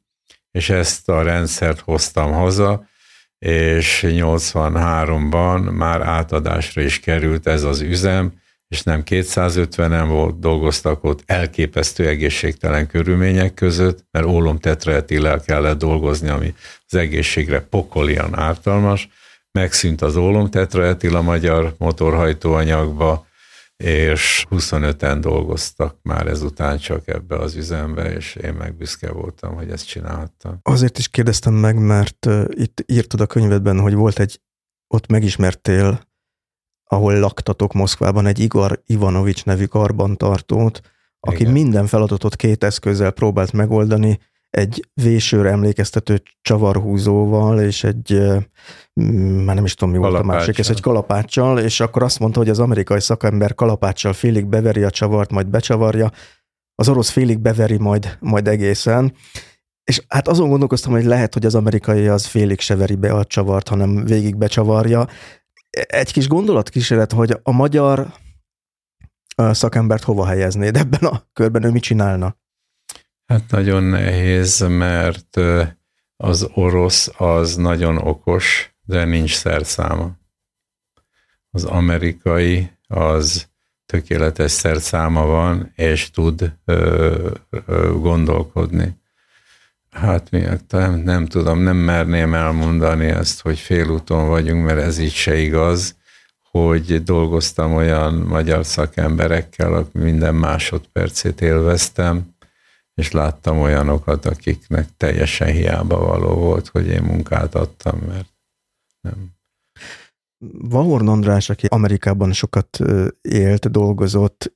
[0.57, 2.87] és ezt a rendszert hoztam haza,
[3.39, 8.33] és 83-ban már átadásra is került ez az üzem,
[8.67, 16.29] és nem 250-en volt, dolgoztak ott elképesztő egészségtelen körülmények között, mert ólom tetraetillel kellett dolgozni,
[16.29, 16.53] ami
[16.87, 19.09] az egészségre pokolian ártalmas.
[19.51, 23.26] Megszűnt az ólom tetraetil a magyar motorhajtóanyagba,
[23.77, 29.69] és 25-en dolgoztak már ezután csak ebbe az üzembe, és én meg büszke voltam, hogy
[29.69, 30.59] ezt csinálhattam.
[30.61, 34.41] Azért is kérdeztem meg, mert itt írtad a könyvedben, hogy volt egy,
[34.87, 36.01] ott megismertél,
[36.83, 40.81] ahol laktatok Moszkvában egy Igor Ivanovics nevű karbantartót,
[41.19, 41.51] aki Igen.
[41.51, 48.21] minden feladatot két eszközzel próbált megoldani, egy vésőre emlékeztető csavarhúzóval, és egy,
[49.45, 52.39] már nem is tudom mi volt a másik, ez egy kalapáccsal, és akkor azt mondta,
[52.39, 56.11] hogy az amerikai szakember kalapáccsal félig beveri a csavart, majd becsavarja,
[56.75, 59.13] az orosz félig beveri majd, majd egészen,
[59.83, 63.25] és hát azon gondolkoztam, hogy lehet, hogy az amerikai az félig se veri be a
[63.25, 65.07] csavart, hanem végig becsavarja.
[65.71, 68.13] Egy kis gondolatkísérlet, hogy a magyar
[69.35, 72.37] szakembert hova helyeznéd ebben a körben, ő mit csinálna?
[73.25, 75.39] Hát nagyon nehéz, mert
[76.17, 80.11] az orosz az nagyon okos, de nincs szerszáma.
[81.51, 83.47] Az amerikai az
[83.85, 88.95] tökéletes szerszáma van, és tud ö, ö, gondolkodni.
[89.89, 95.13] Hát mi, nem, nem tudom, nem merném elmondani ezt, hogy félúton vagyunk, mert ez így
[95.13, 95.95] se igaz,
[96.51, 102.35] hogy dolgoztam olyan magyar szakemberekkel, akik minden másodpercét élveztem,
[102.95, 108.36] és láttam olyanokat, akiknek teljesen hiába való volt, hogy én munkát adtam, mert
[109.01, 109.35] nem.
[110.69, 112.79] Vahorn András, aki Amerikában sokat
[113.21, 114.53] élt, dolgozott,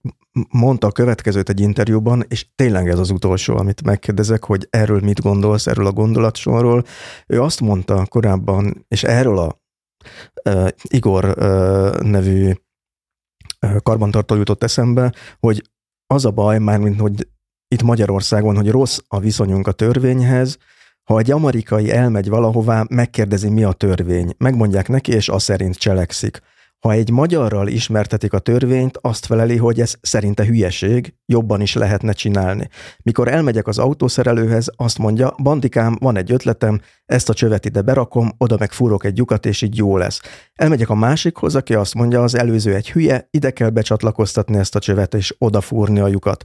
[0.50, 5.22] mondta a következőt egy interjúban, és tényleg ez az utolsó, amit megkérdezek, hogy erről mit
[5.22, 6.84] gondolsz, erről a gondolatsorról.
[7.28, 9.62] Ő azt mondta korábban, és erről a
[10.50, 12.52] uh, Igor uh, nevű
[13.62, 15.70] uh, karbantartó jutott eszembe, hogy
[16.08, 17.28] az a baj, mármint, hogy
[17.68, 20.58] itt Magyarországon, hogy rossz a viszonyunk a törvényhez,
[21.04, 24.34] ha egy amerikai elmegy valahová, megkérdezi, mi a törvény.
[24.38, 26.42] Megmondják neki, és az szerint cselekszik.
[26.82, 32.12] Ha egy magyarral ismertetik a törvényt, azt feleli, hogy ez szerinte hülyeség, jobban is lehetne
[32.12, 32.70] csinálni.
[33.04, 38.32] Mikor elmegyek az autószerelőhez, azt mondja, bandikám, van egy ötletem, ezt a csövet ide berakom,
[38.38, 40.22] oda meg fúrok egy lyukat, és így jó lesz.
[40.56, 44.80] Elmegyek a másikhoz, aki azt mondja, az előző egy hülye, ide kell becsatlakoztatni ezt a
[44.80, 46.44] csövet, és odafúrni a lyukat.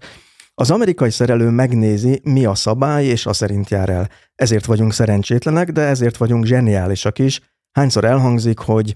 [0.59, 4.09] Az amerikai szerelő megnézi, mi a szabály, és a szerint jár el.
[4.35, 7.41] Ezért vagyunk szerencsétlenek, de ezért vagyunk zseniálisak is.
[7.73, 8.94] Hányszor elhangzik, hogy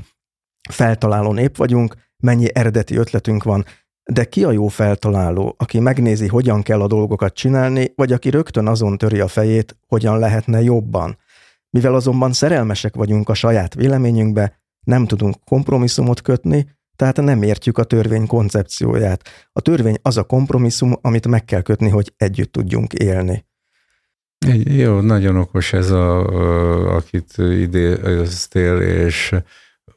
[0.71, 3.65] feltaláló nép vagyunk, mennyi eredeti ötletünk van,
[4.11, 8.67] de ki a jó feltaláló, aki megnézi, hogyan kell a dolgokat csinálni, vagy aki rögtön
[8.67, 11.19] azon töri a fejét, hogyan lehetne jobban?
[11.71, 16.67] Mivel azonban szerelmesek vagyunk a saját véleményünkbe, nem tudunk kompromisszumot kötni,
[17.01, 19.29] tehát nem értjük a törvény koncepcióját.
[19.53, 23.45] A törvény az a kompromisszum, amit meg kell kötni, hogy együtt tudjunk élni.
[24.65, 29.35] Jó, nagyon okos ez, a, akit idéztél, és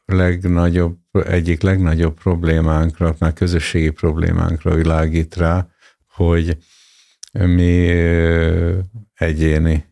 [0.06, 5.68] legnagyobb, egyik legnagyobb problémánkra, már közösségi problémánkra világít rá,
[6.08, 6.58] hogy
[7.32, 7.90] mi
[9.14, 9.86] egyéni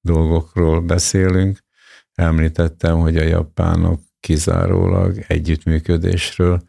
[0.00, 1.58] dolgokról beszélünk.
[2.14, 6.62] Említettem, hogy a japánok kizárólag együttműködésről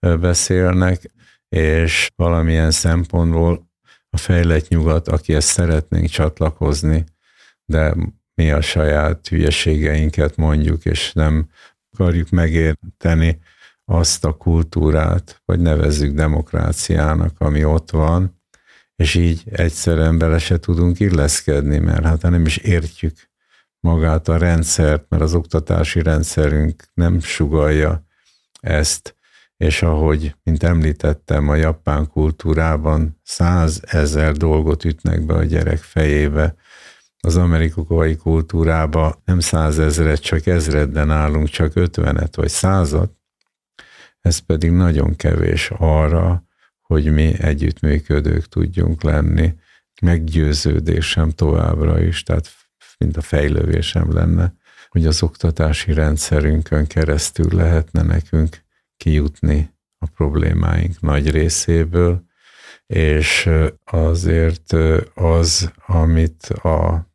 [0.00, 1.10] beszélnek,
[1.48, 3.70] és valamilyen szempontból
[4.10, 7.04] a fejlett nyugat, aki ezt szeretnénk csatlakozni,
[7.64, 7.94] de
[8.34, 11.48] mi a saját hülyeségeinket mondjuk, és nem
[11.90, 13.38] akarjuk megérteni
[13.84, 18.42] azt a kultúrát, vagy nevezzük demokráciának, ami ott van,
[18.96, 23.27] és így egyszerűen bele se tudunk illeszkedni, mert hát nem is értjük
[23.88, 28.04] magát a rendszert, mert az oktatási rendszerünk nem sugalja
[28.60, 29.16] ezt,
[29.56, 36.54] és ahogy, mint említettem, a japán kultúrában százezer dolgot ütnek be a gyerek fejébe,
[37.20, 43.12] az amerikai kultúrában nem százezret, csak ezred, de nálunk csak ötvenet vagy százat,
[44.20, 46.44] ez pedig nagyon kevés arra,
[46.82, 49.54] hogy mi együttműködők tudjunk lenni.
[50.02, 52.57] Meggyőződésem továbbra is, tehát
[52.98, 54.54] mint a fejlővésem lenne,
[54.88, 58.64] hogy az oktatási rendszerünkön keresztül lehetne nekünk
[58.96, 62.26] kijutni a problémáink nagy részéből,
[62.86, 63.50] és
[63.84, 64.72] azért
[65.14, 67.06] az, amit a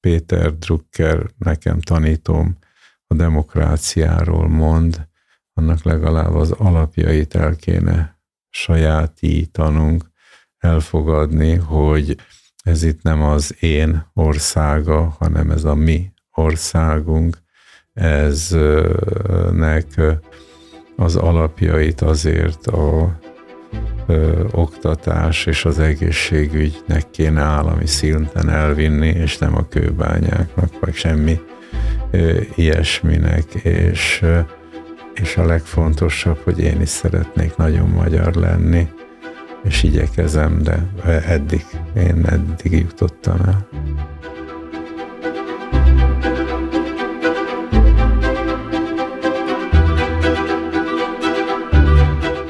[0.00, 2.58] Péter Drucker, nekem tanítom,
[3.06, 5.08] a demokráciáról mond,
[5.52, 8.18] annak legalább az alapjait el kéne
[8.50, 10.10] sajátítanunk,
[10.58, 12.16] elfogadni, hogy
[12.64, 17.36] ez itt nem az én országa, hanem ez a mi országunk,
[17.94, 20.00] eznek
[20.96, 23.18] az alapjait azért a
[24.50, 31.40] oktatás és az egészségügynek kéne állami szinten elvinni, és nem a kőbányáknak, vagy semmi
[32.10, 34.24] ö, ilyesminek, és,
[35.14, 38.88] és a legfontosabb, hogy én is szeretnék nagyon magyar lenni,
[39.64, 40.86] és igyekezem, de
[41.26, 41.64] eddig,
[41.96, 43.68] én eddig jutottam el.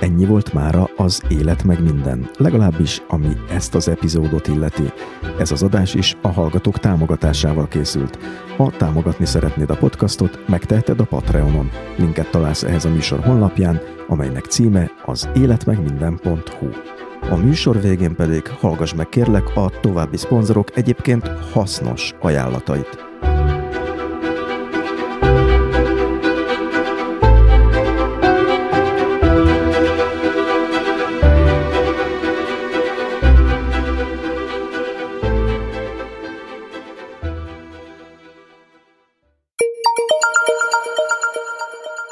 [0.00, 4.92] Ennyi volt mára az Élet meg minden, legalábbis ami ezt az epizódot illeti.
[5.38, 8.18] Ez az adás is a hallgatók támogatásával készült.
[8.56, 11.70] Ha támogatni szeretnéd a podcastot, megteheted a Patreonon.
[11.96, 16.68] Linket találsz ehhez a műsor honlapján, amelynek címe az életmegminden.hu.
[17.30, 23.13] A műsor végén pedig hallgass meg kérlek a további szponzorok egyébként hasznos ajánlatait.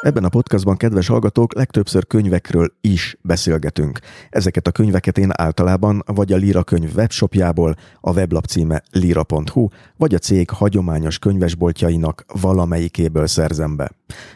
[0.03, 3.99] Ebben a podcastban, kedves hallgatók, legtöbbször könyvekről is beszélgetünk.
[4.31, 10.15] Ezeket a könyveket én általában vagy a Lira könyv webshopjából, a weblap címe lira.hu, vagy
[10.15, 13.91] a cég hagyományos könyvesboltjainak valamelyikéből szerzem be.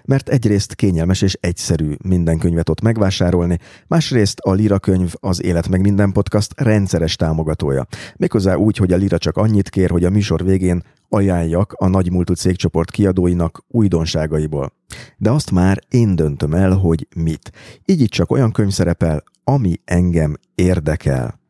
[0.05, 5.69] Mert egyrészt kényelmes és egyszerű minden könyvet ott megvásárolni, másrészt a Lira könyv az Élet
[5.69, 7.87] meg minden podcast rendszeres támogatója.
[8.17, 10.83] Méghozzá úgy, hogy a Lira csak annyit kér, hogy a műsor végén
[11.17, 14.73] ajánljak a nagymúltú cégcsoport kiadóinak újdonságaiból.
[15.17, 17.53] De azt már én döntöm el, hogy mit.
[17.85, 21.41] Így itt csak olyan könyv szerepel, ami engem érdekel.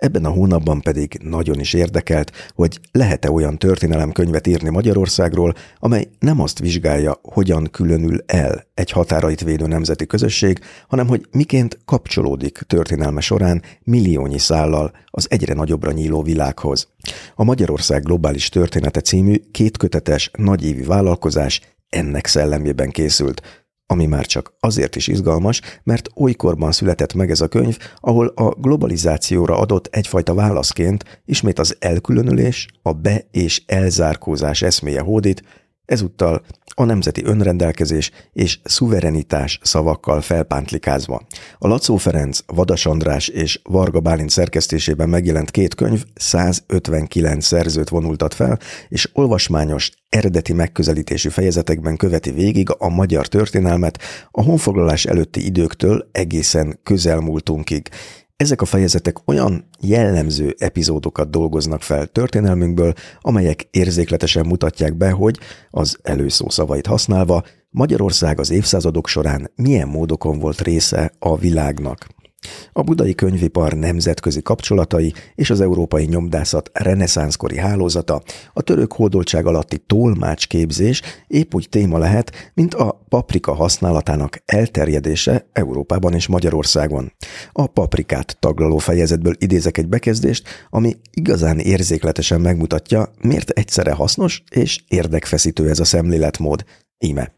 [0.00, 6.40] Ebben a hónapban pedig nagyon is érdekelt, hogy lehet-e olyan történelemkönyvet írni Magyarországról, amely nem
[6.40, 13.20] azt vizsgálja, hogyan különül el egy határait védő nemzeti közösség, hanem hogy miként kapcsolódik történelme
[13.20, 16.88] során milliónyi szállal az egyre nagyobbra nyíló világhoz.
[17.34, 23.59] A Magyarország globális története című kétkötetes nagyévi vállalkozás ennek szellemében készült,
[23.90, 28.48] ami már csak azért is izgalmas, mert olykorban született meg ez a könyv, ahol a
[28.48, 35.42] globalizációra adott egyfajta válaszként ismét az elkülönülés, a be- és elzárkózás eszméje hódít,
[35.84, 36.42] ezúttal
[36.80, 41.22] a nemzeti önrendelkezés és szuverenitás szavakkal felpántlikázva.
[41.58, 48.34] A Lacó Ferenc, Vadas András és Varga Bálint szerkesztésében megjelent két könyv 159 szerzőt vonultat
[48.34, 53.98] fel, és olvasmányos, eredeti megközelítésű fejezetekben követi végig a magyar történelmet
[54.30, 57.88] a honfoglalás előtti időktől egészen közelmúltunkig.
[58.40, 65.38] Ezek a fejezetek olyan jellemző epizódokat dolgoznak fel történelmünkből, amelyek érzékletesen mutatják be, hogy
[65.70, 72.06] az előszó szavait használva Magyarország az évszázadok során milyen módokon volt része a világnak.
[72.72, 79.78] A budai könyvipar nemzetközi kapcsolatai és az európai nyomdászat reneszánszkori hálózata, a török hódoltság alatti
[79.78, 87.12] tolmácsképzés épp úgy téma lehet, mint a paprika használatának elterjedése Európában és Magyarországon.
[87.52, 94.80] A paprikát taglaló fejezetből idézek egy bekezdést, ami igazán érzékletesen megmutatja, miért egyszerre hasznos és
[94.88, 96.64] érdekfeszítő ez a szemléletmód.
[96.98, 97.32] Íme.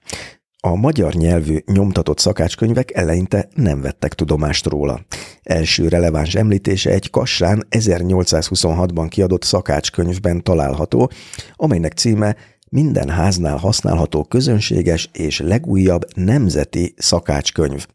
[0.65, 5.01] A magyar nyelvű nyomtatott szakácskönyvek eleinte nem vettek tudomást róla.
[5.43, 11.11] Első releváns említése egy Kassán 1826-ban kiadott szakácskönyvben található,
[11.57, 12.37] amelynek címe
[12.71, 17.87] minden háznál használható közönséges és legújabb nemzeti szakácskönyv,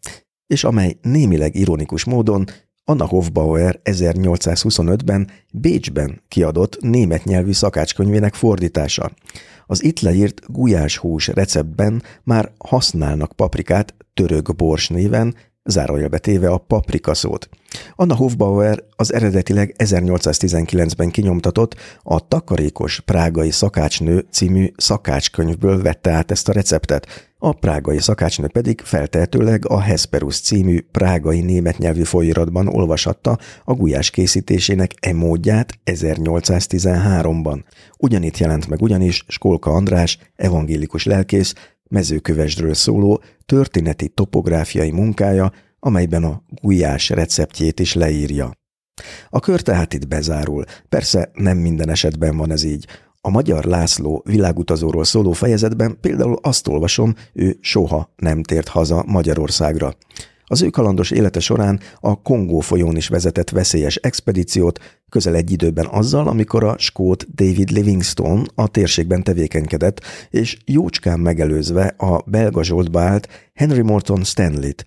[0.48, 2.46] és amely némileg ironikus módon
[2.90, 9.12] Anna Hofbauer 1825-ben Bécsben kiadott német nyelvű szakácskönyvének fordítása.
[9.66, 17.14] Az itt leírt gulyáshús receptben már használnak paprikát török bors néven, zárójelbe téve a paprika
[17.14, 17.50] szót.
[17.96, 26.50] Anna Hofbauer az eredetileg 1819-ben kinyomtatott a Takarékos Prágai Szakácsnő című szakácskönyvből vette át ezt
[26.50, 33.38] a receptet, a prágai szakácsnő pedig feltehetőleg a Hesperus című prágai német nyelvű folyiratban olvashatta
[33.64, 37.64] a gulyás készítésének e módját 1813-ban.
[37.98, 41.54] Ugyanitt jelent meg ugyanis Skolka András, evangélikus lelkész,
[41.90, 48.52] mezőkövesdről szóló történeti topográfiai munkája, amelyben a gulyás receptjét is leírja.
[49.30, 50.64] A kör tehát itt bezárul.
[50.90, 52.88] Persze nem minden esetben van ez így.
[53.28, 59.94] A Magyar László világutazóról szóló fejezetben például azt olvasom, ő soha nem tért haza Magyarországra.
[60.46, 65.86] Az ő kalandos élete során a Kongó folyón is vezetett veszélyes expedíciót, közel egy időben
[65.86, 72.62] azzal, amikor a skót David Livingstone a térségben tevékenykedett, és jócskán megelőzve a belga
[72.94, 74.86] állt Henry Morton Stanley-t,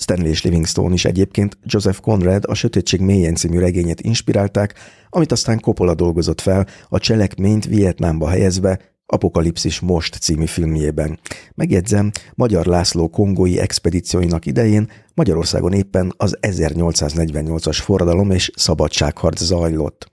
[0.00, 4.74] Stanley és Livingstone is egyébként Joseph Conrad a Sötétség mélyen című regényét inspirálták,
[5.08, 11.18] amit aztán Coppola dolgozott fel a cselekményt Vietnámba helyezve Apokalipszis Most című filmjében.
[11.54, 20.09] Megjegyzem, Magyar László kongói expedícióinak idején Magyarországon éppen az 1848-as forradalom és szabadságharc zajlott.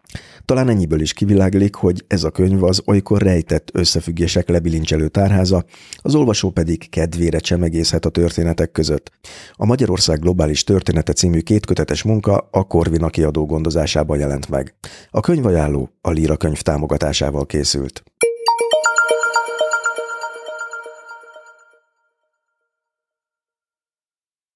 [0.47, 5.65] Talán ennyiből is kiviláglik, hogy ez a könyv az olykor rejtett összefüggések lebilincselő tárháza,
[5.97, 9.11] az olvasó pedig kedvére csemegészhet a történetek között.
[9.53, 14.75] A Magyarország globális története című kétkötetes munka a Korvina kiadó gondozásában jelent meg.
[15.09, 18.03] A könyvajánló a Líra könyv támogatásával készült.